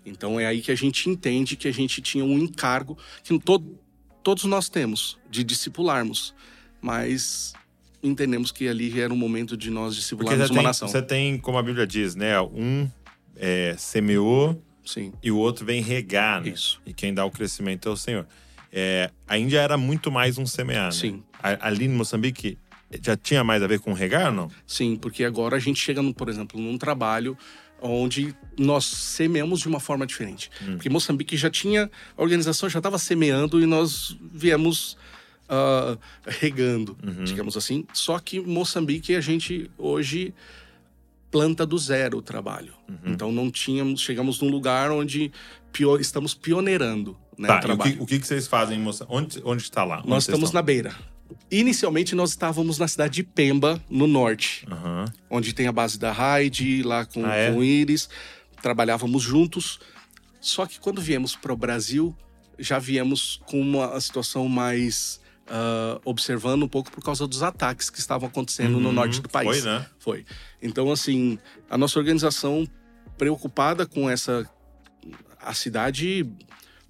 Então 0.05 0.39
é 0.39 0.45
aí 0.45 0.61
que 0.61 0.71
a 0.71 0.75
gente 0.75 1.09
entende 1.09 1.55
que 1.55 1.67
a 1.67 1.71
gente 1.71 2.01
tinha 2.01 2.23
um 2.23 2.37
encargo 2.37 2.97
que 3.23 3.37
todo, 3.39 3.79
todos 4.23 4.43
nós 4.43 4.69
temos 4.69 5.17
de 5.29 5.43
discipularmos, 5.43 6.33
mas 6.79 7.53
entendemos 8.03 8.51
que 8.51 8.67
ali 8.67 8.99
era 8.99 9.11
um 9.11 9.17
momento 9.17 9.57
de 9.57 9.71
nós 9.71 9.95
discipularmos 9.95 10.49
uma 10.49 10.57
tem, 10.57 10.63
nação. 10.63 10.87
Você 10.87 11.01
tem, 11.01 11.37
como 11.37 11.57
a 11.57 11.63
Bíblia 11.63 11.87
diz, 11.87 12.15
né? 12.15 12.39
Um 12.39 12.89
é, 13.35 13.75
semeou 13.77 14.61
Sim. 14.85 15.11
e 15.21 15.31
o 15.31 15.37
outro 15.37 15.65
vem 15.65 15.81
regar. 15.81 16.41
Né? 16.41 16.49
Isso. 16.49 16.81
E 16.85 16.93
quem 16.93 17.13
dá 17.13 17.25
o 17.25 17.31
crescimento 17.31 17.89
é 17.89 17.91
o 17.91 17.97
Senhor. 17.97 18.27
É, 18.71 19.09
a 19.27 19.37
Índia 19.37 19.59
era 19.59 19.77
muito 19.77 20.11
mais 20.11 20.37
um 20.37 20.45
semear. 20.45 20.85
Né? 20.85 20.91
Sim. 20.91 21.23
Ali 21.41 21.85
em 21.85 21.89
Moçambique 21.89 22.57
já 23.01 23.15
tinha 23.15 23.43
mais 23.43 23.61
a 23.63 23.67
ver 23.67 23.79
com 23.79 23.93
regar 23.93 24.31
não? 24.31 24.49
Sim, 24.65 24.95
porque 24.95 25.23
agora 25.23 25.55
a 25.55 25.59
gente 25.59 25.79
chega, 25.79 26.01
no, 26.01 26.13
por 26.13 26.29
exemplo, 26.29 26.59
num 26.59 26.77
trabalho 26.77 27.37
onde 27.81 28.35
nós 28.57 28.85
semeamos 28.85 29.59
de 29.59 29.67
uma 29.67 29.79
forma 29.79 30.05
diferente. 30.05 30.49
Hum. 30.61 30.73
Porque 30.73 30.89
Moçambique 30.89 31.37
já 31.37 31.49
tinha, 31.49 31.89
a 32.17 32.21
organização 32.21 32.69
já 32.69 32.79
estava 32.79 32.97
semeando 32.97 33.61
e 33.61 33.65
nós 33.65 34.17
viemos 34.33 34.97
uh, 35.49 35.99
regando, 36.25 36.97
uhum. 37.03 37.23
digamos 37.23 37.57
assim. 37.57 37.85
Só 37.93 38.17
que 38.19 38.39
Moçambique 38.39 39.15
a 39.15 39.21
gente 39.21 39.69
hoje 39.77 40.33
planta 41.29 41.65
do 41.65 41.77
zero 41.77 42.19
o 42.19 42.21
trabalho. 42.21 42.73
Uhum. 42.87 43.13
Então 43.13 43.31
não 43.31 43.51
tínhamos, 43.51 44.01
chegamos 44.01 44.41
num 44.41 44.49
lugar 44.49 44.91
onde 44.91 45.31
pio, 45.71 45.99
estamos 45.99 46.33
pioneirando 46.33 47.17
né, 47.37 47.47
tá, 47.47 47.57
o 47.57 47.61
trabalho. 47.61 47.91
o, 48.01 48.05
que, 48.05 48.15
o 48.15 48.19
que, 48.19 48.25
vocês 48.25 48.47
fazem 48.47 48.79
em 48.79 48.81
Moçambique? 48.81 49.15
Onde, 49.15 49.41
onde 49.43 49.61
está 49.61 49.83
lá? 49.83 49.99
Onde 49.99 50.09
nós 50.09 50.23
estamos 50.23 50.49
estão? 50.49 50.59
na 50.59 50.61
beira. 50.61 50.95
Inicialmente 51.49 52.15
nós 52.15 52.31
estávamos 52.31 52.77
na 52.77 52.87
cidade 52.87 53.15
de 53.15 53.23
Pemba, 53.23 53.81
no 53.89 54.07
norte, 54.07 54.65
uhum. 54.69 55.05
onde 55.29 55.53
tem 55.53 55.67
a 55.67 55.71
base 55.71 55.97
da 55.97 56.11
Raid, 56.11 56.83
lá 56.83 57.05
com, 57.05 57.25
ah, 57.25 57.35
é? 57.35 57.51
com 57.51 57.63
Iris. 57.63 58.09
Trabalhávamos 58.61 59.23
juntos. 59.23 59.79
Só 60.39 60.65
que 60.65 60.79
quando 60.79 61.01
viemos 61.01 61.35
para 61.35 61.53
o 61.53 61.57
Brasil, 61.57 62.15
já 62.59 62.79
viemos 62.79 63.41
com 63.45 63.59
uma 63.59 63.99
situação 63.99 64.47
mais 64.47 65.19
uh, 65.45 66.01
observando 66.03 66.63
um 66.63 66.67
pouco 66.67 66.91
por 66.91 67.03
causa 67.03 67.27
dos 67.27 67.43
ataques 67.43 67.89
que 67.89 67.99
estavam 67.99 68.27
acontecendo 68.27 68.75
uhum. 68.75 68.81
no 68.81 68.91
norte 68.91 69.21
do 69.21 69.29
país. 69.29 69.61
Foi, 69.61 69.69
né? 69.69 69.85
Foi. 69.99 70.25
Então, 70.61 70.91
assim, 70.91 71.39
a 71.69 71.77
nossa 71.77 71.97
organização 71.99 72.67
preocupada 73.17 73.85
com 73.85 74.09
essa. 74.09 74.49
A 75.39 75.53
cidade, 75.53 76.27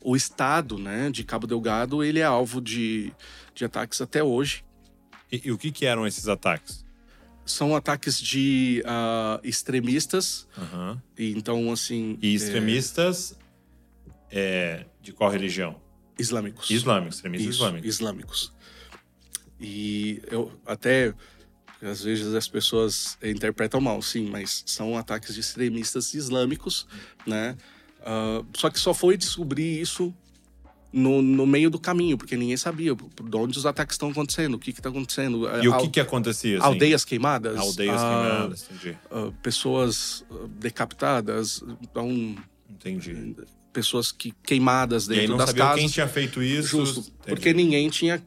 o 0.01 0.15
estado, 0.15 0.77
né, 0.77 1.09
de 1.09 1.25
Cabo 1.25 1.45
Delgado, 1.45 2.01
ele 2.01 2.19
é 2.19 2.23
alvo 2.23 2.61
de 2.61 3.11
de 3.55 3.65
ataques 3.65 4.01
até 4.01 4.23
hoje. 4.23 4.63
E, 5.31 5.41
e 5.45 5.51
o 5.51 5.57
que, 5.57 5.71
que, 5.71 5.85
eram 5.85 6.05
esses 6.05 6.27
ataques? 6.27 6.85
São 7.45 7.75
ataques 7.75 8.19
de 8.19 8.83
uh, 8.85 9.39
extremistas. 9.43 10.47
Uhum. 10.57 10.99
E, 11.17 11.31
então, 11.31 11.71
assim. 11.71 12.17
E 12.21 12.35
extremistas 12.35 13.37
é... 14.29 14.35
É, 14.37 14.85
de 15.01 15.13
qual 15.13 15.31
religião? 15.31 15.81
Islâmicos. 16.19 16.69
Islâmicos, 16.69 17.15
extremistas 17.15 17.49
Isso, 17.49 17.57
islâmicos. 17.63 17.89
Islâmicos. 17.89 18.53
E 19.59 20.21
eu 20.29 20.51
até. 20.65 21.13
Às 21.81 22.03
vezes 22.03 22.33
as 22.33 22.47
pessoas 22.47 23.17
interpretam 23.21 23.79
mal, 23.79 24.01
sim, 24.01 24.27
mas 24.29 24.63
são 24.65 24.97
ataques 24.97 25.35
de 25.35 25.41
extremistas 25.41 26.13
islâmicos, 26.13 26.87
né? 27.27 27.55
Uh, 27.99 28.45
só 28.57 28.69
que 28.69 28.79
só 28.79 28.93
foi 28.93 29.17
descobrir 29.17 29.81
isso 29.81 30.13
no, 30.95 31.21
no 31.21 31.45
meio 31.45 31.69
do 31.69 31.77
caminho, 31.77 32.17
porque 32.17 32.37
ninguém 32.37 32.55
sabia 32.55 32.95
de 32.95 33.35
onde 33.35 33.57
os 33.57 33.65
ataques 33.65 33.95
estão 33.95 34.09
acontecendo, 34.09 34.53
o 34.53 34.59
que 34.59 34.71
está 34.71 34.87
acontecendo. 34.87 35.45
E 35.61 35.67
o 35.67 35.77
que, 35.77 35.89
que 35.89 35.99
acontecia? 35.99 36.57
Assim? 36.57 36.65
Aldeias 36.65 37.03
queimadas. 37.03 37.59
Aldeias 37.59 38.01
ah, 38.01 38.23
queimadas, 38.23 38.69
entendi. 38.71 38.97
Ah, 39.11 39.31
pessoas 39.43 40.25
ah, 40.31 40.47
decapitadas, 40.57 41.61
então. 41.81 42.35
Entendi. 42.69 43.35
Pessoas 43.73 44.09
que, 44.09 44.33
queimadas 44.41 45.05
dentro 45.05 45.21
e 45.21 45.25
aí 45.25 45.27
não 45.27 45.35
das 45.35 45.49
sabia 45.49 45.63
casas. 45.65 45.79
quem 45.81 45.89
tinha 45.89 46.07
feito 46.07 46.41
isso. 46.41 46.85
Justo, 46.85 47.11
porque 47.25 47.53
ninguém 47.53 47.89
tinha 47.89 48.25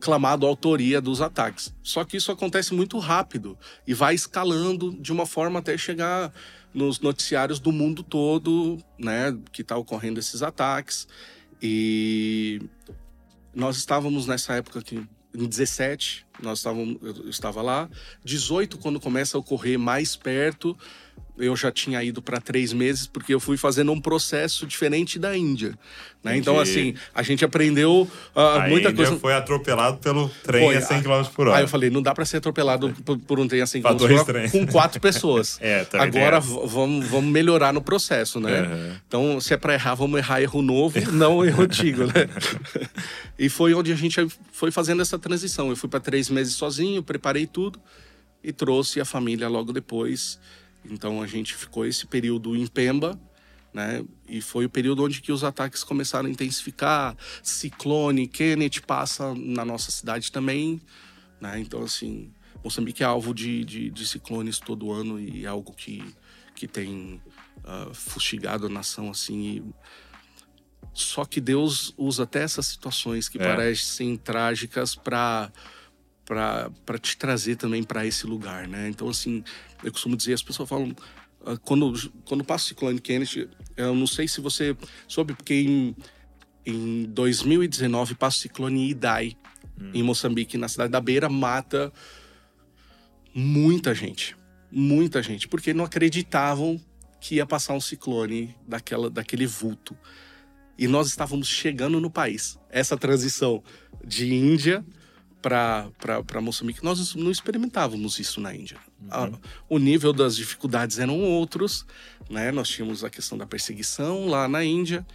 clamado 0.00 0.46
a 0.46 0.48
autoria 0.48 1.00
dos 1.00 1.20
ataques. 1.20 1.72
Só 1.80 2.04
que 2.04 2.16
isso 2.16 2.32
acontece 2.32 2.74
muito 2.74 2.98
rápido 2.98 3.56
e 3.86 3.94
vai 3.94 4.16
escalando 4.16 4.96
de 5.00 5.12
uma 5.12 5.26
forma 5.26 5.60
até 5.60 5.78
chegar 5.78 6.32
nos 6.74 6.98
noticiários 7.00 7.60
do 7.60 7.70
mundo 7.70 8.02
todo, 8.02 8.78
né, 8.98 9.36
que 9.52 9.62
está 9.62 9.76
ocorrendo 9.76 10.18
esses 10.18 10.42
ataques. 10.42 11.06
E 11.62 12.60
nós 13.54 13.76
estávamos 13.76 14.26
nessa 14.26 14.54
época 14.54 14.78
aqui, 14.78 15.04
em 15.34 15.46
17, 15.46 16.26
nós 16.42 16.58
estávamos, 16.58 16.98
eu 17.02 17.28
estava 17.28 17.60
lá. 17.62 17.88
18, 18.24 18.78
quando 18.78 19.00
começa 19.00 19.36
a 19.36 19.40
ocorrer 19.40 19.78
mais 19.78 20.16
perto, 20.16 20.76
eu 21.38 21.56
já 21.56 21.70
tinha 21.70 22.02
ido 22.02 22.20
para 22.20 22.40
três 22.40 22.72
meses, 22.72 23.06
porque 23.06 23.32
eu 23.32 23.40
fui 23.40 23.56
fazendo 23.56 23.92
um 23.92 24.00
processo 24.00 24.66
diferente 24.66 25.18
da 25.18 25.36
Índia. 25.36 25.78
Né? 26.22 26.36
Então, 26.36 26.58
assim, 26.58 26.94
a 27.14 27.22
gente 27.22 27.44
aprendeu 27.44 28.08
uh, 28.34 28.40
a 28.40 28.68
muita 28.68 28.90
Índia 28.90 29.06
coisa. 29.06 29.20
foi 29.20 29.34
atropelado 29.34 29.98
pelo 29.98 30.28
trem 30.42 30.66
foi, 30.66 30.76
a 30.76 30.80
100 30.80 31.02
km 31.02 31.22
por 31.34 31.48
hora. 31.48 31.58
Aí 31.58 31.64
eu 31.64 31.68
falei, 31.68 31.90
não 31.90 32.02
dá 32.02 32.12
para 32.12 32.24
ser 32.24 32.38
atropelado 32.38 32.92
por, 33.04 33.18
por, 33.18 33.38
um 33.38 33.46
trem 33.46 33.62
a 33.62 33.66
100 33.66 33.82
km 33.82 33.96
por 33.96 34.12
hora 34.12 34.50
com 34.50 34.66
quatro 34.66 35.00
pessoas. 35.00 35.58
é, 35.62 35.84
tá 35.84 36.02
Agora 36.02 36.40
vamos, 36.40 37.06
vamos 37.06 37.30
melhorar 37.30 37.72
no 37.72 37.80
processo, 37.80 38.40
né? 38.40 38.62
Uhum. 38.62 38.96
Então, 39.06 39.40
se 39.40 39.54
é 39.54 39.56
para 39.56 39.74
errar, 39.74 39.94
vamos 39.94 40.18
errar 40.18 40.42
erro 40.42 40.60
novo, 40.60 40.98
não 41.12 41.44
erro 41.44 41.62
antigo, 41.62 42.04
né? 42.04 42.28
e 43.38 43.48
foi 43.48 43.72
onde 43.74 43.92
a 43.92 43.96
gente 43.96 44.26
foi 44.52 44.70
fazendo 44.70 45.00
essa 45.00 45.18
transição. 45.18 45.70
Eu 45.70 45.76
fui 45.76 45.88
para 45.88 46.00
três 46.00 46.28
meses 46.28 46.54
sozinho, 46.54 47.02
preparei 47.02 47.46
tudo 47.46 47.80
e 48.42 48.52
trouxe 48.52 49.00
a 49.00 49.04
família 49.04 49.48
logo 49.48 49.72
depois. 49.72 50.38
Então 50.88 51.22
a 51.22 51.26
gente 51.26 51.54
ficou 51.54 51.84
esse 51.86 52.06
período 52.06 52.56
em 52.56 52.66
Pemba 52.66 53.18
né? 53.72 54.04
E 54.28 54.40
foi 54.40 54.64
o 54.64 54.70
período 54.70 55.04
onde 55.04 55.20
que 55.20 55.32
os 55.32 55.44
ataques 55.44 55.84
começaram 55.84 56.26
a 56.26 56.30
intensificar. 56.30 57.16
Ciclone, 57.42 58.26
Kenneth 58.26 58.82
passa 58.86 59.34
na 59.34 59.64
nossa 59.64 59.90
cidade 59.90 60.32
também, 60.32 60.80
né? 61.40 61.60
Então, 61.60 61.82
assim, 61.82 62.32
Moçambique 62.62 63.02
é 63.02 63.06
alvo 63.06 63.34
de, 63.34 63.64
de, 63.64 63.90
de 63.90 64.06
ciclones 64.06 64.58
todo 64.58 64.92
ano 64.92 65.20
e 65.20 65.44
é 65.44 65.48
algo 65.48 65.72
que, 65.72 66.04
que 66.54 66.66
tem 66.66 67.22
uh, 67.58 67.94
fustigado 67.94 68.66
a 68.66 68.68
nação, 68.68 69.10
assim. 69.10 69.40
E... 69.40 69.64
Só 70.92 71.24
que 71.24 71.40
Deus 71.40 71.94
usa 71.96 72.24
até 72.24 72.42
essas 72.42 72.66
situações 72.66 73.28
que 73.28 73.38
é. 73.38 73.44
parecem 73.44 74.16
trágicas 74.16 74.96
para 74.96 75.52
para 76.28 76.98
te 77.00 77.16
trazer 77.16 77.56
também 77.56 77.82
para 77.82 78.04
esse 78.04 78.26
lugar, 78.26 78.68
né? 78.68 78.86
Então, 78.90 79.08
assim, 79.08 79.42
eu 79.82 79.90
costumo 79.90 80.14
dizer, 80.14 80.34
as 80.34 80.42
pessoas 80.42 80.68
falam, 80.68 80.94
ah, 81.46 81.56
quando, 81.64 82.12
quando 82.26 82.44
passa 82.44 82.66
o 82.66 82.68
ciclone 82.68 83.00
Kenneth, 83.00 83.48
eu 83.74 83.94
não 83.94 84.06
sei 84.06 84.28
se 84.28 84.38
você 84.38 84.76
soube, 85.06 85.32
porque 85.32 85.54
em, 85.54 85.96
em 86.66 87.04
2019 87.04 88.14
passa 88.14 88.36
o 88.36 88.40
ciclone 88.40 88.90
Idai 88.90 89.38
hum. 89.80 89.90
em 89.94 90.02
Moçambique, 90.02 90.58
na 90.58 90.68
cidade 90.68 90.92
da 90.92 91.00
Beira, 91.00 91.30
mata 91.30 91.90
muita 93.34 93.94
gente. 93.94 94.36
Muita 94.70 95.22
gente, 95.22 95.48
porque 95.48 95.72
não 95.72 95.86
acreditavam 95.86 96.78
que 97.22 97.36
ia 97.36 97.46
passar 97.46 97.72
um 97.72 97.80
ciclone 97.80 98.54
daquela, 98.66 99.08
daquele 99.08 99.46
vulto. 99.46 99.96
E 100.76 100.86
nós 100.86 101.08
estávamos 101.08 101.48
chegando 101.48 101.98
no 101.98 102.10
país. 102.10 102.58
Essa 102.68 102.98
transição 102.98 103.62
de 104.04 104.32
Índia 104.34 104.84
para 105.48 106.40
Moçambique, 106.40 106.84
nós 106.84 107.14
não 107.14 107.30
experimentávamos 107.30 108.18
isso 108.18 108.40
na 108.40 108.54
Índia. 108.54 108.78
Uhum. 109.02 109.08
A, 109.10 109.30
o 109.68 109.78
nível 109.78 110.12
das 110.12 110.36
dificuldades 110.36 110.98
eram 110.98 111.20
outros, 111.20 111.86
né? 112.28 112.50
Nós 112.52 112.68
tínhamos 112.68 113.04
a 113.04 113.10
questão 113.10 113.38
da 113.38 113.46
perseguição 113.46 114.26
lá 114.26 114.48
na 114.48 114.64
Índia, 114.64 115.06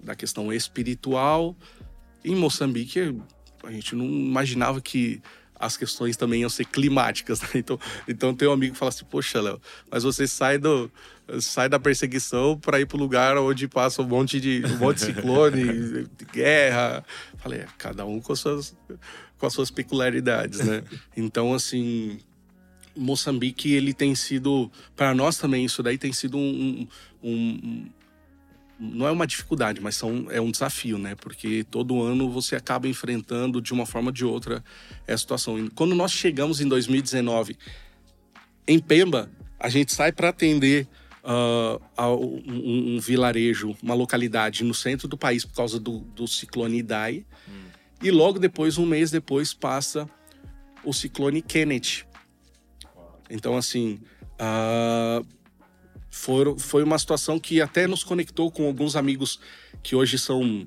da 0.00 0.14
questão 0.14 0.52
espiritual. 0.52 1.56
Em 2.24 2.34
Moçambique, 2.34 3.16
a 3.64 3.72
gente 3.72 3.94
não 3.94 4.04
imaginava 4.04 4.80
que 4.80 5.22
as 5.58 5.76
questões 5.76 6.16
também 6.16 6.42
iam 6.42 6.50
ser 6.50 6.66
climáticas. 6.66 7.40
Né? 7.46 7.48
Então, 7.54 7.78
então 8.08 8.34
tem 8.34 8.48
um 8.48 8.52
amigo 8.52 8.72
que 8.72 8.78
fala 8.78 8.88
assim: 8.88 9.04
Poxa, 9.04 9.40
Léo, 9.40 9.60
mas 9.90 10.02
você 10.02 10.26
sai, 10.26 10.58
do, 10.58 10.90
sai 11.40 11.68
da 11.68 11.78
perseguição 11.78 12.58
para 12.58 12.80
ir 12.80 12.86
para 12.86 12.96
o 12.96 13.00
lugar 13.00 13.36
onde 13.38 13.68
passa 13.68 14.02
um 14.02 14.06
monte 14.06 14.40
de, 14.40 14.62
um 14.64 14.78
monte 14.78 14.98
de 14.98 15.04
ciclone, 15.06 15.64
de 16.16 16.24
guerra. 16.32 17.04
Falei: 17.38 17.60
é, 17.60 17.66
cada 17.78 18.04
um 18.04 18.20
com, 18.20 18.34
suas, 18.34 18.76
com 19.38 19.46
as 19.46 19.52
suas 19.52 19.70
peculiaridades, 19.70 20.60
né? 20.60 20.82
Então, 21.16 21.54
assim. 21.54 22.18
Moçambique, 22.98 23.74
ele 23.74 23.92
tem 23.92 24.14
sido, 24.14 24.72
para 24.96 25.14
nós 25.14 25.36
também, 25.36 25.66
isso 25.66 25.82
daí 25.82 25.98
tem 25.98 26.14
sido 26.14 26.38
um, 26.38 26.88
um, 27.22 27.30
um 27.30 27.86
não 28.78 29.06
é 29.06 29.10
uma 29.10 29.26
dificuldade, 29.26 29.80
mas 29.80 29.96
são, 29.96 30.26
é 30.30 30.40
um 30.40 30.50
desafio, 30.50 30.98
né? 30.98 31.14
Porque 31.14 31.64
todo 31.70 32.02
ano 32.02 32.30
você 32.30 32.56
acaba 32.56 32.86
enfrentando 32.88 33.60
de 33.60 33.72
uma 33.72 33.86
forma 33.86 34.08
ou 34.08 34.12
de 34.12 34.24
outra 34.24 34.62
essa 35.06 35.18
situação. 35.18 35.58
E 35.58 35.70
quando 35.70 35.94
nós 35.94 36.12
chegamos 36.12 36.60
em 36.60 36.68
2019 36.68 37.56
em 38.66 38.78
Pemba, 38.78 39.30
a 39.58 39.68
gente 39.68 39.92
sai 39.92 40.12
para 40.12 40.28
atender 40.28 40.86
uh, 41.24 41.80
um, 42.14 42.96
um, 42.96 43.00
vilarejo, 43.00 43.74
uma 43.82 43.94
localidade 43.94 44.62
no 44.64 44.74
centro 44.74 45.08
do 45.08 45.16
país 45.16 45.44
por 45.44 45.54
causa 45.54 45.80
do, 45.80 46.00
do 46.00 46.26
ciclone 46.28 46.78
Idai. 46.78 47.24
Hum. 47.48 47.66
E 48.02 48.10
logo 48.10 48.38
depois, 48.38 48.78
um 48.78 48.86
mês 48.86 49.10
depois, 49.10 49.54
passa 49.54 50.08
o 50.84 50.92
ciclone 50.92 51.42
Kenneth. 51.42 52.04
Então, 53.30 53.56
assim, 53.56 54.00
uh, 54.40 55.26
foi, 56.10 56.58
foi 56.58 56.82
uma 56.82 56.98
situação 56.98 57.38
que 57.38 57.60
até 57.60 57.86
nos 57.86 58.04
conectou 58.04 58.50
com 58.50 58.66
alguns 58.66 58.96
amigos 58.96 59.40
que 59.82 59.94
hoje 59.94 60.18
são 60.18 60.66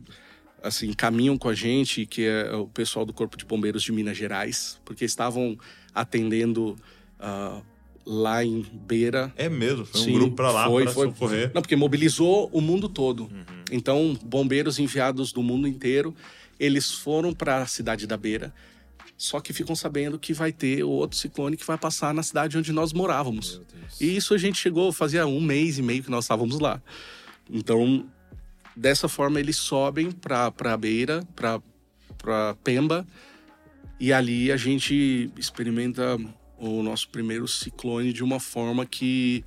assim 0.61 0.91
caminham 0.93 1.38
com 1.38 1.49
a 1.49 1.55
gente, 1.55 2.05
que 2.05 2.25
é 2.25 2.53
o 2.53 2.67
pessoal 2.67 3.05
do 3.05 3.13
Corpo 3.13 3.38
de 3.38 3.45
Bombeiros 3.45 3.82
de 3.82 3.91
Minas 3.91 4.17
Gerais, 4.17 4.80
porque 4.84 5.05
estavam 5.05 5.57
atendendo 5.93 6.75
uh, 7.19 7.63
lá 8.05 8.43
em 8.43 8.61
Beira. 8.61 9.32
É 9.38 9.47
mesmo, 9.47 9.86
foi 9.86 10.01
Sim, 10.01 10.11
um 10.11 10.13
grupo 10.13 10.36
para 10.36 10.51
lá 10.51 10.69
para 10.69 10.91
socorrer. 10.91 11.51
Não, 11.53 11.61
porque 11.61 11.75
mobilizou 11.75 12.49
o 12.51 12.59
mundo 12.59 12.89
todo. 12.89 13.23
Uhum. 13.23 13.63
Então, 13.71 14.17
bombeiros 14.23 14.80
enviados 14.80 15.32
do 15.32 15.41
mundo 15.41 15.67
inteiro, 15.67 16.13
eles 16.60 16.91
foram 16.91 17.34
para 17.34 17.62
a 17.62 17.68
cidade 17.68 18.05
da 18.05 18.18
Beira 18.18 18.53
só 19.20 19.41
que 19.41 19.51
ficam 19.51 19.76
sabendo 19.76 20.18
que 20.18 20.34
vai 20.34 20.49
ter 20.49 20.82
outro 20.82 21.18
ciclone 21.18 21.57
que 21.57 21.66
vai 21.66 21.78
passar 21.78 22.14
na 22.14 22.24
cidade 22.24 22.57
onde 22.57 22.72
nós 22.72 22.93
morávamos. 22.93 23.62
E 23.99 24.16
isso 24.16 24.34
a 24.34 24.38
gente 24.38 24.57
chegou, 24.57 24.93
fazia 24.93 25.28
um 25.28 25.41
mês 25.41 25.78
e 25.78 25.82
meio 25.82 26.01
que 26.01 26.10
nós 26.10 26.24
estávamos 26.24 26.57
lá. 26.57 26.82
Então, 27.49 28.05
dessa 28.74 29.10
forma, 29.10 29.38
eles 29.38 29.57
sobem 29.57 30.10
para 30.10 30.53
a 30.57 30.78
beira, 30.78 31.22
para 31.36 32.55
Pemba, 32.64 33.05
e 33.99 34.14
ali 34.14 34.53
a 34.53 34.57
gente 34.57 35.30
experimenta 35.36 36.18
o 36.57 36.82
nosso 36.82 37.10
primeiro 37.10 37.45
ciclone 37.45 38.14
de 38.14 38.24
uma 38.24 38.39
forma 38.39 38.86
que 38.86 39.43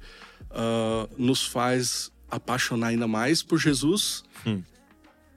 uh, 0.50 1.08
nos 1.16 1.46
faz 1.46 2.12
apaixonar 2.30 2.88
ainda 2.88 3.08
mais 3.08 3.42
por 3.42 3.58
Jesus 3.58 4.22
hum 4.46 4.62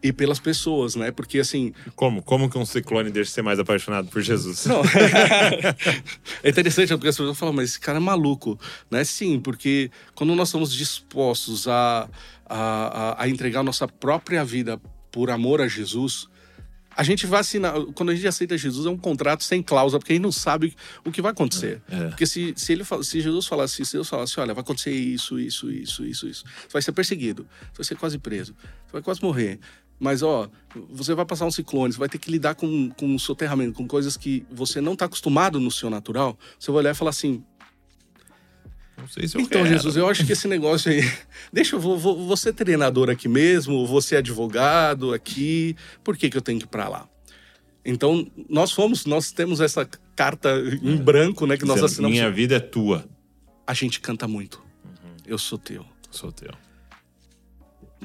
e 0.06 0.14
pelas 0.14 0.39
pessoas, 0.39 0.95
né? 0.95 1.12
Porque 1.12 1.39
assim. 1.39 1.74
Como? 1.95 2.22
Como 2.22 2.47
que 2.47 2.58
um 2.60 2.66
ciclone 2.66 3.10
deixa 3.10 3.30
de 3.30 3.34
ser 3.34 3.41
mais 3.41 3.58
apaixonado 3.58 4.08
por 4.08 4.22
Jesus? 4.22 4.68
Não. 4.68 4.82
é 6.43 6.49
interessante 6.49 6.89
porque 6.89 7.08
as 7.08 7.18
pessoas 7.18 7.38
falam, 7.38 7.56
mas 7.56 7.72
esse 7.72 7.80
cara 7.80 7.97
é 7.97 8.01
maluco, 8.01 8.60
né? 8.91 9.03
Sim, 9.03 9.39
porque 9.39 9.89
quando 10.14 10.36
nós 10.36 10.49
estamos 10.49 10.72
dispostos 10.72 11.68
a, 11.68 12.08
a, 12.45 13.24
a 13.24 13.28
entregar 13.28 13.64
nossa 13.64 13.88
própria 13.88 14.45
vida 14.45 14.80
por 15.12 15.32
amor 15.32 15.60
a 15.60 15.68
Jesus, 15.68 16.28
a 16.95 17.03
gente 17.03 17.28
vai 17.28 17.41
assinar. 17.41 17.74
Quando 17.93 18.12
a 18.12 18.16
gente 18.16 18.28
aceita 18.28 18.58
Jesus, 18.58 18.86
é 18.86 18.89
um 18.89 18.97
contrato 18.97 19.43
sem 19.43 19.62
cláusula, 19.62 19.99
porque 19.99 20.14
a 20.14 20.16
gente 20.16 20.24
não 20.24 20.32
sabe 20.32 20.74
o 21.03 21.12
que 21.12 21.22
vai 21.22 21.32
acontecer. 21.32 21.82
É. 21.89 21.95
é. 21.95 22.08
Porque 22.08 22.26
se, 22.26 22.53
se, 22.56 22.72
ele, 22.72 22.84
se 23.03 23.22
Jesus 23.22 23.45
falasse, 23.45 23.84
se 23.86 23.93
Deus 23.93 24.08
falasse, 24.08 24.39
olha, 24.39 24.53
vai 24.53 24.62
acontecer 24.62 24.91
isso, 24.91 25.38
isso, 25.38 25.70
isso, 25.70 26.06
isso, 26.06 26.28
isso. 26.28 26.43
Você 26.45 26.74
vai 26.74 26.82
ser 26.82 26.91
perseguido, 26.93 27.45
você 27.74 27.78
vai 27.78 27.86
ser 27.86 27.95
quase 27.95 28.18
preso, 28.18 28.56
você 28.86 28.93
vai 28.93 29.01
quase 29.01 29.22
morrer. 29.22 29.60
Mas, 30.00 30.22
ó, 30.22 30.50
você 30.89 31.14
vai 31.14 31.26
passar 31.26 31.46
um 31.46 31.52
ciclone, 31.52 31.93
você 31.93 32.00
vai 32.00 32.10
ter 32.10 32.18
que 32.18 32.30
lidar 32.30 32.56
com, 32.56 32.89
com 32.91 33.16
o 33.16 33.20
soterramento, 33.20 33.74
com 33.74 33.88
coisas 33.88 34.18
que 34.18 34.46
você 34.52 34.82
não 34.82 34.93
está 34.93 35.06
acostumado 35.06 35.60
no 35.60 35.72
seu 35.72 35.89
natural. 35.89 36.38
Você 36.60 36.70
vai 36.72 36.80
olhar 36.80 36.91
e 36.91 36.96
falar 36.96 37.12
assim. 37.12 37.43
Não 38.98 39.08
sei 39.08 39.28
se 39.28 39.38
eu 39.38 39.41
Então, 39.41 39.64
quero. 39.64 39.74
Jesus, 39.74 39.96
eu 39.96 40.08
acho 40.10 40.26
que 40.26 40.34
esse 40.34 40.48
negócio 40.48 40.91
aí. 40.91 41.02
Deixa 41.52 41.76
eu 41.76 41.80
vou, 41.80 41.98
vou, 41.98 42.26
vou 42.26 42.38
ser 42.38 42.54
treinador 42.54 43.10
aqui 43.10 43.28
mesmo, 43.28 44.02
ser 44.02 44.18
advogado 44.18 45.14
aqui. 45.14 45.76
Por 46.04 46.18
que, 46.18 46.30
que 46.30 46.38
eu 46.38 46.41
tenho 46.41 46.60
que 46.60 46.66
ir 46.66 46.70
para 46.70 46.88
lá? 46.88 47.08
Então, 47.84 48.28
nós 48.50 48.72
fomos, 48.72 49.06
nós 49.06 49.32
temos 49.32 49.62
essa 49.62 49.88
carta 50.16 50.50
em 50.82 50.98
branco, 50.98 51.46
né, 51.46 51.56
que 51.56 51.66
nós 51.66 51.84
assinamos. 51.84 52.18
Minha 52.18 52.32
vida 52.32 52.56
é 52.56 52.60
tua. 52.60 53.08
A 53.68 53.74
gente 53.74 54.00
canta 54.00 54.28
muito. 54.28 54.60
Uhum. 54.84 55.16
Eu 55.26 55.38
sou 55.38 55.58
teu. 55.58 55.86
Sou 56.10 56.32
teu. 56.32 56.52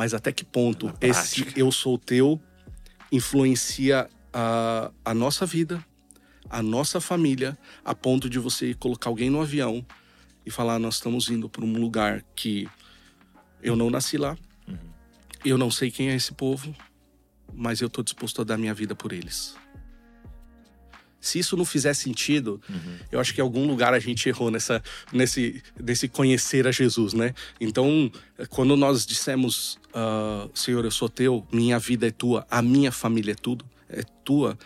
Mas 0.01 0.14
até 0.14 0.32
que 0.32 0.46
ponto 0.46 0.90
esse 0.98 1.53
eu 1.55 1.70
sou 1.70 1.98
teu 1.98 2.40
influencia 3.12 4.09
a, 4.32 4.90
a 5.05 5.12
nossa 5.12 5.44
vida, 5.44 5.84
a 6.48 6.62
nossa 6.62 7.03
família, 7.03 7.59
a 7.84 7.94
ponto 7.94 8.30
de 8.30 8.38
você 8.38 8.72
colocar 8.72 9.11
alguém 9.11 9.28
no 9.28 9.42
avião 9.42 9.84
e 10.46 10.51
falar: 10.51 10.78
nós 10.78 10.94
estamos 10.94 11.28
indo 11.28 11.51
para 11.51 11.66
um 11.66 11.74
lugar 11.74 12.24
que 12.34 12.66
eu 13.62 13.76
não 13.76 13.90
nasci 13.90 14.16
lá, 14.16 14.38
uhum. 14.66 14.78
eu 15.44 15.59
não 15.59 15.70
sei 15.70 15.90
quem 15.90 16.09
é 16.09 16.14
esse 16.14 16.32
povo, 16.32 16.74
mas 17.53 17.82
eu 17.82 17.88
estou 17.88 18.03
disposto 18.03 18.40
a 18.40 18.44
dar 18.44 18.57
minha 18.57 18.72
vida 18.72 18.94
por 18.94 19.12
eles. 19.12 19.55
Se 21.21 21.39
isso 21.39 21.57
não 21.57 21.64
fizer 21.64 21.93
sentido, 21.93 22.61
uhum. 22.68 22.97
eu 23.12 23.21
acho 23.21 23.35
que 23.35 23.41
em 23.41 23.45
algum 23.45 23.66
lugar 23.66 23.93
a 23.93 23.99
gente 23.99 24.29
errou 24.29 24.51
nessa, 24.51 24.83
nesse, 25.12 25.62
nesse 25.79 26.09
conhecer 26.09 26.66
a 26.66 26.73
Jesus, 26.73 27.12
né? 27.12 27.35
Então, 27.61 28.11
quando 28.49 28.75
nós 28.77 29.05
dissemos, 29.05 29.79
uh, 29.89 30.51
Senhor, 30.55 30.85
eu 30.85 30.91
sou 30.91 31.09
teu, 31.09 31.47
minha 31.53 31.79
vida 31.79 32.09
é 32.09 32.11
tua, 32.11 32.47
a 32.51 32.62
minha 32.62 32.91
família 32.91 33.33
é 33.33 33.35
tudo, 33.35 33.66
é 33.89 34.03
tua. 34.25 34.59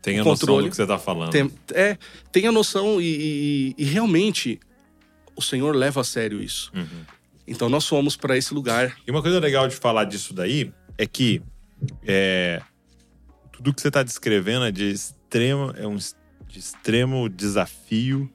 Tem 0.00 0.18
a 0.18 0.24
noção 0.24 0.62
do 0.62 0.70
que 0.70 0.76
você 0.76 0.82
está 0.82 0.98
falando. 0.98 1.30
Tem, 1.30 1.50
é, 1.74 1.98
tem 2.32 2.46
a 2.46 2.52
noção 2.52 3.00
e, 3.00 3.74
e, 3.76 3.82
e, 3.82 3.84
realmente 3.84 4.58
o 5.36 5.42
Senhor 5.42 5.74
leva 5.74 6.00
a 6.00 6.04
sério 6.04 6.40
isso. 6.42 6.72
Uhum. 6.74 7.04
Então 7.46 7.68
nós 7.68 7.86
fomos 7.86 8.16
para 8.16 8.36
esse 8.36 8.54
lugar. 8.54 8.96
E 9.06 9.10
uma 9.10 9.20
coisa 9.20 9.38
legal 9.38 9.68
de 9.68 9.76
falar 9.76 10.04
disso 10.04 10.32
daí 10.32 10.72
é 10.96 11.06
que 11.06 11.42
é, 12.06 12.62
tudo 13.52 13.74
que 13.74 13.80
você 13.80 13.88
está 13.88 14.02
descrevendo 14.02 14.64
é 14.64 14.70
de 14.70 14.94
extremo, 15.28 15.72
é 15.76 15.86
um 15.86 15.96
de 15.96 16.58
extremo 16.58 17.28
desafio, 17.28 18.32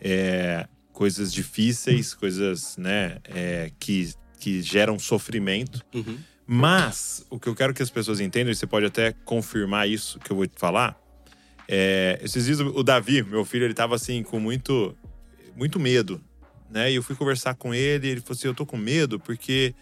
é, 0.00 0.66
coisas 0.92 1.32
difíceis, 1.32 2.14
coisas 2.14 2.76
né, 2.76 3.18
é, 3.24 3.70
que, 3.78 4.12
que 4.40 4.60
geram 4.60 4.98
sofrimento. 4.98 5.84
Uhum. 5.94 6.18
Mas 6.46 7.24
o 7.30 7.38
que 7.38 7.48
eu 7.48 7.54
quero 7.54 7.72
que 7.72 7.82
as 7.82 7.90
pessoas 7.90 8.20
entendam, 8.20 8.52
e 8.52 8.54
você 8.54 8.66
pode 8.66 8.86
até 8.86 9.12
confirmar 9.24 9.88
isso 9.88 10.18
que 10.18 10.30
eu 10.30 10.36
vou 10.36 10.46
te 10.46 10.58
falar. 10.58 11.00
É, 11.66 12.18
esses 12.22 12.44
dias 12.44 12.60
o 12.60 12.82
Davi, 12.82 13.22
meu 13.22 13.44
filho, 13.44 13.64
ele 13.64 13.72
tava 13.72 13.94
assim 13.94 14.22
com 14.22 14.38
muito, 14.38 14.94
muito 15.56 15.80
medo 15.80 16.20
né? 16.74 16.90
E 16.90 16.96
eu 16.96 17.02
fui 17.04 17.14
conversar 17.14 17.54
com 17.54 17.72
ele, 17.72 18.08
ele 18.08 18.20
falou 18.20 18.36
assim: 18.36 18.48
"Eu 18.48 18.54
tô 18.54 18.66
com 18.66 18.76
medo 18.76 19.20
porque 19.20 19.74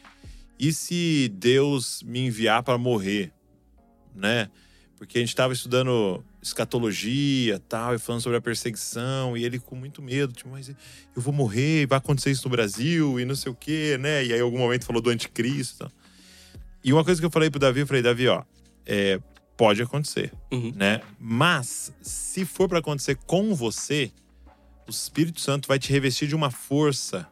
e 0.58 0.72
se 0.72 1.32
Deus 1.34 2.02
me 2.02 2.20
enviar 2.26 2.62
para 2.62 2.76
morrer?", 2.76 3.32
né? 4.14 4.50
Porque 5.02 5.18
a 5.18 5.20
gente 5.20 5.30
estava 5.30 5.52
estudando 5.52 6.22
escatologia 6.40 7.58
tal, 7.68 7.92
e 7.92 7.98
falando 7.98 8.20
sobre 8.20 8.38
a 8.38 8.40
perseguição, 8.40 9.36
e 9.36 9.44
ele 9.44 9.58
com 9.58 9.74
muito 9.74 10.00
medo, 10.00 10.32
tipo, 10.32 10.48
mas 10.48 10.68
eu 10.68 10.76
vou 11.16 11.34
morrer, 11.34 11.86
vai 11.88 11.98
acontecer 11.98 12.30
isso 12.30 12.44
no 12.44 12.52
Brasil, 12.52 13.18
e 13.18 13.24
não 13.24 13.34
sei 13.34 13.50
o 13.50 13.54
quê, 13.54 13.98
né? 13.98 14.24
E 14.24 14.32
aí, 14.32 14.38
em 14.38 14.42
algum 14.42 14.58
momento, 14.58 14.84
falou 14.86 15.02
do 15.02 15.10
anticristo. 15.10 15.78
Tal. 15.80 15.92
E 16.84 16.92
uma 16.92 17.02
coisa 17.02 17.20
que 17.20 17.26
eu 17.26 17.32
falei 17.32 17.50
pro 17.50 17.58
Davi, 17.58 17.80
eu 17.80 17.86
falei, 17.88 18.00
Davi, 18.00 18.28
ó, 18.28 18.44
é, 18.86 19.18
pode 19.56 19.82
acontecer, 19.82 20.32
Uhum. 20.52 20.72
né? 20.76 21.00
Mas, 21.18 21.92
se 22.00 22.44
for 22.44 22.68
para 22.68 22.78
acontecer 22.78 23.16
com 23.26 23.56
você, 23.56 24.12
o 24.86 24.90
Espírito 24.92 25.40
Santo 25.40 25.66
vai 25.66 25.80
te 25.80 25.90
revestir 25.90 26.28
de 26.28 26.36
uma 26.36 26.52
força 26.52 27.26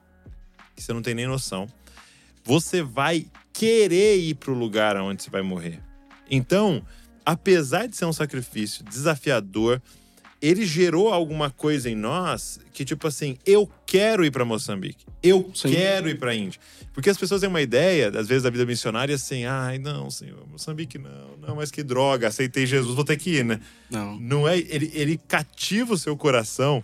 que 0.74 0.82
você 0.82 0.92
não 0.92 1.02
tem 1.02 1.14
nem 1.14 1.28
noção. 1.28 1.68
Você 2.42 2.82
vai 2.82 3.28
querer 3.52 4.16
ir 4.18 4.34
pro 4.34 4.54
lugar 4.54 4.96
onde 4.96 5.22
você 5.22 5.30
vai 5.30 5.42
morrer. 5.42 5.80
Então, 6.28 6.84
apesar 7.24 7.86
de 7.86 7.96
ser 7.96 8.04
um 8.04 8.12
sacrifício 8.12 8.84
desafiador, 8.84 9.80
ele 10.40 10.64
gerou 10.64 11.12
alguma 11.12 11.50
coisa 11.50 11.90
em 11.90 11.94
nós 11.94 12.58
que, 12.72 12.84
tipo 12.84 13.06
assim, 13.06 13.36
eu 13.44 13.70
quero 13.84 14.24
ir 14.24 14.30
para 14.30 14.44
Moçambique. 14.44 15.04
Eu 15.22 15.50
Sim. 15.54 15.72
quero 15.72 16.08
ir 16.08 16.18
para 16.18 16.34
Índia. 16.34 16.58
Porque 16.94 17.10
as 17.10 17.18
pessoas 17.18 17.40
têm 17.40 17.48
uma 17.48 17.60
ideia, 17.60 18.08
às 18.08 18.26
vezes, 18.26 18.42
da 18.42 18.50
vida 18.50 18.64
missionária 18.64 19.14
assim: 19.14 19.44
ai, 19.44 19.78
não, 19.78 20.10
senhor, 20.10 20.46
Moçambique 20.50 20.98
não, 20.98 21.36
não, 21.40 21.56
mas 21.56 21.70
que 21.70 21.82
droga, 21.82 22.28
aceitei 22.28 22.66
Jesus, 22.66 22.94
vou 22.94 23.04
ter 23.04 23.16
que 23.16 23.36
ir, 23.36 23.44
né? 23.44 23.60
Não. 23.90 24.18
Não 24.18 24.48
é. 24.48 24.58
Ele, 24.58 24.90
ele 24.94 25.20
cativa 25.28 25.94
o 25.94 25.98
seu 25.98 26.16
coração. 26.16 26.82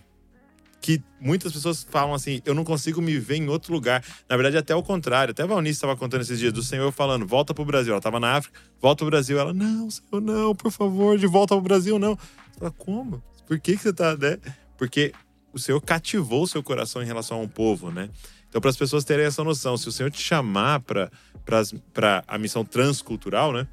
Que 0.87 1.03
muitas 1.19 1.51
pessoas 1.51 1.85
falam 1.91 2.13
assim: 2.13 2.41
eu 2.45 2.53
não 2.53 2.63
consigo 2.63 3.01
me 3.01 3.19
ver 3.19 3.35
em 3.35 3.49
outro 3.49 3.73
lugar. 3.73 4.01
Na 4.29 4.37
verdade, 4.37 4.55
até 4.55 4.73
o 4.73 4.81
contrário. 4.81 5.31
Até 5.31 5.43
a 5.43 5.45
Valnice 5.45 5.73
estava 5.73 5.97
contando 5.97 6.21
esses 6.21 6.39
dias 6.39 6.53
do 6.53 6.63
Senhor 6.63 6.89
falando: 6.93 7.27
volta 7.27 7.53
pro 7.53 7.65
Brasil. 7.65 7.91
Ela 7.91 7.99
estava 7.99 8.21
na 8.21 8.37
África, 8.37 8.57
volta 8.79 8.99
pro 8.99 9.07
Brasil. 9.07 9.37
Ela: 9.37 9.53
não, 9.53 9.91
Senhor, 9.91 10.21
não, 10.21 10.55
por 10.55 10.71
favor, 10.71 11.17
de 11.17 11.27
volta 11.27 11.53
pro 11.55 11.61
Brasil, 11.61 11.99
não. 11.99 12.17
Fala: 12.57 12.71
como? 12.71 13.21
Por 13.45 13.59
que, 13.59 13.75
que 13.75 13.83
você 13.83 13.91
tá, 13.91 14.15
né? 14.15 14.37
Porque 14.77 15.11
o 15.51 15.59
Senhor 15.59 15.81
cativou 15.81 16.43
o 16.43 16.47
seu 16.47 16.63
coração 16.63 17.03
em 17.03 17.05
relação 17.05 17.39
a 17.39 17.41
um 17.41 17.49
povo, 17.49 17.91
né? 17.91 18.09
Então, 18.47 18.61
para 18.61 18.69
as 18.69 18.77
pessoas 18.77 19.03
terem 19.03 19.25
essa 19.25 19.43
noção, 19.43 19.75
se 19.75 19.89
o 19.89 19.91
Senhor 19.91 20.09
te 20.09 20.21
chamar 20.21 20.79
para 20.79 22.23
a 22.25 22.37
missão 22.37 22.63
transcultural, 22.63 23.51
né? 23.51 23.67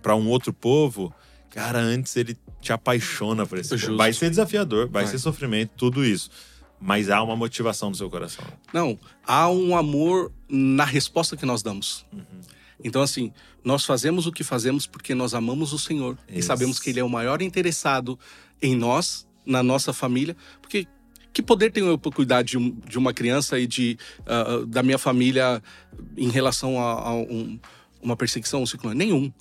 Para 0.00 0.16
um 0.16 0.26
outro 0.28 0.50
povo, 0.54 1.12
cara, 1.50 1.78
antes 1.78 2.16
ele 2.16 2.36
te 2.60 2.72
apaixona 2.72 3.46
por 3.46 3.58
esse. 3.58 3.76
Justo. 3.76 3.96
Vai 3.96 4.12
ser 4.12 4.30
desafiador, 4.30 4.88
vai, 4.88 5.04
Vai. 5.04 5.10
ser 5.12 5.18
sofrimento, 5.18 5.70
tudo 5.76 6.04
isso. 6.04 6.30
Mas 6.80 7.10
há 7.10 7.22
uma 7.22 7.34
motivação 7.34 7.88
no 7.90 7.94
seu 7.96 8.08
coração. 8.08 8.44
Não, 8.72 8.98
há 9.26 9.48
um 9.50 9.76
amor 9.76 10.32
na 10.48 10.84
resposta 10.84 11.36
que 11.36 11.44
nós 11.44 11.62
damos. 11.62 12.04
Uhum. 12.12 12.22
Então, 12.84 13.02
assim, 13.02 13.32
nós 13.64 13.84
fazemos 13.84 14.26
o 14.26 14.32
que 14.32 14.44
fazemos 14.44 14.86
porque 14.86 15.12
nós 15.14 15.34
amamos 15.34 15.72
o 15.72 15.78
Senhor 15.78 16.16
e 16.28 16.38
Isso. 16.38 16.46
sabemos 16.46 16.78
que 16.78 16.90
Ele 16.90 17.00
é 17.00 17.04
o 17.04 17.08
maior 17.10 17.42
interessado 17.42 18.16
em 18.62 18.76
nós, 18.76 19.26
na 19.44 19.62
nossa 19.62 19.92
família. 19.92 20.36
Porque 20.62 20.86
que 21.32 21.42
poder 21.42 21.72
tenho 21.72 21.86
eu 21.88 21.98
para 21.98 22.12
cuidar 22.12 22.42
de, 22.42 22.56
um- 22.56 22.70
de 22.86 22.96
uma 22.96 23.12
criança 23.12 23.58
e 23.58 23.66
de, 23.66 23.98
ah, 24.26 24.64
da 24.66 24.82
minha 24.82 24.98
família 24.98 25.60
em 26.16 26.28
relação 26.30 26.80
a, 26.80 26.92
a 27.08 27.14
um- 27.14 27.58
uma 28.00 28.16
perseguição, 28.16 28.62
um 28.62 28.66
ciclone? 28.66 28.96
Nenhum. 28.96 29.32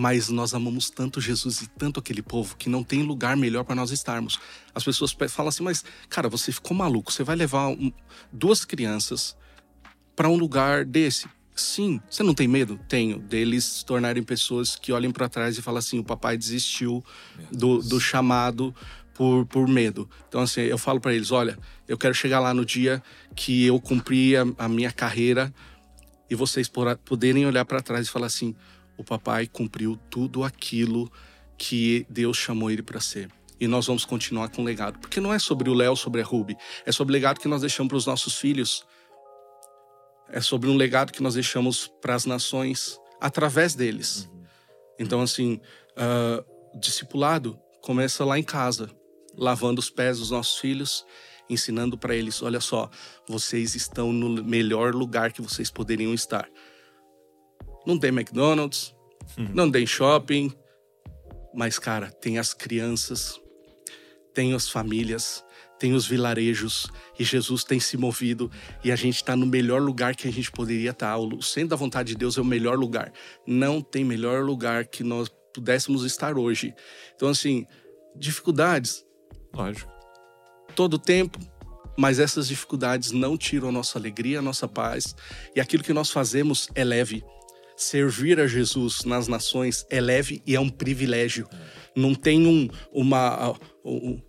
Mas 0.00 0.28
nós 0.28 0.54
amamos 0.54 0.90
tanto 0.90 1.20
Jesus 1.20 1.62
e 1.62 1.66
tanto 1.66 1.98
aquele 1.98 2.22
povo 2.22 2.56
que 2.56 2.68
não 2.68 2.84
tem 2.84 3.02
lugar 3.02 3.36
melhor 3.36 3.64
para 3.64 3.74
nós 3.74 3.90
estarmos. 3.90 4.38
As 4.72 4.84
pessoas 4.84 5.12
pe- 5.12 5.26
falam 5.26 5.48
assim, 5.48 5.64
mas, 5.64 5.84
cara, 6.08 6.28
você 6.28 6.52
ficou 6.52 6.76
maluco. 6.76 7.10
Você 7.12 7.24
vai 7.24 7.34
levar 7.34 7.66
um- 7.66 7.92
duas 8.32 8.64
crianças 8.64 9.36
para 10.14 10.28
um 10.28 10.36
lugar 10.36 10.84
desse? 10.84 11.26
Sim. 11.56 12.00
Você 12.08 12.22
não 12.22 12.32
tem 12.32 12.46
medo? 12.46 12.78
Tenho. 12.88 13.18
Deles 13.18 13.64
se 13.64 13.84
tornarem 13.84 14.22
pessoas 14.22 14.76
que 14.76 14.92
olhem 14.92 15.10
para 15.10 15.28
trás 15.28 15.58
e 15.58 15.62
falam 15.62 15.80
assim: 15.80 15.98
o 15.98 16.04
papai 16.04 16.38
desistiu 16.38 17.04
do, 17.50 17.82
do 17.82 17.98
chamado 17.98 18.72
por, 19.14 19.46
por 19.46 19.66
medo. 19.66 20.08
Então, 20.28 20.42
assim, 20.42 20.60
eu 20.60 20.78
falo 20.78 21.00
para 21.00 21.12
eles: 21.12 21.32
olha, 21.32 21.58
eu 21.88 21.98
quero 21.98 22.14
chegar 22.14 22.38
lá 22.38 22.54
no 22.54 22.64
dia 22.64 23.02
que 23.34 23.66
eu 23.66 23.80
cumprir 23.80 24.38
a, 24.38 24.66
a 24.66 24.68
minha 24.68 24.92
carreira 24.92 25.52
e 26.30 26.36
vocês 26.36 26.70
poderem 27.04 27.44
olhar 27.46 27.64
para 27.64 27.82
trás 27.82 28.06
e 28.06 28.10
falar 28.10 28.26
assim: 28.28 28.54
o 28.98 29.04
papai 29.04 29.46
cumpriu 29.46 29.98
tudo 30.10 30.44
aquilo 30.44 31.10
que 31.56 32.04
Deus 32.10 32.36
chamou 32.36 32.70
ele 32.70 32.82
para 32.82 33.00
ser. 33.00 33.30
E 33.60 33.66
nós 33.66 33.86
vamos 33.86 34.04
continuar 34.04 34.50
com 34.50 34.62
o 34.62 34.64
legado. 34.64 34.98
Porque 34.98 35.20
não 35.20 35.32
é 35.32 35.38
sobre 35.38 35.70
o 35.70 35.74
Léo, 35.74 35.96
sobre 35.96 36.20
a 36.20 36.24
Ruby. 36.24 36.56
É 36.84 36.92
sobre 36.92 37.12
o 37.12 37.14
legado 37.14 37.40
que 37.40 37.48
nós 37.48 37.62
deixamos 37.62 37.88
para 37.88 37.96
os 37.96 38.06
nossos 38.06 38.36
filhos. 38.36 38.84
É 40.28 40.40
sobre 40.40 40.68
um 40.68 40.76
legado 40.76 41.12
que 41.12 41.22
nós 41.22 41.34
deixamos 41.34 41.88
para 42.00 42.14
as 42.14 42.26
nações 42.26 43.00
através 43.20 43.74
deles. 43.74 44.30
Então, 44.98 45.20
assim, 45.20 45.60
ah, 45.96 46.44
discipulado 46.78 47.58
começa 47.80 48.24
lá 48.24 48.38
em 48.38 48.42
casa, 48.42 48.90
lavando 49.34 49.80
os 49.80 49.90
pés 49.90 50.18
dos 50.18 50.30
nossos 50.30 50.58
filhos, 50.58 51.04
ensinando 51.48 51.98
para 51.98 52.14
eles: 52.14 52.42
olha 52.42 52.60
só, 52.60 52.90
vocês 53.26 53.74
estão 53.74 54.12
no 54.12 54.42
melhor 54.44 54.94
lugar 54.94 55.32
que 55.32 55.42
vocês 55.42 55.70
poderiam 55.70 56.14
estar. 56.14 56.48
Não 57.86 57.98
tem 57.98 58.10
McDonald's, 58.10 58.94
não 59.54 59.70
tem 59.70 59.86
shopping, 59.86 60.52
mas, 61.54 61.78
cara, 61.78 62.10
tem 62.10 62.38
as 62.38 62.52
crianças, 62.54 63.40
tem 64.34 64.54
as 64.54 64.68
famílias, 64.68 65.44
tem 65.78 65.94
os 65.94 66.06
vilarejos, 66.06 66.88
e 67.18 67.24
Jesus 67.24 67.64
tem 67.64 67.78
se 67.78 67.96
movido, 67.96 68.50
e 68.84 68.90
a 68.90 68.96
gente 68.96 69.16
está 69.16 69.36
no 69.36 69.46
melhor 69.46 69.80
lugar 69.80 70.14
que 70.14 70.28
a 70.28 70.32
gente 70.32 70.50
poderia 70.50 70.90
estar. 70.90 71.16
O 71.16 71.42
centro 71.42 71.70
da 71.70 71.76
vontade 71.76 72.10
de 72.10 72.14
Deus 72.16 72.36
é 72.36 72.40
o 72.40 72.44
melhor 72.44 72.76
lugar. 72.76 73.12
Não 73.46 73.80
tem 73.80 74.04
melhor 74.04 74.44
lugar 74.44 74.86
que 74.86 75.02
nós 75.02 75.30
pudéssemos 75.54 76.04
estar 76.04 76.36
hoje. 76.36 76.74
Então, 77.14 77.28
assim, 77.28 77.66
dificuldades, 78.16 79.04
Lógico. 79.54 79.90
todo 80.74 80.98
tempo, 80.98 81.38
mas 81.96 82.18
essas 82.18 82.48
dificuldades 82.48 83.10
não 83.10 83.36
tiram 83.36 83.68
a 83.68 83.72
nossa 83.72 83.98
alegria, 83.98 84.38
a 84.38 84.42
nossa 84.42 84.68
paz, 84.68 85.16
e 85.54 85.60
aquilo 85.60 85.82
que 85.82 85.92
nós 85.92 86.10
fazemos 86.10 86.68
é 86.74 86.84
leve. 86.84 87.24
Servir 87.80 88.40
a 88.40 88.46
Jesus 88.48 89.04
nas 89.04 89.28
nações 89.28 89.86
é 89.88 90.00
leve 90.00 90.42
e 90.44 90.56
é 90.56 90.60
um 90.60 90.68
privilégio. 90.68 91.48
Não 91.96 92.12
tem 92.14 92.44
um, 92.46 92.68
uma, 92.92 93.54
um- 93.84 94.20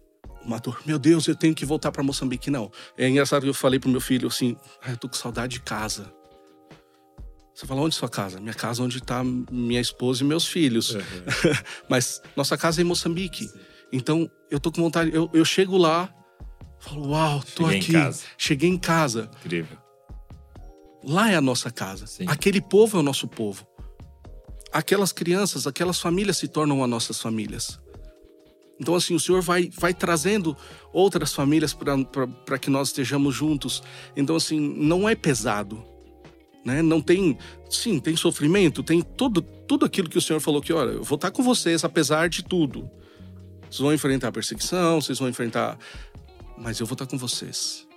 uma 0.45 0.59
dor. 0.59 0.79
Meu 0.85 0.99
Deus, 0.99 1.27
eu 1.27 1.35
tenho 1.35 1.55
que 1.55 1.65
voltar 1.65 1.91
para 1.91 2.03
Moçambique. 2.03 2.51
Não. 2.51 2.71
É 2.95 3.09
engraçado 3.09 3.41
que 3.43 3.49
eu 3.49 3.53
falei 3.53 3.79
pro 3.79 3.89
meu 3.89 3.99
filho 3.99 4.27
assim: 4.27 4.55
ah, 4.83 4.91
eu 4.91 4.97
tô 4.97 5.09
com 5.09 5.15
saudade 5.15 5.53
de 5.53 5.61
casa. 5.61 6.13
Você 7.55 7.65
fala, 7.65 7.81
onde 7.81 7.95
é 7.95 7.99
sua 7.99 8.07
casa? 8.07 8.39
Minha 8.39 8.53
casa 8.53 8.81
onde 8.83 9.01
tá 9.01 9.21
minha 9.23 9.81
esposa 9.81 10.23
e 10.23 10.27
meus 10.27 10.45
filhos. 10.47 10.95
Mas 11.89 12.21
nossa 12.35 12.55
casa 12.57 12.79
é 12.79 12.83
em 12.83 12.85
Moçambique. 12.85 13.49
Então, 13.91 14.29
eu 14.51 14.59
tô 14.59 14.71
com 14.71 14.81
vontade. 14.81 15.11
Eu, 15.13 15.29
eu 15.33 15.43
chego 15.43 15.75
lá, 15.75 16.07
falo, 16.79 17.09
uau, 17.09 17.43
tô 17.55 17.63
Cheguei 17.63 17.77
em 17.77 17.81
aqui. 17.81 17.91
casa. 17.93 18.23
Cheguei 18.37 18.69
em 18.69 18.77
casa. 18.77 19.29
Incrível. 19.43 19.77
Lá 21.03 21.31
é 21.31 21.35
a 21.35 21.41
nossa 21.41 21.71
casa. 21.71 22.07
Sim. 22.07 22.25
Aquele 22.27 22.61
povo 22.61 22.97
é 22.97 22.99
o 22.99 23.03
nosso 23.03 23.27
povo. 23.27 23.65
Aquelas 24.71 25.11
crianças, 25.11 25.65
aquelas 25.65 25.99
famílias 25.99 26.37
se 26.37 26.47
tornam 26.47 26.83
as 26.83 26.89
nossas 26.89 27.19
famílias. 27.19 27.79
Então, 28.79 28.95
assim, 28.95 29.13
o 29.13 29.19
Senhor 29.19 29.41
vai, 29.41 29.69
vai 29.77 29.93
trazendo 29.93 30.55
outras 30.93 31.33
famílias 31.33 31.73
para 31.73 32.57
que 32.57 32.69
nós 32.69 32.89
estejamos 32.89 33.35
juntos. 33.35 33.83
Então, 34.15 34.35
assim, 34.35 34.59
não 34.59 35.07
é 35.07 35.15
pesado. 35.15 35.83
Né? 36.63 36.81
Não 36.81 37.01
tem. 37.01 37.37
Sim, 37.69 37.99
tem 37.99 38.15
sofrimento, 38.15 38.83
tem 38.83 39.01
tudo, 39.01 39.41
tudo 39.41 39.85
aquilo 39.85 40.09
que 40.09 40.17
o 40.17 40.21
Senhor 40.21 40.39
falou 40.39 40.61
que, 40.61 40.71
olha, 40.71 40.91
eu 40.91 41.03
vou 41.03 41.15
estar 41.15 41.31
com 41.31 41.43
vocês 41.43 41.83
apesar 41.83 42.29
de 42.29 42.43
tudo. 42.43 42.89
Vocês 43.63 43.79
vão 43.79 43.93
enfrentar 43.93 44.31
perseguição, 44.31 45.01
vocês 45.01 45.19
vão 45.19 45.27
enfrentar. 45.27 45.77
Mas 46.57 46.79
eu 46.79 46.85
vou 46.85 46.93
estar 46.93 47.05
com 47.05 47.17
vocês. 47.17 47.88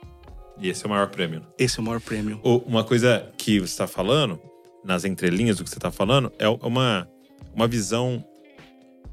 E 0.58 0.68
esse 0.68 0.84
é 0.84 0.86
o 0.86 0.90
maior 0.90 1.08
prêmio. 1.08 1.46
Esse 1.58 1.78
é 1.78 1.82
o 1.82 1.84
maior 1.84 2.00
prêmio. 2.00 2.40
Uma 2.42 2.84
coisa 2.84 3.30
que 3.36 3.58
você 3.58 3.72
está 3.72 3.86
falando, 3.86 4.40
nas 4.84 5.04
entrelinhas 5.04 5.56
do 5.58 5.64
que 5.64 5.70
você 5.70 5.78
está 5.78 5.90
falando, 5.90 6.32
é 6.38 6.48
uma, 6.48 7.08
uma 7.54 7.66
visão. 7.66 8.24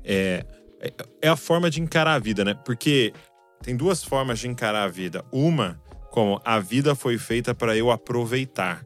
É, 0.04 0.46
é- 0.80 0.94
é 1.24 1.28
a 1.30 1.36
forma 1.36 1.70
de 1.70 1.82
encarar 1.82 2.16
a 2.16 2.20
vida, 2.20 2.44
né? 2.46 2.54
Porque 2.66 3.14
tem 3.62 3.76
duas 3.76 4.04
formas 4.04 4.40
de 4.40 4.48
encarar 4.48 4.84
a 4.84 4.88
vida. 4.88 5.24
Uma, 5.32 5.82
como 6.12 6.42
a 6.44 6.60
vida 6.60 6.96
foi 6.96 7.18
feita 7.18 7.54
para 7.54 7.76
eu 7.76 7.92
aproveitar. 7.92 8.86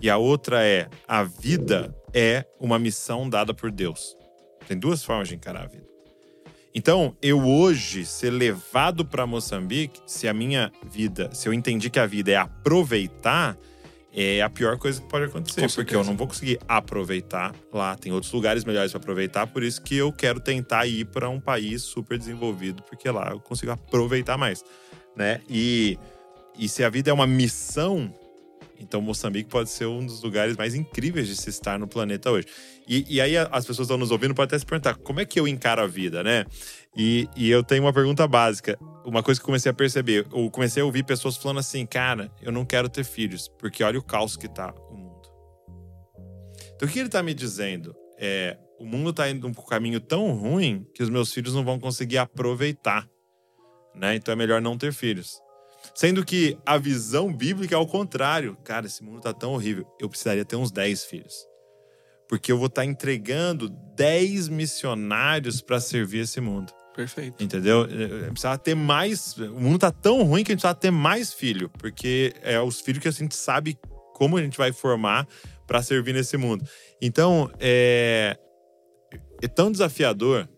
E 0.00 0.08
a 0.08 0.16
outra 0.16 0.64
é 0.64 0.88
a 1.06 1.24
vida 1.24 1.94
é 2.14 2.44
uma 2.60 2.78
missão 2.78 3.28
dada 3.28 3.52
por 3.52 3.70
Deus. 3.70 4.16
Tem 4.66 4.78
duas 4.78 5.02
formas 5.02 5.28
de 5.28 5.34
encarar 5.34 5.64
a 5.64 5.66
vida. 5.66 5.86
Então, 6.78 7.16
eu 7.20 7.44
hoje 7.44 8.06
ser 8.06 8.30
levado 8.30 9.04
para 9.04 9.26
Moçambique, 9.26 10.00
se 10.06 10.28
a 10.28 10.32
minha 10.32 10.70
vida, 10.88 11.28
se 11.34 11.48
eu 11.48 11.52
entendi 11.52 11.90
que 11.90 11.98
a 11.98 12.06
vida 12.06 12.30
é 12.30 12.36
aproveitar, 12.36 13.58
é 14.14 14.40
a 14.40 14.48
pior 14.48 14.78
coisa 14.78 15.00
que 15.00 15.08
pode 15.08 15.24
acontecer, 15.24 15.68
porque 15.74 15.96
eu 15.96 16.04
não 16.04 16.16
vou 16.16 16.28
conseguir 16.28 16.60
aproveitar 16.68 17.52
lá. 17.72 17.96
Tem 17.96 18.12
outros 18.12 18.32
lugares 18.32 18.64
melhores 18.64 18.92
para 18.92 19.00
aproveitar, 19.00 19.48
por 19.48 19.64
isso 19.64 19.82
que 19.82 19.96
eu 19.96 20.12
quero 20.12 20.38
tentar 20.38 20.86
ir 20.86 21.04
para 21.06 21.28
um 21.28 21.40
país 21.40 21.82
super 21.82 22.16
desenvolvido, 22.16 22.80
porque 22.84 23.10
lá 23.10 23.30
eu 23.32 23.40
consigo 23.40 23.72
aproveitar 23.72 24.38
mais, 24.38 24.64
né? 25.16 25.40
E 25.50 25.98
e 26.56 26.68
se 26.68 26.84
a 26.84 26.88
vida 26.88 27.10
é 27.10 27.12
uma 27.12 27.26
missão, 27.26 28.14
então 28.78 29.00
Moçambique 29.00 29.48
pode 29.48 29.70
ser 29.70 29.86
um 29.86 30.04
dos 30.04 30.22
lugares 30.22 30.56
mais 30.56 30.74
incríveis 30.74 31.26
de 31.26 31.36
se 31.36 31.50
estar 31.50 31.78
no 31.78 31.88
planeta 31.88 32.30
hoje. 32.30 32.46
E, 32.86 33.04
e 33.16 33.20
aí 33.20 33.36
as 33.36 33.66
pessoas 33.66 33.86
estão 33.86 33.98
nos 33.98 34.10
ouvindo 34.10 34.34
podem 34.34 34.48
até 34.48 34.58
se 34.58 34.64
perguntar 34.64 34.94
como 34.94 35.20
é 35.20 35.24
que 35.24 35.38
eu 35.38 35.48
encaro 35.48 35.82
a 35.82 35.86
vida, 35.86 36.22
né? 36.22 36.46
E, 36.96 37.28
e 37.36 37.50
eu 37.50 37.62
tenho 37.62 37.84
uma 37.84 37.92
pergunta 37.92 38.26
básica. 38.26 38.78
Uma 39.04 39.22
coisa 39.22 39.40
que 39.40 39.42
eu 39.42 39.46
comecei 39.46 39.70
a 39.70 39.74
perceber, 39.74 40.26
eu 40.32 40.50
comecei 40.50 40.82
a 40.82 40.86
ouvir 40.86 41.04
pessoas 41.04 41.36
falando 41.36 41.58
assim, 41.58 41.84
cara, 41.86 42.30
eu 42.40 42.52
não 42.52 42.64
quero 42.64 42.88
ter 42.88 43.04
filhos, 43.04 43.48
porque 43.48 43.82
olha 43.82 43.98
o 43.98 44.02
caos 44.02 44.36
que 44.36 44.48
tá 44.48 44.72
o 44.90 44.94
mundo. 44.94 45.28
Então 46.74 46.88
o 46.88 46.90
que 46.90 46.98
ele 46.98 47.08
tá 47.08 47.22
me 47.22 47.34
dizendo 47.34 47.94
é, 48.18 48.56
o 48.78 48.84
mundo 48.84 49.12
tá 49.12 49.28
indo 49.28 49.46
um 49.46 49.52
caminho 49.52 50.00
tão 50.00 50.32
ruim 50.32 50.86
que 50.94 51.02
os 51.02 51.10
meus 51.10 51.32
filhos 51.32 51.54
não 51.54 51.64
vão 51.64 51.78
conseguir 51.78 52.18
aproveitar, 52.18 53.08
né? 53.94 54.14
Então 54.14 54.32
é 54.32 54.36
melhor 54.36 54.60
não 54.60 54.78
ter 54.78 54.92
filhos. 54.92 55.40
Sendo 55.94 56.24
que 56.24 56.58
a 56.64 56.78
visão 56.78 57.32
bíblica 57.32 57.74
é 57.74 57.78
ao 57.78 57.86
contrário. 57.86 58.56
Cara, 58.64 58.86
esse 58.86 59.02
mundo 59.02 59.20
tá 59.20 59.32
tão 59.32 59.52
horrível. 59.52 59.86
Eu 60.00 60.08
precisaria 60.08 60.44
ter 60.44 60.56
uns 60.56 60.70
10 60.70 61.04
filhos. 61.04 61.46
Porque 62.28 62.52
eu 62.52 62.58
vou 62.58 62.66
estar 62.66 62.82
tá 62.82 62.86
entregando 62.86 63.68
10 63.96 64.48
missionários 64.48 65.60
para 65.60 65.80
servir 65.80 66.20
esse 66.20 66.40
mundo. 66.40 66.72
Perfeito. 66.94 67.42
Entendeu? 67.42 67.86
Precisava 68.30 68.58
ter 68.58 68.74
mais. 68.74 69.36
O 69.36 69.60
mundo 69.60 69.78
tá 69.78 69.90
tão 69.90 70.22
ruim 70.24 70.42
que 70.42 70.52
a 70.52 70.54
gente 70.54 70.62
precisa 70.62 70.74
ter 70.74 70.90
mais 70.90 71.32
filho. 71.32 71.70
Porque 71.78 72.34
é 72.42 72.60
os 72.60 72.80
filhos 72.80 73.00
que 73.00 73.08
a 73.08 73.12
gente 73.12 73.34
sabe 73.34 73.78
como 74.14 74.36
a 74.36 74.42
gente 74.42 74.58
vai 74.58 74.72
formar 74.72 75.26
para 75.66 75.80
servir 75.80 76.12
nesse 76.12 76.36
mundo. 76.36 76.64
Então, 77.00 77.50
é, 77.60 78.36
é 79.40 79.46
tão 79.46 79.70
desafiador 79.70 80.48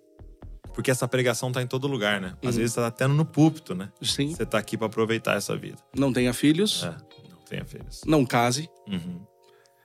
porque 0.80 0.90
essa 0.90 1.06
pregação 1.06 1.52
tá 1.52 1.60
em 1.60 1.66
todo 1.66 1.86
lugar, 1.86 2.22
né? 2.22 2.32
Às 2.42 2.54
uhum. 2.54 2.62
vezes 2.62 2.74
tá 2.74 2.86
até 2.86 3.06
no 3.06 3.22
púlpito, 3.22 3.74
né? 3.74 3.90
Sim. 4.00 4.34
Você 4.34 4.46
tá 4.46 4.56
aqui 4.56 4.78
para 4.78 4.86
aproveitar 4.86 5.36
essa 5.36 5.54
vida. 5.54 5.76
Não 5.94 6.10
tenha 6.10 6.32
filhos. 6.32 6.84
É, 6.84 6.96
não 7.28 7.42
tenha 7.46 7.64
filhos. 7.66 8.00
Não 8.06 8.24
case. 8.24 8.66
Uhum. 8.88 9.20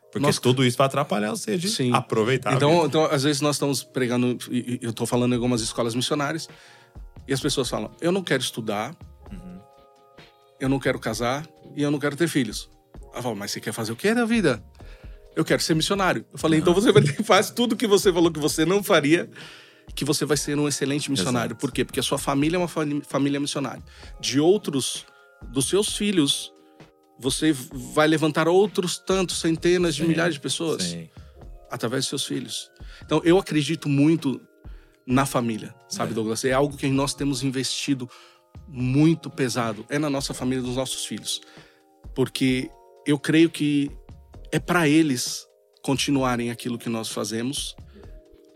Porque 0.09 0.25
nós... 0.25 0.39
tudo 0.39 0.63
isso 0.63 0.77
vai 0.77 0.87
atrapalhar 0.87 1.31
você 1.31 1.57
de 1.57 1.67
Sim. 1.67 1.93
aproveitar. 1.93 2.53
Então, 2.53 2.85
então, 2.85 3.03
às 3.11 3.23
vezes 3.23 3.41
nós 3.41 3.57
estamos 3.57 3.83
pregando, 3.83 4.37
eu 4.81 4.91
estou 4.91 5.05
falando 5.05 5.33
em 5.33 5.35
algumas 5.35 5.59
escolas 5.59 5.93
missionárias, 5.93 6.47
e 7.27 7.33
as 7.33 7.41
pessoas 7.41 7.69
falam: 7.69 7.91
eu 7.99 8.13
não 8.13 8.23
quero 8.23 8.41
estudar, 8.41 8.95
uhum. 9.29 9.59
eu 10.61 10.69
não 10.69 10.79
quero 10.79 10.97
casar 10.97 11.45
e 11.75 11.83
eu 11.83 11.91
não 11.91 11.99
quero 11.99 12.15
ter 12.15 12.29
filhos. 12.29 12.69
Eu 13.13 13.21
falo, 13.21 13.35
mas 13.35 13.51
você 13.51 13.59
quer 13.59 13.73
fazer 13.73 13.91
o 13.91 13.97
que 13.97 14.13
da 14.13 14.23
vida? 14.23 14.63
Eu 15.35 15.43
quero 15.43 15.61
ser 15.61 15.75
missionário. 15.75 16.25
Eu 16.31 16.39
falei, 16.39 16.61
então 16.61 16.73
você 16.73 16.93
vai 16.93 17.03
ter, 17.03 17.21
faz 17.21 17.49
tudo 17.49 17.75
que 17.75 17.85
você 17.85 18.13
falou 18.13 18.31
que 18.31 18.39
você 18.39 18.63
não 18.63 18.81
faria, 18.81 19.29
que 19.93 20.03
você 20.03 20.25
vai 20.25 20.37
ser 20.37 20.57
um 20.57 20.67
excelente 20.67 21.11
missionário. 21.11 21.53
Exato. 21.53 21.61
Por 21.61 21.71
quê? 21.71 21.85
Porque 21.85 21.99
a 21.99 22.03
sua 22.03 22.17
família 22.17 22.57
é 22.57 22.59
uma 22.59 22.67
família 22.67 23.39
missionária. 23.39 23.83
De 24.19 24.39
outros, 24.39 25.05
dos 25.49 25.67
seus 25.67 25.95
filhos, 25.95 26.51
você 27.19 27.53
vai 27.53 28.07
levantar 28.07 28.47
outros 28.47 28.97
tantos, 28.97 29.39
centenas 29.39 29.95
de 29.95 30.01
sim, 30.01 30.07
milhares 30.07 30.35
de 30.35 30.41
pessoas 30.41 30.83
sim. 30.83 31.09
através 31.71 32.03
de 32.03 32.09
seus 32.09 32.25
filhos. 32.25 32.69
Então, 33.03 33.21
eu 33.23 33.37
acredito 33.37 33.87
muito 33.87 34.41
na 35.07 35.25
família, 35.25 35.73
sabe, 35.87 36.11
é. 36.11 36.15
Douglas? 36.15 36.43
É 36.43 36.51
algo 36.51 36.75
que 36.75 36.87
nós 36.87 37.13
temos 37.13 37.43
investido 37.43 38.09
muito 38.67 39.29
pesado. 39.29 39.85
É 39.89 39.99
na 39.99 40.09
nossa 40.09 40.33
família, 40.33 40.63
dos 40.63 40.75
nossos 40.75 41.05
filhos. 41.05 41.41
Porque 42.13 42.69
eu 43.05 43.19
creio 43.19 43.49
que 43.49 43.91
é 44.51 44.59
para 44.59 44.87
eles 44.87 45.45
continuarem 45.83 46.49
aquilo 46.49 46.77
que 46.77 46.89
nós 46.89 47.09
fazemos, 47.09 47.75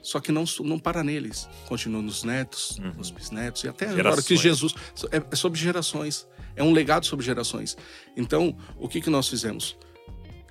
só 0.10 0.20
que 0.20 0.32
não, 0.32 0.44
não 0.62 0.80
para 0.80 1.04
neles. 1.04 1.48
Continua 1.68 2.02
nos 2.02 2.24
netos, 2.24 2.80
uhum. 2.80 2.94
nos 2.98 3.12
bisnetos, 3.12 3.64
e 3.64 3.68
até 3.68 3.86
gerações. 3.86 4.06
agora 4.08 4.24
que 4.24 4.36
Jesus. 4.36 4.74
É, 5.12 5.22
é 5.32 5.36
sobre 5.36 5.60
gerações. 5.60 6.28
É 6.56 6.64
um 6.64 6.74
legado 6.74 7.06
sobre 7.06 7.24
gerações. 7.24 7.78
Então, 8.18 8.58
o 8.80 8.90
que, 8.90 9.02
que 9.02 9.10
nós 9.12 9.28
fizemos? 9.28 9.78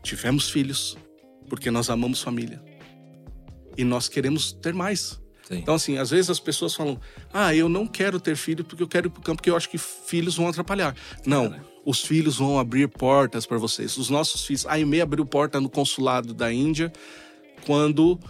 Tivemos 0.00 0.48
filhos, 0.48 0.96
porque 1.48 1.72
nós 1.72 1.90
amamos 1.90 2.22
família. 2.22 2.62
E 3.76 3.82
nós 3.82 4.08
queremos 4.08 4.52
ter 4.52 4.72
mais. 4.72 5.20
Sim. 5.42 5.56
Então, 5.56 5.74
assim, 5.74 5.98
às 5.98 6.10
vezes 6.10 6.30
as 6.30 6.38
pessoas 6.38 6.72
falam: 6.72 7.00
ah, 7.32 7.52
eu 7.52 7.68
não 7.68 7.84
quero 7.84 8.20
ter 8.20 8.36
filho 8.36 8.64
porque 8.64 8.84
eu 8.84 8.88
quero 8.88 9.08
ir 9.08 9.10
pro 9.10 9.22
campo, 9.22 9.38
porque 9.38 9.50
eu 9.50 9.56
acho 9.56 9.68
que 9.68 9.76
filhos 9.76 10.36
vão 10.36 10.46
atrapalhar. 10.46 10.94
Não, 11.26 11.52
os 11.84 12.00
filhos 12.00 12.36
vão 12.36 12.60
abrir 12.60 12.86
portas 12.86 13.44
para 13.44 13.58
vocês. 13.58 13.96
Os 13.96 14.08
nossos 14.08 14.46
filhos. 14.46 14.64
A 14.66 14.74
Aimee 14.74 15.00
abriu 15.00 15.26
porta 15.26 15.60
no 15.60 15.68
consulado 15.68 16.32
da 16.32 16.52
Índia 16.52 16.92
quando 17.66 18.20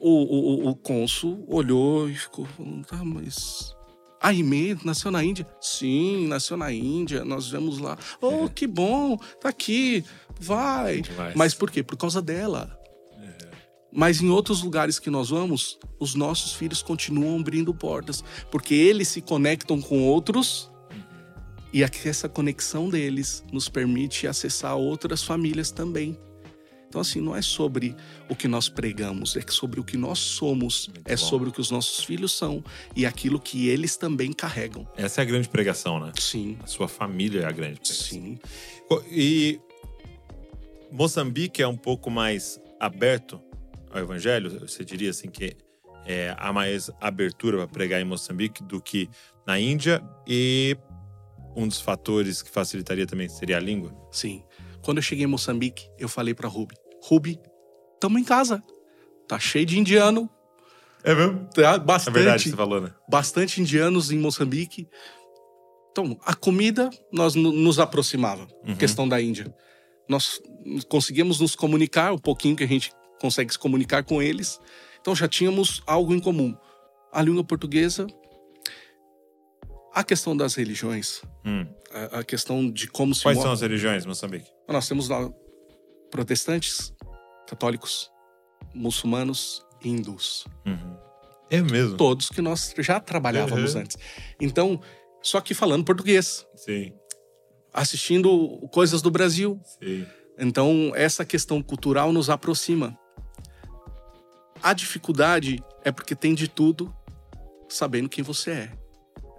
o, 0.00 0.10
o, 0.10 0.68
o, 0.68 0.74
cônsul 0.74 1.44
olhou 1.48 2.08
e 2.08 2.14
ficou 2.14 2.44
falando: 2.44 2.84
tá, 2.84 3.04
mas 3.04 3.74
a 4.20 4.28
Aimee 4.28 4.76
nasceu 4.84 5.10
na 5.10 5.22
Índia? 5.22 5.46
Sim, 5.60 6.26
nasceu 6.26 6.56
na 6.56 6.72
Índia. 6.72 7.24
Nós 7.24 7.48
vemos 7.48 7.78
lá. 7.78 7.98
Oh, 8.20 8.46
é. 8.46 8.48
que 8.48 8.66
bom, 8.66 9.16
tá 9.40 9.48
aqui, 9.48 10.04
vai. 10.38 11.02
Mas 11.34 11.54
por 11.54 11.70
quê? 11.70 11.82
Por 11.82 11.96
causa 11.96 12.20
dela. 12.20 12.78
É. 13.20 13.48
Mas 13.92 14.20
em 14.20 14.28
outros 14.28 14.62
lugares 14.62 14.98
que 14.98 15.10
nós 15.10 15.30
vamos, 15.30 15.78
os 15.98 16.14
nossos 16.14 16.54
filhos 16.54 16.82
continuam 16.82 17.40
abrindo 17.40 17.72
portas, 17.74 18.22
porque 18.50 18.74
eles 18.74 19.08
se 19.08 19.20
conectam 19.20 19.80
com 19.80 20.06
outros 20.06 20.70
uhum. 20.90 21.02
e 21.72 21.82
essa 21.82 22.28
conexão 22.28 22.88
deles 22.88 23.44
nos 23.52 23.68
permite 23.68 24.26
acessar 24.26 24.76
outras 24.76 25.22
famílias 25.22 25.70
também. 25.70 26.18
Então, 26.88 27.00
assim, 27.00 27.20
não 27.20 27.34
é 27.34 27.42
sobre 27.42 27.94
o 28.28 28.36
que 28.36 28.46
nós 28.48 28.68
pregamos, 28.68 29.36
é 29.36 29.42
sobre 29.48 29.80
o 29.80 29.84
que 29.84 29.96
nós 29.96 30.18
somos, 30.18 30.88
Muito 30.88 31.02
é 31.06 31.16
bom. 31.16 31.16
sobre 31.16 31.48
o 31.48 31.52
que 31.52 31.60
os 31.60 31.70
nossos 31.70 32.04
filhos 32.04 32.32
são 32.32 32.62
e 32.94 33.04
aquilo 33.04 33.40
que 33.40 33.68
eles 33.68 33.96
também 33.96 34.32
carregam. 34.32 34.86
Essa 34.96 35.20
é 35.20 35.22
a 35.22 35.24
grande 35.24 35.48
pregação, 35.48 35.98
né? 36.00 36.12
Sim. 36.18 36.56
A 36.62 36.66
sua 36.66 36.88
família 36.88 37.40
é 37.40 37.44
a 37.44 37.50
grande 37.52 37.80
pregação. 37.80 38.06
Sim. 38.06 38.38
E 39.10 39.60
Moçambique 40.92 41.60
é 41.60 41.68
um 41.68 41.76
pouco 41.76 42.10
mais 42.10 42.60
aberto 42.78 43.40
ao 43.90 44.00
evangelho? 44.00 44.60
Você 44.60 44.84
diria 44.84 45.10
assim 45.10 45.28
que 45.28 45.56
é, 46.06 46.34
há 46.38 46.52
mais 46.52 46.90
abertura 47.00 47.58
para 47.58 47.66
pregar 47.66 48.00
em 48.00 48.04
Moçambique 48.04 48.62
do 48.62 48.80
que 48.80 49.08
na 49.46 49.58
Índia 49.58 50.02
e 50.26 50.76
um 51.56 51.66
dos 51.66 51.80
fatores 51.80 52.42
que 52.42 52.50
facilitaria 52.50 53.06
também 53.06 53.28
seria 53.28 53.56
a 53.56 53.60
língua? 53.60 53.92
Sim. 54.12 54.42
Quando 54.86 54.98
eu 54.98 55.02
cheguei 55.02 55.24
em 55.24 55.28
Moçambique, 55.28 55.90
eu 55.98 56.08
falei 56.08 56.32
para 56.32 56.48
Ruby: 56.48 56.76
Ruby, 57.02 57.40
tamo 57.98 58.20
em 58.20 58.24
casa. 58.24 58.62
Tá 59.26 59.36
cheio 59.36 59.66
de 59.66 59.76
indiano. 59.76 60.30
É 61.02 61.12
mesmo? 61.12 61.48
Tá 61.52 61.76
bastante. 61.76 62.16
É 62.16 62.18
verdade, 62.20 62.50
você 62.50 62.56
falou, 62.56 62.80
né? 62.80 62.94
Bastante 63.10 63.60
indianos 63.60 64.12
em 64.12 64.18
Moçambique. 64.18 64.88
Então, 65.90 66.16
a 66.24 66.34
comida 66.34 66.88
nós 67.12 67.34
nos 67.34 67.80
aproximava. 67.80 68.46
Uhum. 68.64 68.76
Questão 68.76 69.08
da 69.08 69.20
Índia. 69.20 69.52
Nós 70.08 70.40
conseguimos 70.88 71.40
nos 71.40 71.56
comunicar 71.56 72.12
um 72.12 72.18
pouquinho 72.18 72.54
que 72.54 72.62
a 72.62 72.68
gente 72.68 72.92
consegue 73.20 73.52
se 73.52 73.58
comunicar 73.58 74.04
com 74.04 74.22
eles. 74.22 74.60
Então 75.00 75.16
já 75.16 75.26
tínhamos 75.26 75.82
algo 75.84 76.14
em 76.14 76.20
comum. 76.20 76.56
A 77.12 77.22
língua 77.22 77.42
portuguesa, 77.42 78.06
a 79.96 80.04
questão 80.04 80.36
das 80.36 80.54
religiões, 80.54 81.22
hum. 81.42 81.66
a, 81.90 82.18
a, 82.18 82.24
questão 82.24 82.70
de 82.70 82.86
como 82.86 83.14
se. 83.14 83.22
Quais 83.22 83.40
são 83.40 83.50
as 83.50 83.62
religiões, 83.62 84.04
Moçambique? 84.04 84.46
Nós 84.68 84.86
temos 84.86 85.08
lá 85.08 85.26
protestantes, 86.10 86.92
católicos, 87.48 88.10
muçulmanos 88.74 89.64
e 89.82 89.88
hindus. 89.88 90.44
Uhum. 90.66 90.98
É 91.48 91.62
mesmo? 91.62 91.96
Todos 91.96 92.28
que 92.28 92.42
nós 92.42 92.74
já 92.78 93.00
trabalhávamos 93.00 93.74
uhum. 93.74 93.80
antes. 93.80 93.96
Então, 94.38 94.78
só 95.22 95.40
que 95.40 95.54
falando 95.54 95.82
português. 95.82 96.46
Sim. 96.54 96.92
Assistindo 97.72 98.68
coisas 98.70 99.00
do 99.00 99.10
Brasil. 99.10 99.58
Sim. 99.82 100.06
Então, 100.38 100.92
essa 100.94 101.24
questão 101.24 101.62
cultural 101.62 102.12
nos 102.12 102.28
aproxima. 102.28 102.98
A 104.62 104.74
dificuldade 104.74 105.58
é 105.82 105.90
porque 105.90 106.14
tem 106.14 106.34
de 106.34 106.48
tudo 106.48 106.94
sabendo 107.66 108.10
quem 108.10 108.22
você 108.22 108.50
é. 108.50 108.85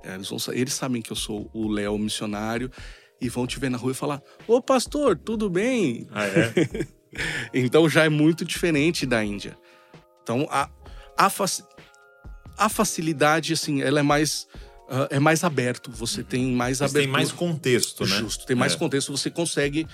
É 0.08 0.16
eles, 0.16 0.30
vão, 0.30 0.38
eles 0.53 0.74
sabem 0.74 1.01
que 1.01 1.12
eu 1.12 1.16
sou 1.16 1.49
o 1.53 1.68
Léo 1.68 1.97
missionário 1.97 2.72
e 3.20 3.28
vão 3.30 3.45
te 3.45 3.60
ver 3.60 3.70
na 3.70 3.78
rua 3.78 3.91
e 3.91 3.95
falar: 3.95 4.22
Ô 4.47 4.62
pastor, 4.62 5.18
tudo 5.18 5.49
bem? 5.49 6.08
Ah, 6.12 6.26
é? 6.26 6.88
então 7.53 7.89
já 7.89 8.05
é 8.05 8.10
muito 8.10 8.45
diferente 8.45 9.05
da 9.05 9.24
Índia. 9.24 9.58
Então 10.24 10.47
a, 10.49 10.70
a, 11.18 11.30
fac, 11.30 11.64
a 12.58 12.70
facilidade, 12.70 13.53
assim, 13.53 13.82
ela 13.82 13.99
é 13.99 14.03
mais. 14.03 14.47
Uh, 14.89 15.03
é 15.10 15.20
mais 15.20 15.43
aberto, 15.43 15.91
você 15.91 16.24
tem 16.24 16.53
mais 16.53 16.82
abertura. 16.82 17.03
tem 17.03 17.12
mais 17.12 17.30
contexto, 17.30 18.05
né? 18.05 18.20
Justo, 18.20 18.45
tem 18.45 18.55
mais 18.55 18.74
é. 18.74 18.78
contexto, 18.78 19.12
você 19.12 19.30
consegue 19.30 19.86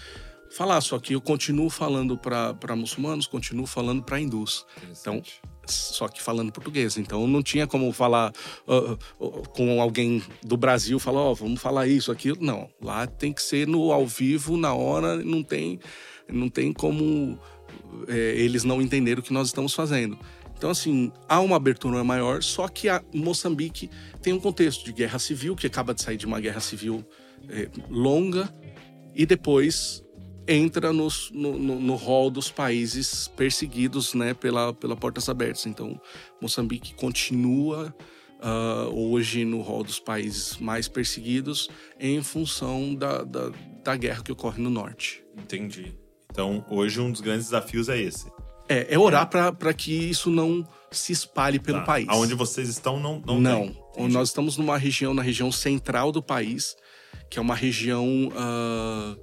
falar. 0.56 0.80
Só 0.82 1.00
que 1.00 1.14
eu 1.16 1.22
continuo 1.22 1.68
falando 1.68 2.16
para 2.16 2.76
muçulmanos, 2.76 3.26
continuo 3.26 3.66
falando 3.66 4.04
para 4.04 4.20
hindus. 4.20 4.68
Então, 5.02 5.20
só 5.66 6.08
que 6.08 6.22
falando 6.22 6.52
português. 6.52 6.98
Então 6.98 7.28
não 7.28 7.42
tinha 7.42 7.66
como 7.68 7.92
falar 7.92 8.34
uh, 8.68 8.98
uh, 9.20 9.50
com 9.50 9.82
alguém 9.82 10.24
do 10.44 10.58
Brasil, 10.58 11.00
falar, 11.00 11.22
ó, 11.22 11.32
oh, 11.32 11.36
vamos 11.36 11.62
falar 11.62 11.88
isso, 11.88 12.12
aquilo. 12.12 12.38
Não, 12.40 12.70
lá 12.82 13.08
tem 13.08 13.32
que 13.34 13.42
ser 13.42 13.68
no 13.68 13.92
ao 13.92 14.06
vivo, 14.06 14.58
na 14.58 14.74
hora, 14.74 15.18
não 15.18 15.44
tem, 15.44 15.80
não 16.30 16.50
tem 16.50 16.74
como 16.74 17.40
é, 18.08 18.36
eles 18.38 18.64
não 18.64 18.82
entenderem 18.82 19.20
o 19.20 19.24
que 19.24 19.34
nós 19.34 19.48
estamos 19.48 19.74
fazendo. 19.74 20.18
Então, 20.58 20.70
assim, 20.70 21.12
há 21.28 21.42
uma 21.42 21.58
abertura 21.58 22.04
maior, 22.04 22.42
só 22.42 22.68
que 22.68 22.88
a 22.88 23.04
Moçambique 23.14 23.90
tem 24.22 24.32
um 24.32 24.40
contexto 24.40 24.86
de 24.86 24.94
guerra 24.94 25.20
civil, 25.20 25.56
que 25.56 25.68
acaba 25.68 25.94
de 25.94 26.02
sair 26.02 26.16
de 26.16 26.26
uma 26.26 26.40
guerra 26.40 26.62
civil 26.62 27.06
é, 27.50 27.70
longa, 27.90 28.54
e 29.14 29.26
depois 29.26 30.04
entra 30.48 30.92
nos, 30.92 31.32
no, 31.32 31.58
no, 31.58 31.80
no 31.80 31.96
hall 31.96 32.30
dos 32.30 32.52
países 32.52 33.28
perseguidos 33.30 34.14
né, 34.14 34.34
pela, 34.34 34.74
pela 34.74 34.96
Portas 34.96 35.30
Abertas. 35.30 35.66
Então, 35.66 36.00
Moçambique 36.42 36.94
continua 36.96 37.96
uh, 38.40 38.94
hoje 38.94 39.46
no 39.46 39.62
hall 39.62 39.84
dos 39.84 40.00
países 40.00 40.58
mais 40.58 40.88
perseguidos 40.88 41.70
em 42.00 42.22
função 42.22 42.94
da, 42.94 43.24
da, 43.24 43.52
da 43.84 43.96
guerra 43.96 44.22
que 44.22 44.32
ocorre 44.32 44.62
no 44.62 44.70
norte. 44.70 45.24
Entendi. 45.38 45.98
Então, 46.30 46.66
hoje 46.70 47.00
um 47.00 47.12
dos 47.12 47.22
grandes 47.22 47.46
desafios 47.46 47.90
é 47.90 48.00
esse. 48.00 48.32
É, 48.68 48.94
é 48.94 48.98
orar 48.98 49.30
para 49.30 49.74
que 49.74 49.92
isso 49.92 50.30
não 50.30 50.68
se 50.90 51.12
espalhe 51.12 51.60
pelo 51.60 51.80
tá. 51.80 51.86
país. 51.86 52.08
Aonde 52.10 52.34
vocês 52.34 52.70
estão 52.70 53.00
não 53.00 53.22
não. 53.26 53.40
Não. 53.40 53.76
Nós 54.10 54.30
estamos 54.30 54.58
numa 54.58 54.78
região, 54.78 55.14
na 55.14 55.22
região 55.22 55.52
central 55.52 56.12
do 56.12 56.24
país, 56.24 56.76
que 57.30 57.38
é 57.38 57.42
uma 57.42 57.56
região 57.56 58.30
uh, 58.30 59.20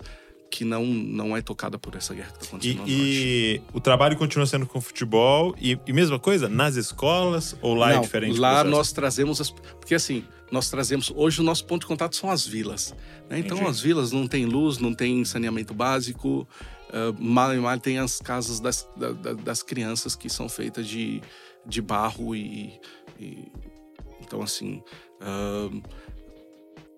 que 0.51 0.65
não, 0.65 0.85
não 0.85 1.37
é 1.37 1.41
tocada 1.41 1.79
por 1.79 1.95
essa 1.95 2.13
guerra 2.13 2.33
que 2.33 2.43
está 2.43 2.47
acontecendo 2.49 2.83
e, 2.87 3.57
e 3.57 3.63
o 3.73 3.81
trabalho 3.81 4.17
continua 4.17 4.45
sendo 4.47 4.67
com 4.67 4.81
futebol 4.81 5.55
e, 5.61 5.79
e, 5.87 5.93
mesma 5.93 6.19
coisa 6.19 6.49
nas 6.49 6.75
escolas 6.75 7.57
ou 7.63 7.75
lá 7.75 7.91
é 7.91 7.95
não, 7.95 8.01
é 8.01 8.03
diferente? 8.03 8.39
Lá 8.39 8.65
nós 8.65 8.91
trazemos 8.93 9.41
as, 9.41 9.51
porque 9.51 9.95
assim 9.95 10.25
nós 10.51 10.69
trazemos 10.69 11.13
hoje 11.15 11.41
o 11.41 11.45
nosso 11.45 11.65
ponto 11.65 11.83
de 11.83 11.87
contato 11.87 12.17
são 12.17 12.29
as 12.29 12.45
vilas, 12.45 12.93
né? 13.29 13.39
então 13.39 13.57
Entendi. 13.57 13.71
as 13.71 13.81
vilas 13.81 14.11
não 14.11 14.27
tem 14.27 14.45
luz, 14.45 14.79
não 14.79 14.93
tem 14.93 15.25
saneamento 15.25 15.73
básico, 15.73 16.47
uh, 16.89 17.23
mal 17.23 17.55
e 17.55 17.59
mal 17.59 17.79
tem 17.79 17.99
as 17.99 18.19
casas 18.19 18.59
das, 18.59 18.89
da, 18.97 19.13
das 19.35 19.63
crianças 19.63 20.17
que 20.17 20.29
são 20.29 20.49
feitas 20.49 20.89
de, 20.89 21.23
de 21.65 21.81
barro 21.81 22.35
e, 22.35 22.81
e 23.19 23.47
então 24.21 24.43
assim 24.43 24.83
uh, 25.23 25.83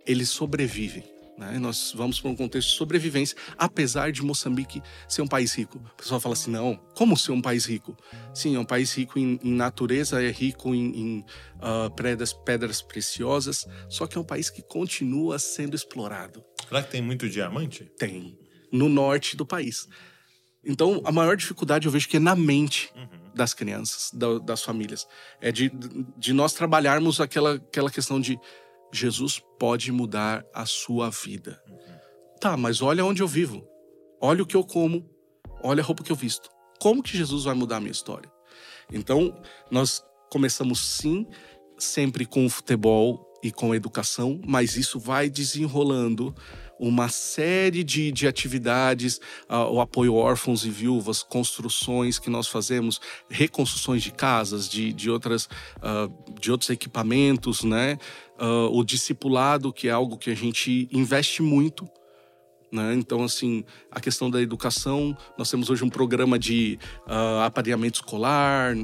eles 0.06 0.30
sobrevivem 0.30 1.11
né? 1.42 1.58
Nós 1.58 1.92
vamos 1.94 2.20
para 2.20 2.30
um 2.30 2.36
contexto 2.36 2.68
de 2.68 2.76
sobrevivência, 2.76 3.36
apesar 3.58 4.12
de 4.12 4.22
Moçambique 4.22 4.82
ser 5.08 5.22
um 5.22 5.26
país 5.26 5.54
rico. 5.54 5.78
O 5.78 5.96
pessoal 5.96 6.20
fala 6.20 6.34
assim: 6.34 6.50
não, 6.50 6.76
como 6.94 7.16
ser 7.16 7.32
um 7.32 7.42
país 7.42 7.64
rico? 7.64 7.96
Sim, 8.34 8.56
é 8.56 8.58
um 8.58 8.64
país 8.64 8.92
rico 8.96 9.18
em, 9.18 9.38
em 9.42 9.52
natureza, 9.52 10.22
é 10.22 10.30
rico 10.30 10.74
em, 10.74 10.96
em 10.96 11.18
uh, 11.58 11.90
pedras, 11.94 12.32
pedras 12.32 12.80
preciosas, 12.80 13.66
só 13.88 14.06
que 14.06 14.16
é 14.16 14.20
um 14.20 14.24
país 14.24 14.48
que 14.48 14.62
continua 14.62 15.38
sendo 15.38 15.74
explorado. 15.74 16.42
Será 16.68 16.82
que 16.82 16.90
tem 16.90 17.02
muito 17.02 17.28
diamante? 17.28 17.90
Tem. 17.98 18.38
No 18.70 18.88
norte 18.88 19.36
do 19.36 19.44
país. 19.44 19.86
Então, 20.64 21.02
a 21.04 21.10
maior 21.10 21.36
dificuldade 21.36 21.86
eu 21.86 21.92
vejo 21.92 22.08
que 22.08 22.16
é 22.16 22.20
na 22.20 22.36
mente 22.36 22.92
uhum. 22.94 23.30
das 23.34 23.52
crianças, 23.52 24.10
da, 24.14 24.38
das 24.38 24.62
famílias. 24.62 25.06
É 25.40 25.50
de, 25.50 25.72
de 26.16 26.32
nós 26.32 26.52
trabalharmos 26.52 27.20
aquela, 27.20 27.54
aquela 27.54 27.90
questão 27.90 28.20
de 28.20 28.38
Jesus 28.92 29.42
pode 29.58 29.90
mudar 29.90 30.44
a 30.54 30.66
sua 30.66 31.10
vida. 31.10 31.62
Tá, 32.40 32.56
mas 32.56 32.82
olha 32.82 33.04
onde 33.04 33.22
eu 33.22 33.28
vivo. 33.28 33.66
Olha 34.20 34.42
o 34.42 34.46
que 34.46 34.56
eu 34.56 34.64
como. 34.64 35.08
Olha 35.62 35.82
a 35.82 35.84
roupa 35.84 36.02
que 36.02 36.12
eu 36.12 36.16
visto. 36.16 36.50
Como 36.80 37.02
que 37.02 37.16
Jesus 37.16 37.44
vai 37.44 37.54
mudar 37.54 37.76
a 37.76 37.80
minha 37.80 37.92
história? 37.92 38.30
Então, 38.92 39.40
nós 39.70 40.02
começamos 40.30 40.80
sim, 40.80 41.26
sempre 41.78 42.26
com 42.26 42.44
o 42.44 42.50
futebol 42.50 43.32
e 43.42 43.50
com 43.50 43.72
a 43.72 43.76
educação, 43.76 44.40
mas 44.46 44.76
isso 44.76 44.98
vai 44.98 45.30
desenrolando 45.30 46.34
uma 46.82 47.08
série 47.08 47.84
de, 47.84 48.10
de 48.10 48.26
atividades, 48.26 49.20
uh, 49.48 49.70
o 49.70 49.80
apoio 49.80 50.16
órfãos 50.16 50.64
e 50.64 50.70
viúvas, 50.70 51.22
construções 51.22 52.18
que 52.18 52.28
nós 52.28 52.48
fazemos, 52.48 53.00
reconstruções 53.30 54.02
de 54.02 54.10
casas, 54.10 54.68
de, 54.68 54.92
de, 54.92 55.08
outras, 55.08 55.44
uh, 55.76 56.12
de 56.40 56.50
outros 56.50 56.70
equipamentos, 56.70 57.62
né? 57.62 57.96
Uh, 58.36 58.76
o 58.76 58.82
discipulado, 58.82 59.72
que 59.72 59.86
é 59.86 59.92
algo 59.92 60.18
que 60.18 60.28
a 60.28 60.34
gente 60.34 60.88
investe 60.90 61.40
muito. 61.40 61.88
Né? 62.72 62.94
Então, 62.94 63.22
assim, 63.22 63.64
a 63.88 64.00
questão 64.00 64.28
da 64.28 64.42
educação, 64.42 65.16
nós 65.38 65.48
temos 65.48 65.70
hoje 65.70 65.84
um 65.84 65.90
programa 65.90 66.36
de 66.36 66.80
uh, 67.06 67.42
aparelhamento 67.44 68.00
escolar, 68.00 68.74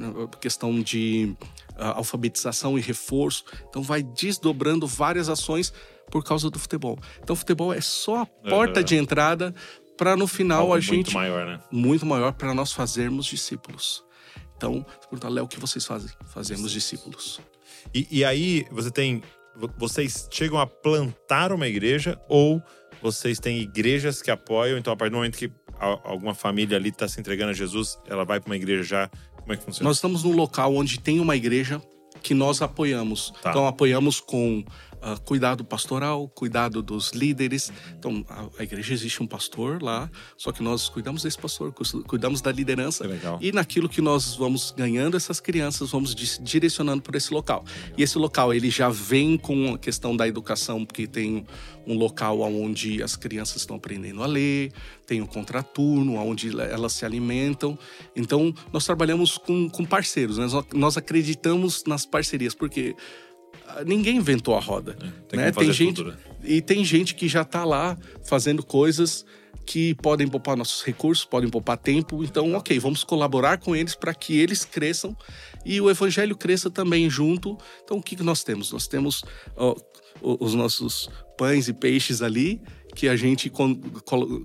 questão 0.40 0.80
de 0.80 1.34
alfabetização 1.76 2.76
e 2.76 2.80
reforço. 2.80 3.44
Então, 3.68 3.82
vai 3.82 4.02
desdobrando 4.02 4.86
várias 4.86 5.28
ações 5.28 5.72
por 6.10 6.24
causa 6.24 6.50
do 6.50 6.58
futebol. 6.58 6.98
Então, 7.22 7.34
o 7.34 7.36
futebol 7.36 7.72
é 7.72 7.80
só 7.80 8.22
a 8.22 8.26
porta 8.26 8.80
uhum. 8.80 8.84
de 8.84 8.96
entrada 8.96 9.54
para 9.96 10.16
no 10.16 10.26
final 10.26 10.62
Algo 10.62 10.74
a 10.74 10.80
gente 10.80 10.94
muito 10.94 11.14
maior, 11.14 11.46
né? 11.46 11.60
Muito 11.70 12.06
maior 12.06 12.32
para 12.32 12.54
nós 12.54 12.72
fazermos 12.72 13.26
discípulos. 13.26 14.04
Então, 14.56 14.84
perguntar, 15.02 15.28
Léo, 15.28 15.44
o 15.44 15.48
que 15.48 15.58
vocês 15.58 15.84
fazem? 15.84 16.10
Fazemos 16.26 16.70
discípulos. 16.72 17.40
E, 17.94 18.06
e 18.10 18.24
aí, 18.24 18.66
você 18.70 18.90
tem. 18.90 19.22
Vocês 19.76 20.28
chegam 20.30 20.58
a 20.58 20.66
plantar 20.66 21.52
uma 21.52 21.66
igreja 21.66 22.20
ou 22.28 22.62
vocês 23.02 23.40
têm 23.40 23.58
igrejas 23.58 24.22
que 24.22 24.30
apoiam? 24.30 24.78
Então, 24.78 24.92
a 24.92 24.96
partir 24.96 25.10
do 25.10 25.16
momento 25.16 25.36
que 25.36 25.50
alguma 25.80 26.34
família 26.34 26.76
ali 26.76 26.90
está 26.90 27.08
se 27.08 27.18
entregando 27.18 27.50
a 27.50 27.54
Jesus, 27.54 27.98
ela 28.06 28.24
vai 28.24 28.40
para 28.40 28.48
uma 28.48 28.56
igreja 28.56 28.82
já. 28.82 29.10
Como 29.40 29.52
é 29.52 29.56
que 29.56 29.64
funciona? 29.64 29.88
Nós 29.88 29.96
estamos 29.96 30.22
num 30.22 30.34
local 30.34 30.74
onde 30.74 31.00
tem 31.00 31.18
uma 31.18 31.36
igreja 31.36 31.82
que 32.22 32.34
nós 32.34 32.62
apoiamos. 32.62 33.32
Tá. 33.42 33.50
Então, 33.50 33.66
apoiamos 33.66 34.20
com 34.20 34.64
uh, 35.02 35.20
cuidado 35.22 35.64
pastoral, 35.64 36.28
cuidado 36.28 36.82
dos 36.82 37.12
líderes. 37.12 37.72
Então, 37.98 38.24
a, 38.28 38.46
a, 38.58 38.62
igreja 38.62 38.92
existe 38.92 39.22
um 39.22 39.26
pastor 39.26 39.82
lá, 39.82 40.10
só 40.36 40.52
que 40.52 40.62
nós 40.62 40.88
cuidamos 40.88 41.22
desse 41.22 41.38
pastor, 41.38 41.72
cuidamos 42.06 42.40
da 42.40 42.52
liderança. 42.52 43.04
E 43.40 43.52
naquilo 43.52 43.88
que 43.88 44.00
nós 44.00 44.34
vamos 44.36 44.72
ganhando 44.76 45.16
essas 45.16 45.40
crianças, 45.40 45.90
vamos 45.90 46.14
direcionando 46.14 47.02
por 47.02 47.14
esse 47.14 47.32
local. 47.32 47.64
E 47.96 48.02
esse 48.02 48.18
local, 48.18 48.52
ele 48.52 48.70
já 48.70 48.88
vem 48.88 49.36
com 49.36 49.74
a 49.74 49.78
questão 49.78 50.16
da 50.16 50.26
educação, 50.26 50.84
porque 50.84 51.06
tem 51.06 51.46
um 51.86 51.96
local 51.96 52.40
onde 52.42 53.02
as 53.02 53.16
crianças 53.16 53.62
estão 53.62 53.76
aprendendo 53.76 54.22
a 54.22 54.26
ler, 54.26 54.72
tem 55.06 55.22
o 55.22 55.24
um 55.24 55.26
contraturno, 55.26 56.16
onde 56.16 56.50
elas 56.60 56.92
se 56.92 57.04
alimentam. 57.04 57.78
Então, 58.14 58.54
nós 58.70 58.84
trabalhamos 58.84 59.38
com, 59.38 59.70
com 59.70 59.84
parceiros, 59.84 60.36
né? 60.36 60.46
nós, 60.46 60.64
nós 60.74 60.96
acreditamos 60.98 61.84
nas 61.86 62.04
parcerias, 62.04 62.54
porque 62.54 62.94
ninguém 63.84 64.16
inventou 64.16 64.54
a 64.54 64.60
roda. 64.60 64.96
É, 65.00 65.10
tem, 65.28 65.40
né? 65.40 65.52
tem 65.52 65.72
gente 65.72 65.96
tudo, 65.96 66.12
né? 66.12 66.18
e 66.44 66.60
tem 66.60 66.84
gente 66.84 67.14
que 67.14 67.28
já 67.28 67.42
está 67.42 67.64
lá 67.64 67.96
fazendo 68.24 68.62
coisas 68.62 69.24
que 69.68 69.94
podem 69.96 70.26
poupar 70.26 70.56
nossos 70.56 70.82
recursos, 70.82 71.26
podem 71.26 71.50
poupar 71.50 71.76
tempo. 71.76 72.24
Então, 72.24 72.54
ok, 72.54 72.78
vamos 72.78 73.04
colaborar 73.04 73.58
com 73.58 73.76
eles 73.76 73.94
para 73.94 74.14
que 74.14 74.38
eles 74.38 74.64
cresçam 74.64 75.14
e 75.64 75.78
o 75.78 75.90
evangelho 75.90 76.34
cresça 76.34 76.70
também 76.70 77.10
junto. 77.10 77.58
Então, 77.84 77.98
o 77.98 78.02
que, 78.02 78.16
que 78.16 78.22
nós 78.22 78.42
temos? 78.42 78.72
Nós 78.72 78.88
temos 78.88 79.22
ó, 79.54 79.76
os 80.22 80.54
nossos 80.54 81.10
pães 81.36 81.68
e 81.68 81.74
peixes 81.74 82.22
ali 82.22 82.62
que 82.94 83.08
a 83.08 83.14
gente 83.14 83.50
con 83.50 83.74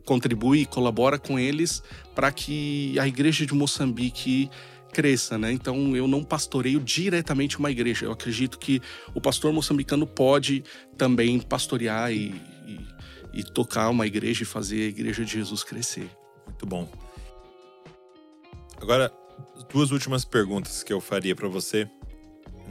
contribui 0.05 0.59
e 0.59 0.65
colabora 0.65 1.17
com 1.17 1.39
eles 1.39 1.81
para 2.13 2.31
que 2.31 2.99
a 2.99 3.07
igreja 3.07 3.45
de 3.45 3.53
Moçambique 3.53 4.49
cresça, 4.93 5.37
né? 5.37 5.51
Então 5.51 5.95
eu 5.95 6.07
não 6.07 6.23
pastoreio 6.23 6.79
diretamente 6.79 7.57
uma 7.57 7.71
igreja. 7.71 8.05
Eu 8.05 8.11
acredito 8.11 8.59
que 8.59 8.79
o 9.13 9.19
pastor 9.19 9.51
moçambicano 9.51 10.05
pode 10.05 10.63
também 10.95 11.39
pastorear 11.39 12.11
e, 12.13 12.35
e, 12.65 12.79
e 13.33 13.43
tocar 13.43 13.89
uma 13.89 14.05
igreja 14.05 14.43
e 14.43 14.45
fazer 14.45 14.83
a 14.83 14.87
igreja 14.87 15.25
de 15.25 15.33
Jesus 15.33 15.63
crescer. 15.63 16.09
Muito 16.45 16.65
bom. 16.65 16.87
Agora, 18.79 19.11
duas 19.71 19.91
últimas 19.91 20.23
perguntas 20.23 20.83
que 20.83 20.93
eu 20.93 21.01
faria 21.01 21.35
para 21.35 21.47
você. 21.47 21.89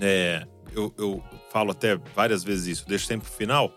É, 0.00 0.46
eu, 0.74 0.94
eu, 0.96 1.22
falo 1.50 1.72
até 1.72 1.96
várias 2.14 2.42
vezes 2.42 2.78
isso, 2.78 2.88
deixo 2.88 3.06
pro 3.06 3.30
final, 3.30 3.76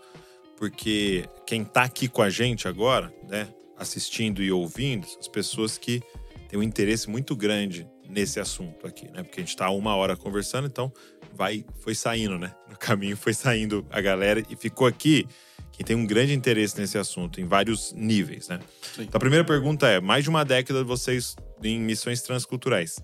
porque 0.56 1.28
quem 1.46 1.62
tá 1.62 1.82
aqui 1.82 2.08
com 2.08 2.22
a 2.22 2.30
gente 2.30 2.66
agora, 2.66 3.12
né, 3.28 3.48
assistindo 3.76 4.42
e 4.42 4.50
ouvindo, 4.50 5.06
as 5.20 5.28
pessoas 5.28 5.76
que 5.76 6.02
têm 6.48 6.58
um 6.58 6.62
interesse 6.62 7.10
muito 7.10 7.36
grande 7.36 7.86
nesse 8.08 8.40
assunto 8.40 8.86
aqui, 8.86 9.10
né? 9.10 9.22
Porque 9.22 9.40
a 9.40 9.42
gente 9.42 9.50
está 9.50 9.70
uma 9.70 9.94
hora 9.94 10.16
conversando, 10.16 10.66
então 10.66 10.92
vai, 11.34 11.64
foi 11.80 11.94
saindo, 11.94 12.38
né? 12.38 12.54
No 12.68 12.76
caminho 12.76 13.16
foi 13.16 13.34
saindo 13.34 13.86
a 13.90 14.00
galera 14.00 14.42
e 14.48 14.56
ficou 14.56 14.86
aqui 14.86 15.26
quem 15.72 15.84
tem 15.84 15.96
um 15.96 16.06
grande 16.06 16.32
interesse 16.32 16.78
nesse 16.80 16.96
assunto 16.96 17.40
em 17.40 17.44
vários 17.44 17.92
níveis, 17.92 18.48
né? 18.48 18.60
Sim. 18.94 19.02
Então 19.02 19.18
a 19.18 19.20
primeira 19.20 19.44
pergunta 19.44 19.86
é: 19.88 20.00
mais 20.00 20.24
de 20.24 20.30
uma 20.30 20.44
década 20.44 20.82
vocês 20.82 21.36
em 21.62 21.78
missões 21.78 22.22
transculturais. 22.22 22.98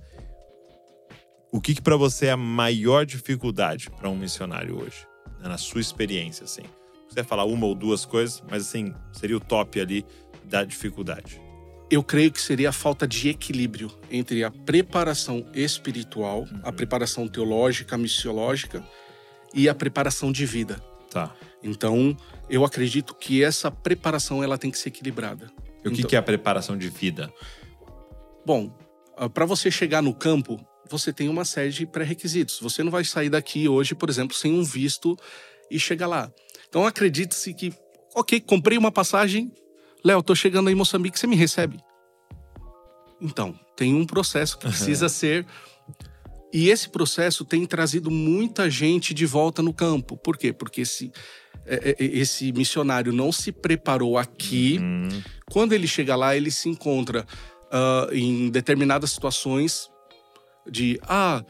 O 1.50 1.60
que, 1.60 1.74
que 1.74 1.82
para 1.82 1.96
você 1.96 2.26
é 2.26 2.30
a 2.30 2.36
maior 2.36 3.04
dificuldade 3.04 3.90
para 3.90 4.08
um 4.08 4.16
missionário 4.16 4.80
hoje, 4.80 5.06
né? 5.38 5.48
na 5.48 5.58
sua 5.58 5.82
experiência, 5.82 6.44
assim? 6.44 6.62
Se 6.62 7.08
quiser 7.08 7.24
falar 7.24 7.44
uma 7.44 7.66
ou 7.66 7.74
duas 7.74 8.06
coisas, 8.06 8.42
mas 8.50 8.62
assim 8.62 8.94
seria 9.12 9.36
o 9.36 9.40
top 9.40 9.78
ali 9.78 10.06
da 10.44 10.64
dificuldade 10.64 11.38
eu 11.92 12.02
creio 12.02 12.32
que 12.32 12.40
seria 12.40 12.70
a 12.70 12.72
falta 12.72 13.06
de 13.06 13.28
equilíbrio 13.28 13.92
entre 14.10 14.42
a 14.42 14.50
preparação 14.50 15.46
espiritual, 15.52 16.40
uhum. 16.40 16.60
a 16.62 16.72
preparação 16.72 17.28
teológica, 17.28 17.98
missiológica 17.98 18.82
e 19.52 19.68
a 19.68 19.74
preparação 19.74 20.32
de 20.32 20.46
vida. 20.46 20.82
Tá. 21.10 21.36
Então, 21.62 22.16
eu 22.48 22.64
acredito 22.64 23.14
que 23.14 23.44
essa 23.44 23.70
preparação 23.70 24.42
ela 24.42 24.56
tem 24.56 24.70
que 24.70 24.78
ser 24.78 24.88
equilibrada. 24.88 25.52
E 25.84 25.88
o 25.88 25.92
que, 25.92 25.98
então, 25.98 26.08
que 26.08 26.16
é 26.16 26.18
a 26.18 26.22
preparação 26.22 26.78
de 26.78 26.88
vida? 26.88 27.30
Bom, 28.46 28.74
ah, 29.14 29.28
para 29.28 29.44
você 29.44 29.70
chegar 29.70 30.00
no 30.00 30.14
campo, 30.14 30.58
você 30.88 31.12
tem 31.12 31.28
uma 31.28 31.44
série 31.44 31.72
de 31.72 31.84
pré-requisitos. 31.84 32.58
Você 32.60 32.82
não 32.82 32.90
vai 32.90 33.04
sair 33.04 33.28
daqui 33.28 33.68
hoje, 33.68 33.94
por 33.94 34.08
exemplo, 34.08 34.34
sem 34.34 34.50
um 34.50 34.64
visto 34.64 35.14
e 35.70 35.78
chegar 35.78 36.06
lá. 36.06 36.32
Então, 36.70 36.86
acredite-se 36.86 37.52
que, 37.52 37.70
ok, 38.14 38.40
comprei 38.40 38.78
uma 38.78 38.90
passagem, 38.90 39.52
Léo, 40.04 40.22
tô 40.22 40.34
chegando 40.34 40.68
aí 40.68 40.74
em 40.74 40.76
Moçambique, 40.76 41.18
você 41.18 41.26
me 41.26 41.36
recebe? 41.36 41.78
Então, 43.20 43.58
tem 43.76 43.94
um 43.94 44.04
processo 44.04 44.58
que 44.58 44.66
precisa 44.68 45.08
ser. 45.08 45.46
E 46.52 46.68
esse 46.68 46.88
processo 46.88 47.44
tem 47.44 47.64
trazido 47.64 48.10
muita 48.10 48.68
gente 48.68 49.14
de 49.14 49.24
volta 49.24 49.62
no 49.62 49.72
campo. 49.72 50.16
Por 50.16 50.36
quê? 50.36 50.52
Porque 50.52 50.82
esse, 50.82 51.10
é, 51.64 51.90
é, 51.90 52.04
esse 52.04 52.52
missionário 52.52 53.12
não 53.12 53.32
se 53.32 53.50
preparou 53.50 54.18
aqui. 54.18 54.78
Hum, 54.80 55.08
Quando 55.50 55.72
ele 55.72 55.86
chega 55.86 56.14
lá, 56.14 56.36
ele 56.36 56.50
se 56.50 56.68
encontra 56.68 57.26
ah, 57.70 58.08
em 58.12 58.50
determinadas 58.50 59.12
situações 59.12 59.88
de 60.70 61.00
ah, 61.04 61.42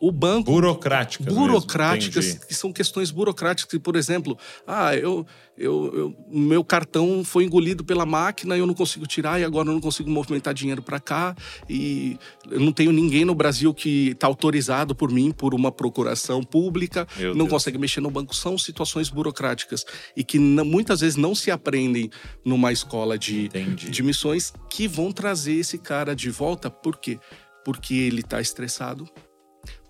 o 0.00 0.10
banco 0.10 0.50
burocráticas. 0.50 1.26
mesmo, 1.26 1.40
burocráticas, 1.40 2.38
que 2.44 2.54
são 2.54 2.72
questões 2.72 3.10
burocráticas, 3.10 3.78
por 3.80 3.96
exemplo, 3.96 4.38
ah, 4.66 4.96
eu, 4.96 5.26
eu, 5.58 5.92
eu- 5.94 6.16
meu 6.30 6.64
cartão 6.64 7.22
foi 7.22 7.44
engolido 7.44 7.84
pela 7.84 8.06
máquina 8.06 8.56
e 8.56 8.60
eu 8.60 8.66
não 8.66 8.72
consigo 8.72 9.06
tirar 9.06 9.38
e 9.38 9.44
agora 9.44 9.68
eu 9.68 9.74
não 9.74 9.80
consigo 9.80 10.08
movimentar 10.08 10.54
dinheiro 10.54 10.80
para 10.82 10.98
cá 10.98 11.36
e 11.68 12.16
eu 12.50 12.58
não 12.60 12.72
tenho 12.72 12.92
ninguém 12.92 13.26
no 13.26 13.34
Brasil 13.34 13.74
que 13.74 14.12
está 14.12 14.26
autorizado 14.26 14.94
por 14.94 15.10
mim 15.12 15.30
por 15.32 15.54
uma 15.54 15.70
procuração 15.70 16.42
pública, 16.42 17.06
Meu 17.18 17.30
não 17.30 17.40
Deus. 17.44 17.50
consegue 17.50 17.76
mexer 17.76 18.00
no 18.00 18.10
banco, 18.10 18.34
são 18.34 18.56
situações 18.56 19.10
burocráticas 19.10 19.84
e 20.16 20.24
que 20.24 20.38
não- 20.38 20.64
muitas 20.64 21.00
vezes 21.00 21.16
não 21.16 21.34
se 21.34 21.50
aprendem 21.50 22.08
numa 22.42 22.72
escola 22.72 23.18
de, 23.18 23.44
Entendi. 23.46 23.90
de 23.90 24.02
missões 24.02 24.52
que 24.70 24.88
vão 24.88 25.12
trazer 25.12 25.56
esse 25.56 25.76
cara 25.76 26.16
de 26.16 26.30
volta, 26.30 26.70
por 26.70 26.96
quê? 26.96 27.18
Porque 27.62 27.94
ele 27.94 28.20
está 28.20 28.40
estressado, 28.40 29.06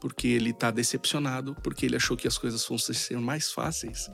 porque 0.00 0.28
ele 0.28 0.52
tá 0.52 0.70
decepcionado, 0.70 1.56
porque 1.62 1.86
ele 1.86 1.96
achou 1.96 2.16
que 2.16 2.26
as 2.28 2.36
coisas 2.38 2.64
fossem 2.64 2.94
ser 2.94 3.18
mais 3.18 3.52
fáceis. 3.52 4.10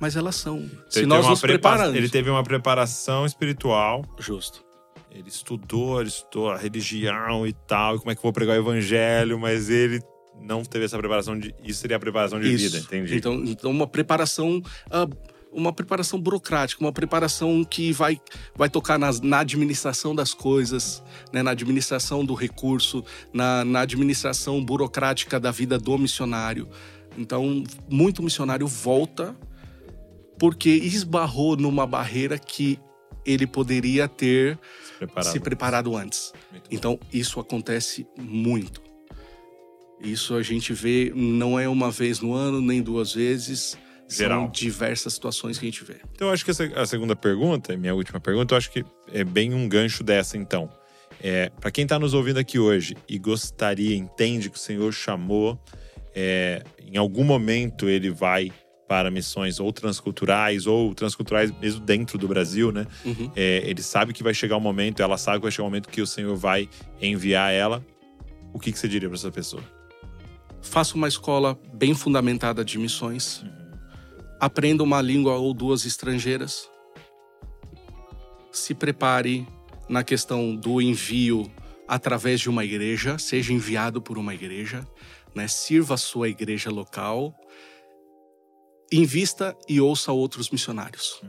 Mas 0.00 0.16
elas 0.16 0.34
são. 0.36 0.58
Ele 0.58 0.70
Se 0.88 1.06
nós 1.06 1.26
nos 1.26 1.40
prepa- 1.40 1.70
prepararmos. 1.70 1.96
Ele 1.96 2.08
teve 2.08 2.28
uma 2.28 2.42
preparação 2.42 3.24
espiritual. 3.24 4.04
Justo. 4.18 4.64
Ele 5.10 5.28
estudou, 5.28 6.00
ele 6.00 6.08
estudou 6.08 6.50
a 6.50 6.56
religião 6.56 7.46
e 7.46 7.52
tal, 7.52 7.96
e 7.96 7.98
como 7.98 8.10
é 8.10 8.14
que 8.14 8.18
eu 8.18 8.22
vou 8.22 8.32
pregar 8.32 8.56
o 8.56 8.60
evangelho, 8.60 9.38
mas 9.38 9.68
ele 9.68 10.00
não 10.40 10.64
teve 10.64 10.86
essa 10.86 10.96
preparação 10.98 11.38
de. 11.38 11.54
Isso 11.62 11.80
seria 11.80 11.98
a 11.98 12.00
preparação 12.00 12.40
de 12.40 12.52
Isso. 12.52 12.64
vida, 12.64 12.78
entendi. 12.78 13.16
Então, 13.16 13.34
então 13.44 13.70
uma 13.70 13.86
preparação. 13.86 14.60
ah, 14.90 15.06
uma 15.52 15.72
preparação 15.72 16.18
burocrática, 16.20 16.82
uma 16.82 16.92
preparação 16.92 17.62
que 17.62 17.92
vai, 17.92 18.18
vai 18.56 18.70
tocar 18.70 18.98
nas- 18.98 19.20
na 19.20 19.40
administração 19.40 20.14
das 20.14 20.32
coisas, 20.32 21.02
né, 21.32 21.42
na 21.42 21.50
administração 21.50 22.24
do 22.24 22.34
recurso, 22.34 23.04
na, 23.32 23.64
na 23.64 23.80
administração 23.82 24.64
burocrática 24.64 25.38
da 25.38 25.50
vida 25.50 25.78
do 25.78 25.98
missionário. 25.98 26.68
Então, 27.18 27.62
muito 27.90 28.22
missionário 28.22 28.66
volta 28.66 29.36
porque 30.38 30.70
esbarrou 30.70 31.56
numa 31.56 31.86
barreira 31.86 32.38
que 32.38 32.78
ele 33.24 33.46
poderia 33.46 34.08
ter 34.08 34.58
Se 34.84 34.98
preparado. 34.98 35.32
se 35.32 35.40
preparado 35.40 35.96
antes. 35.96 36.32
Então, 36.70 36.98
isso 37.12 37.38
acontece 37.38 38.06
muito. 38.18 38.80
Isso 40.00 40.34
a 40.34 40.42
gente 40.42 40.72
vê, 40.72 41.12
não 41.14 41.58
é 41.60 41.68
uma 41.68 41.90
vez 41.90 42.18
no 42.20 42.32
ano, 42.32 42.60
nem 42.60 42.82
duas 42.82 43.12
vezes. 43.14 43.78
Geral. 44.16 44.42
São 44.42 44.50
diversas 44.50 45.12
situações 45.14 45.58
que 45.58 45.66
a 45.66 45.70
gente 45.70 45.84
vê. 45.84 45.96
Então, 46.14 46.28
eu 46.28 46.34
acho 46.34 46.44
que 46.44 46.50
essa- 46.50 46.64
a 46.74 46.86
segunda 46.86 47.16
pergunta, 47.16 47.76
minha 47.76 47.94
última 47.94 48.20
pergunta, 48.20 48.54
eu 48.54 48.58
acho 48.58 48.70
que 48.70 48.84
é 49.12 49.24
bem 49.24 49.52
um 49.54 49.68
gancho 49.68 50.02
dessa, 50.04 50.36
então. 50.36 50.68
É, 51.20 51.50
para 51.60 51.70
quem 51.70 51.84
está 51.84 51.98
nos 51.98 52.14
ouvindo 52.14 52.38
aqui 52.38 52.58
hoje 52.58 52.96
e 53.08 53.18
gostaria, 53.18 53.94
entende 53.96 54.50
que 54.50 54.56
o 54.56 54.60
Senhor 54.60 54.92
chamou, 54.92 55.58
é, 56.14 56.62
em 56.80 56.96
algum 56.96 57.22
momento 57.24 57.88
ele 57.88 58.10
vai 58.10 58.50
para 58.88 59.10
missões 59.10 59.58
ou 59.60 59.72
transculturais 59.72 60.66
ou 60.66 60.94
transculturais 60.94 61.50
mesmo 61.60 61.80
dentro 61.80 62.18
do 62.18 62.28
Brasil, 62.28 62.70
né? 62.72 62.86
Uhum. 63.04 63.30
É, 63.34 63.62
ele 63.64 63.80
sabe 63.82 64.12
que 64.12 64.22
vai 64.22 64.34
chegar 64.34 64.56
um 64.56 64.60
momento, 64.60 65.00
ela 65.00 65.16
sabe 65.16 65.38
que 65.38 65.42
vai 65.44 65.50
chegar 65.52 65.62
um 65.64 65.68
momento 65.68 65.88
que 65.88 66.02
o 66.02 66.06
Senhor 66.06 66.36
vai 66.36 66.68
enviar 67.00 67.52
ela. 67.52 67.82
O 68.52 68.58
que, 68.58 68.70
que 68.72 68.78
você 68.78 68.86
diria 68.88 69.08
para 69.08 69.16
essa 69.16 69.30
pessoa? 69.30 69.62
Faça 70.60 70.94
uma 70.94 71.08
escola 71.08 71.58
bem 71.72 71.94
fundamentada 71.94 72.64
de 72.64 72.78
missões. 72.78 73.44
Aprenda 74.42 74.82
uma 74.82 75.00
língua 75.00 75.36
ou 75.36 75.54
duas 75.54 75.86
estrangeiras. 75.86 76.68
Se 78.50 78.74
prepare 78.74 79.46
na 79.88 80.02
questão 80.02 80.56
do 80.56 80.82
envio 80.82 81.48
através 81.86 82.40
de 82.40 82.50
uma 82.50 82.64
igreja, 82.64 83.18
seja 83.18 83.52
enviado 83.52 84.02
por 84.02 84.18
uma 84.18 84.34
igreja, 84.34 84.84
né? 85.32 85.46
Sirva 85.46 85.94
a 85.94 85.96
sua 85.96 86.28
igreja 86.28 86.70
local. 86.70 87.32
Invista 88.90 89.56
e 89.68 89.80
ouça 89.80 90.10
outros 90.10 90.50
missionários. 90.50 91.22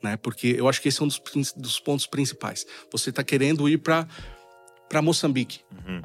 Né? 0.00 0.16
Porque 0.16 0.54
eu 0.56 0.68
acho 0.68 0.80
que 0.80 0.86
esse 0.86 1.02
é 1.02 1.04
um 1.04 1.08
dos, 1.08 1.20
dos 1.56 1.80
pontos 1.80 2.06
principais. 2.06 2.64
Você 2.92 3.10
está 3.10 3.24
querendo 3.24 3.68
ir 3.68 3.78
para 3.78 5.02
Moçambique. 5.02 5.62
Uhum. 5.72 6.02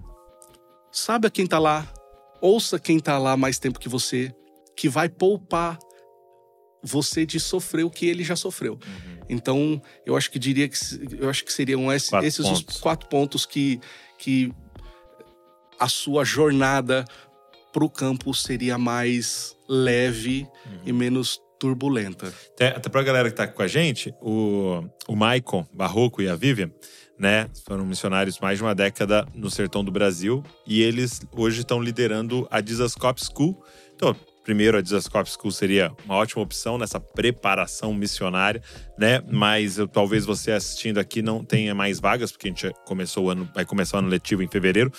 Sabe 0.92 1.30
quem 1.30 1.46
tá 1.46 1.60
lá, 1.60 1.88
ouça 2.42 2.80
quem 2.80 3.00
tá 3.00 3.20
lá 3.20 3.38
mais 3.38 3.60
tempo 3.60 3.80
que 3.80 3.88
você, 3.88 4.34
que 4.76 4.90
vai 4.90 5.08
poupar 5.08 5.78
você 6.84 7.26
de 7.26 7.40
sofrer 7.40 7.84
o 7.84 7.90
que 7.90 8.06
ele 8.06 8.24
já 8.24 8.36
sofreu. 8.36 8.80
Então, 9.30 9.82
eu 10.06 10.16
acho 10.16 10.30
que 10.32 10.40
diria 10.40 10.68
que 10.68 10.78
eu 11.20 11.30
acho 11.30 11.46
que 11.46 11.54
seriam 11.54 11.86
Quatro 11.86 12.28
esses 12.28 12.46
pontos. 12.46 12.76
os 12.76 12.82
quatro 12.82 13.10
pontos 13.10 13.46
que 13.46 13.80
que 14.18 14.54
a 15.80 15.88
sua 15.88 16.24
jornada 16.24 17.06
pro 17.74 17.90
campo 17.90 18.34
seria 18.34 18.78
mais 18.78 19.56
leve 19.68 20.48
e 20.86 20.92
menos 20.92 21.40
turbulenta. 21.58 22.34
Até, 22.54 22.68
até 22.70 22.90
pra 22.90 23.04
galera 23.04 23.30
que 23.30 23.36
tá 23.36 23.44
aqui 23.44 23.56
com 23.56 23.62
a 23.62 23.68
gente, 23.68 24.14
o, 24.22 24.84
o 25.08 25.16
Maicon 25.16 25.66
Barroco 25.74 26.22
e 26.22 26.28
a 26.28 26.36
Vivian, 26.36 26.72
né, 27.18 27.48
foram 27.68 27.86
missionários 27.86 28.40
mais 28.40 28.58
de 28.58 28.64
uma 28.64 28.74
década 28.74 29.28
no 29.34 29.50
sertão 29.50 29.84
do 29.84 29.92
Brasil 29.92 30.44
e 30.66 30.82
eles 30.82 31.22
hoje 31.32 31.62
estão 31.62 31.80
liderando 31.80 32.48
a 32.50 32.62
Dizascope 32.62 33.22
School. 33.24 33.64
Então, 33.96 34.16
primeiro, 34.44 34.78
a 34.78 34.82
Dizascope 34.82 35.30
School 35.30 35.52
seria 35.52 35.92
uma 36.06 36.16
ótima 36.16 36.42
opção 36.42 36.78
nessa 36.78 37.00
preparação 37.00 37.94
missionária, 37.94 38.62
né? 38.98 39.22
Mas 39.32 39.78
eu- 39.78 39.88
talvez 39.88 40.26
você 40.26 40.52
assistindo 40.52 40.98
aqui 41.00 41.22
não 41.22 41.44
tenha 41.44 41.74
mais 41.76 42.00
vagas, 42.00 42.32
porque 42.32 42.48
a 42.48 42.50
gente 42.52 42.72
começou 42.86 43.26
o 43.26 43.30
ano, 43.30 43.50
vai 43.54 43.66
começar 43.66 43.98
o 43.98 44.00
ano 44.00 44.10
letivo 44.10 44.44
em 44.44 44.48
fevereiro. 44.48 44.92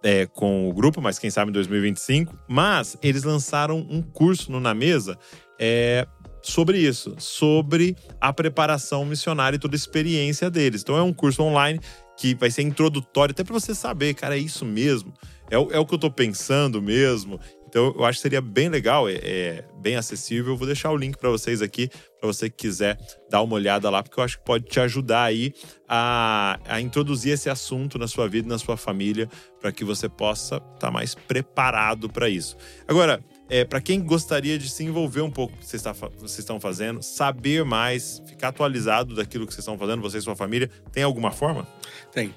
é, 0.00 0.26
com 0.26 0.68
o 0.68 0.72
grupo, 0.72 1.02
mas 1.02 1.18
quem 1.18 1.28
sabe 1.28 1.50
em 1.50 1.52
2025. 1.52 2.32
Mas 2.48 2.96
eles 3.02 3.24
lançaram 3.24 3.78
um 3.90 4.00
curso 4.00 4.52
no 4.52 4.60
Na 4.60 4.72
Mesa 4.72 5.18
é, 5.58 6.06
sobre 6.40 6.78
isso, 6.78 7.16
sobre 7.18 7.96
a 8.20 8.32
preparação 8.32 9.04
missionária 9.04 9.56
e 9.56 9.58
toda 9.58 9.74
a 9.74 9.76
experiência 9.76 10.48
deles. 10.48 10.82
Então 10.82 10.96
é 10.96 11.02
um 11.02 11.12
curso 11.12 11.42
online 11.42 11.80
que 12.16 12.32
vai 12.36 12.48
ser 12.48 12.62
introdutório, 12.62 13.32
até 13.32 13.42
para 13.42 13.52
você 13.52 13.74
saber, 13.74 14.14
cara, 14.14 14.36
é 14.36 14.38
isso 14.38 14.64
mesmo? 14.64 15.12
É, 15.50 15.56
é 15.56 15.78
o 15.80 15.84
que 15.84 15.94
eu 15.94 15.98
tô 15.98 16.10
pensando 16.12 16.80
mesmo? 16.80 17.40
Então 17.68 17.94
eu 17.96 18.04
acho 18.04 18.18
que 18.18 18.22
seria 18.22 18.40
bem 18.40 18.68
legal, 18.68 19.08
é, 19.08 19.14
é 19.14 19.64
bem 19.80 19.96
acessível. 19.96 20.52
Eu 20.52 20.56
vou 20.56 20.66
deixar 20.66 20.90
o 20.90 20.96
link 20.96 21.16
para 21.16 21.30
vocês 21.30 21.60
aqui, 21.62 21.88
para 22.18 22.26
você 22.26 22.48
que 22.48 22.56
quiser 22.56 22.98
dar 23.30 23.42
uma 23.42 23.54
olhada 23.54 23.88
lá, 23.90 24.02
porque 24.02 24.18
eu 24.18 24.24
acho 24.24 24.38
que 24.38 24.44
pode 24.44 24.64
te 24.64 24.80
ajudar 24.80 25.24
aí 25.24 25.52
a, 25.88 26.58
a 26.66 26.80
introduzir 26.80 27.32
esse 27.32 27.48
assunto 27.48 27.98
na 27.98 28.08
sua 28.08 28.28
vida 28.28 28.48
na 28.48 28.58
sua 28.58 28.76
família, 28.76 29.28
para 29.60 29.70
que 29.70 29.84
você 29.84 30.08
possa 30.08 30.62
estar 30.74 30.90
mais 30.90 31.14
preparado 31.14 32.08
para 32.08 32.28
isso. 32.28 32.56
Agora, 32.86 33.22
é, 33.50 33.64
para 33.64 33.80
quem 33.80 34.02
gostaria 34.02 34.58
de 34.58 34.68
se 34.68 34.84
envolver 34.84 35.22
um 35.22 35.30
pouco 35.30 35.52
com 35.52 35.58
o 35.58 35.62
que 35.62 35.66
vocês, 35.66 36.38
estão 36.38 36.60
fazendo, 36.60 37.02
saber 37.02 37.64
mais, 37.64 38.22
ficar 38.26 38.48
atualizado 38.48 39.14
daquilo 39.14 39.46
que 39.46 39.52
vocês 39.52 39.64
estão 39.64 39.78
fazendo, 39.78 40.02
você 40.02 40.18
e 40.18 40.22
sua 40.22 40.36
família, 40.36 40.70
tem 40.92 41.02
alguma 41.02 41.30
forma? 41.30 41.66
Tem. 42.12 42.34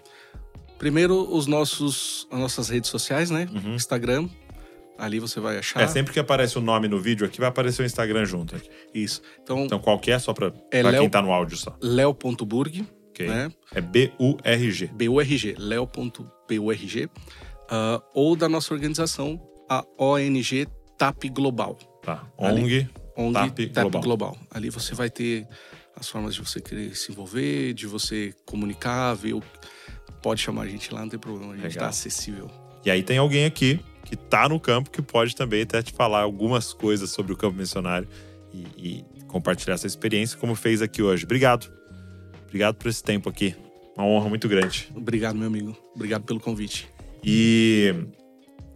Primeiro, 0.78 1.32
os 1.32 1.46
nossos, 1.48 2.28
as 2.32 2.40
nossas 2.40 2.70
redes 2.70 2.90
sociais, 2.90 3.30
né? 3.30 3.48
Instagram. 3.76 4.28
Ali 5.02 5.20
você 5.20 5.40
vai 5.40 5.58
achar. 5.58 5.82
É, 5.82 5.88
sempre 5.88 6.14
que 6.14 6.20
aparece 6.20 6.58
o 6.60 6.62
nome 6.62 6.88
no 6.88 7.00
vídeo 7.00 7.26
aqui, 7.26 7.40
vai 7.40 7.50
aparecer 7.50 7.82
o 7.82 7.86
Instagram 7.86 8.24
junto. 8.24 8.56
aqui. 8.56 8.70
Isso. 8.94 9.20
Então, 9.42 9.66
Então, 9.66 9.80
qual 9.80 9.98
que 9.98 10.12
é? 10.12 10.20
Só 10.20 10.32
para 10.32 10.54
É 10.72 10.84
quem 11.00 11.10
tá 11.10 11.22
no 11.24 11.32
áudio 11.34 11.58
só. 11.58 11.76
leo.burg, 11.82 12.86
Ok. 13.10 13.28
né? 13.28 13.52
É 13.74 13.82
B-U-R-G. 13.82 14.88
BURG, 14.94 15.56
leo.burg. 15.58 17.10
ah, 17.70 18.02
ou 18.14 18.36
da 18.36 18.48
nossa 18.48 18.74
organização, 18.74 19.42
a 19.70 19.84
ONG 19.98 20.68
TAP 20.98 21.24
Global. 21.34 21.76
Tá. 22.04 22.28
ONG. 22.38 22.88
ONG 23.18 23.34
TAP 23.34 23.58
TAP, 23.74 23.82
Global. 23.84 24.02
Global. 24.02 24.38
Ali 24.52 24.70
você 24.70 24.94
vai 24.94 25.10
ter 25.10 25.48
as 25.96 26.08
formas 26.08 26.36
de 26.36 26.42
você 26.42 26.62
querer 26.62 26.96
se 26.96 27.12
envolver, 27.12 27.74
de 27.74 27.88
você 27.88 28.34
comunicar, 28.46 29.14
ver 29.16 29.34
o... 29.34 29.42
Pode 30.22 30.42
chamar 30.42 30.64
a 30.64 30.68
gente 30.68 30.94
lá, 30.94 31.02
não 31.02 31.10
tem 31.10 31.20
problema. 31.20 31.54
A 31.54 31.58
gente 31.58 31.70
está 31.70 31.88
acessível. 31.88 32.50
E 32.86 32.92
aí 32.92 33.02
tem 33.02 33.18
alguém 33.18 33.46
aqui 33.46 33.80
que 34.12 34.18
tá 34.18 34.50
no 34.50 34.60
campo 34.60 34.92
que 34.92 35.02
pode 35.02 35.34
também 35.34 35.62
até 35.62 35.82
te 35.82 35.94
falar 35.94 36.20
algumas 36.20 36.74
coisas 36.74 37.10
sobre 37.12 37.32
o 37.32 37.38
campo 37.38 37.58
missionário 37.58 38.06
e, 38.54 38.66
e 38.78 39.06
compartilhar 39.26 39.76
essa 39.76 39.88
experiência, 39.88 40.38
como 40.38 40.54
fez 40.54 40.82
aqui 40.82 41.02
hoje. 41.02 41.24
Obrigado. 41.24 41.72
Obrigado 42.46 42.76
por 42.76 42.90
esse 42.90 43.02
tempo 43.02 43.30
aqui. 43.30 43.56
Uma 43.96 44.06
honra 44.06 44.28
muito 44.28 44.50
grande. 44.50 44.92
Obrigado, 44.94 45.38
meu 45.38 45.48
amigo. 45.48 45.78
Obrigado 45.96 46.24
pelo 46.24 46.42
convite. 46.42 46.90
E 47.24 47.96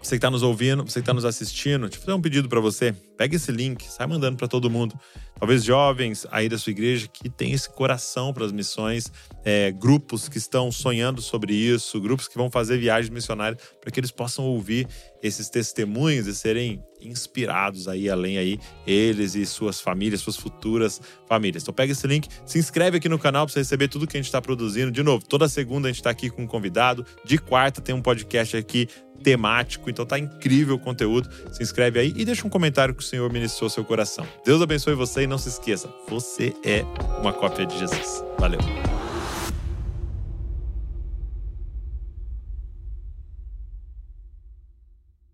você 0.01 0.11
que 0.11 0.15
está 0.15 0.31
nos 0.31 0.41
ouvindo, 0.41 0.85
você 0.85 0.93
que 0.93 0.99
está 0.99 1.13
nos 1.13 1.25
assistindo, 1.25 1.81
deixa 1.81 1.97
eu 1.97 2.01
fazer 2.01 2.13
um 2.13 2.21
pedido 2.21 2.47
para 2.47 2.61
você. 2.61 2.93
Pega 3.17 3.35
esse 3.35 3.51
link, 3.51 3.83
sai 3.83 4.07
mandando 4.07 4.37
para 4.37 4.47
todo 4.47 4.69
mundo. 4.69 4.97
Talvez 5.39 5.63
jovens 5.63 6.25
aí 6.31 6.47
da 6.47 6.57
sua 6.57 6.71
igreja 6.71 7.07
que 7.07 7.29
tem 7.29 7.51
esse 7.51 7.69
coração 7.69 8.33
para 8.33 8.45
as 8.45 8.51
missões, 8.51 9.11
é, 9.43 9.71
grupos 9.71 10.27
que 10.29 10.37
estão 10.37 10.71
sonhando 10.71 11.21
sobre 11.21 11.53
isso, 11.53 11.99
grupos 11.99 12.27
que 12.27 12.37
vão 12.37 12.49
fazer 12.49 12.77
viagens 12.77 13.09
missionárias 13.09 13.61
para 13.79 13.91
que 13.91 13.99
eles 13.99 14.11
possam 14.11 14.45
ouvir 14.45 14.87
esses 15.21 15.49
testemunhos 15.49 16.27
e 16.27 16.35
serem 16.35 16.83
inspirados 17.07 17.87
aí 17.87 18.09
além 18.09 18.37
aí 18.37 18.59
eles 18.85 19.35
e 19.35 19.45
suas 19.45 19.79
famílias, 19.79 20.21
suas 20.21 20.35
futuras 20.35 21.01
famílias. 21.27 21.63
Então 21.63 21.73
pega 21.73 21.91
esse 21.91 22.05
link, 22.07 22.27
se 22.45 22.59
inscreve 22.59 22.97
aqui 22.97 23.09
no 23.09 23.19
canal 23.19 23.45
para 23.45 23.53
você 23.53 23.59
receber 23.59 23.87
tudo 23.87 24.07
que 24.07 24.17
a 24.17 24.19
gente 24.19 24.27
está 24.27 24.41
produzindo. 24.41 24.91
De 24.91 25.03
novo, 25.03 25.25
toda 25.25 25.47
segunda 25.47 25.87
a 25.87 25.91
gente 25.91 25.99
está 25.99 26.09
aqui 26.09 26.29
com 26.29 26.43
um 26.43 26.47
convidado, 26.47 27.05
de 27.23 27.37
quarta 27.37 27.81
tem 27.81 27.93
um 27.93 28.01
podcast 28.01 28.55
aqui 28.57 28.87
temático, 29.23 29.89
então 29.89 30.05
tá 30.05 30.19
incrível 30.19 30.75
o 30.75 30.79
conteúdo. 30.79 31.29
Se 31.51 31.63
inscreve 31.63 31.99
aí 31.99 32.13
e 32.15 32.25
deixa 32.25 32.45
um 32.45 32.49
comentário 32.49 32.93
que 32.93 33.01
o 33.01 33.05
Senhor 33.05 33.31
ministrou 33.31 33.69
seu 33.69 33.83
coração. 33.83 34.27
Deus 34.45 34.61
abençoe 34.61 34.93
você 34.93 35.23
e 35.23 35.27
não 35.27 35.37
se 35.37 35.49
esqueça, 35.49 35.89
você 36.07 36.53
é 36.63 36.83
uma 37.19 37.33
cópia 37.33 37.65
de 37.65 37.77
Jesus. 37.77 38.23
Valeu. 38.37 38.59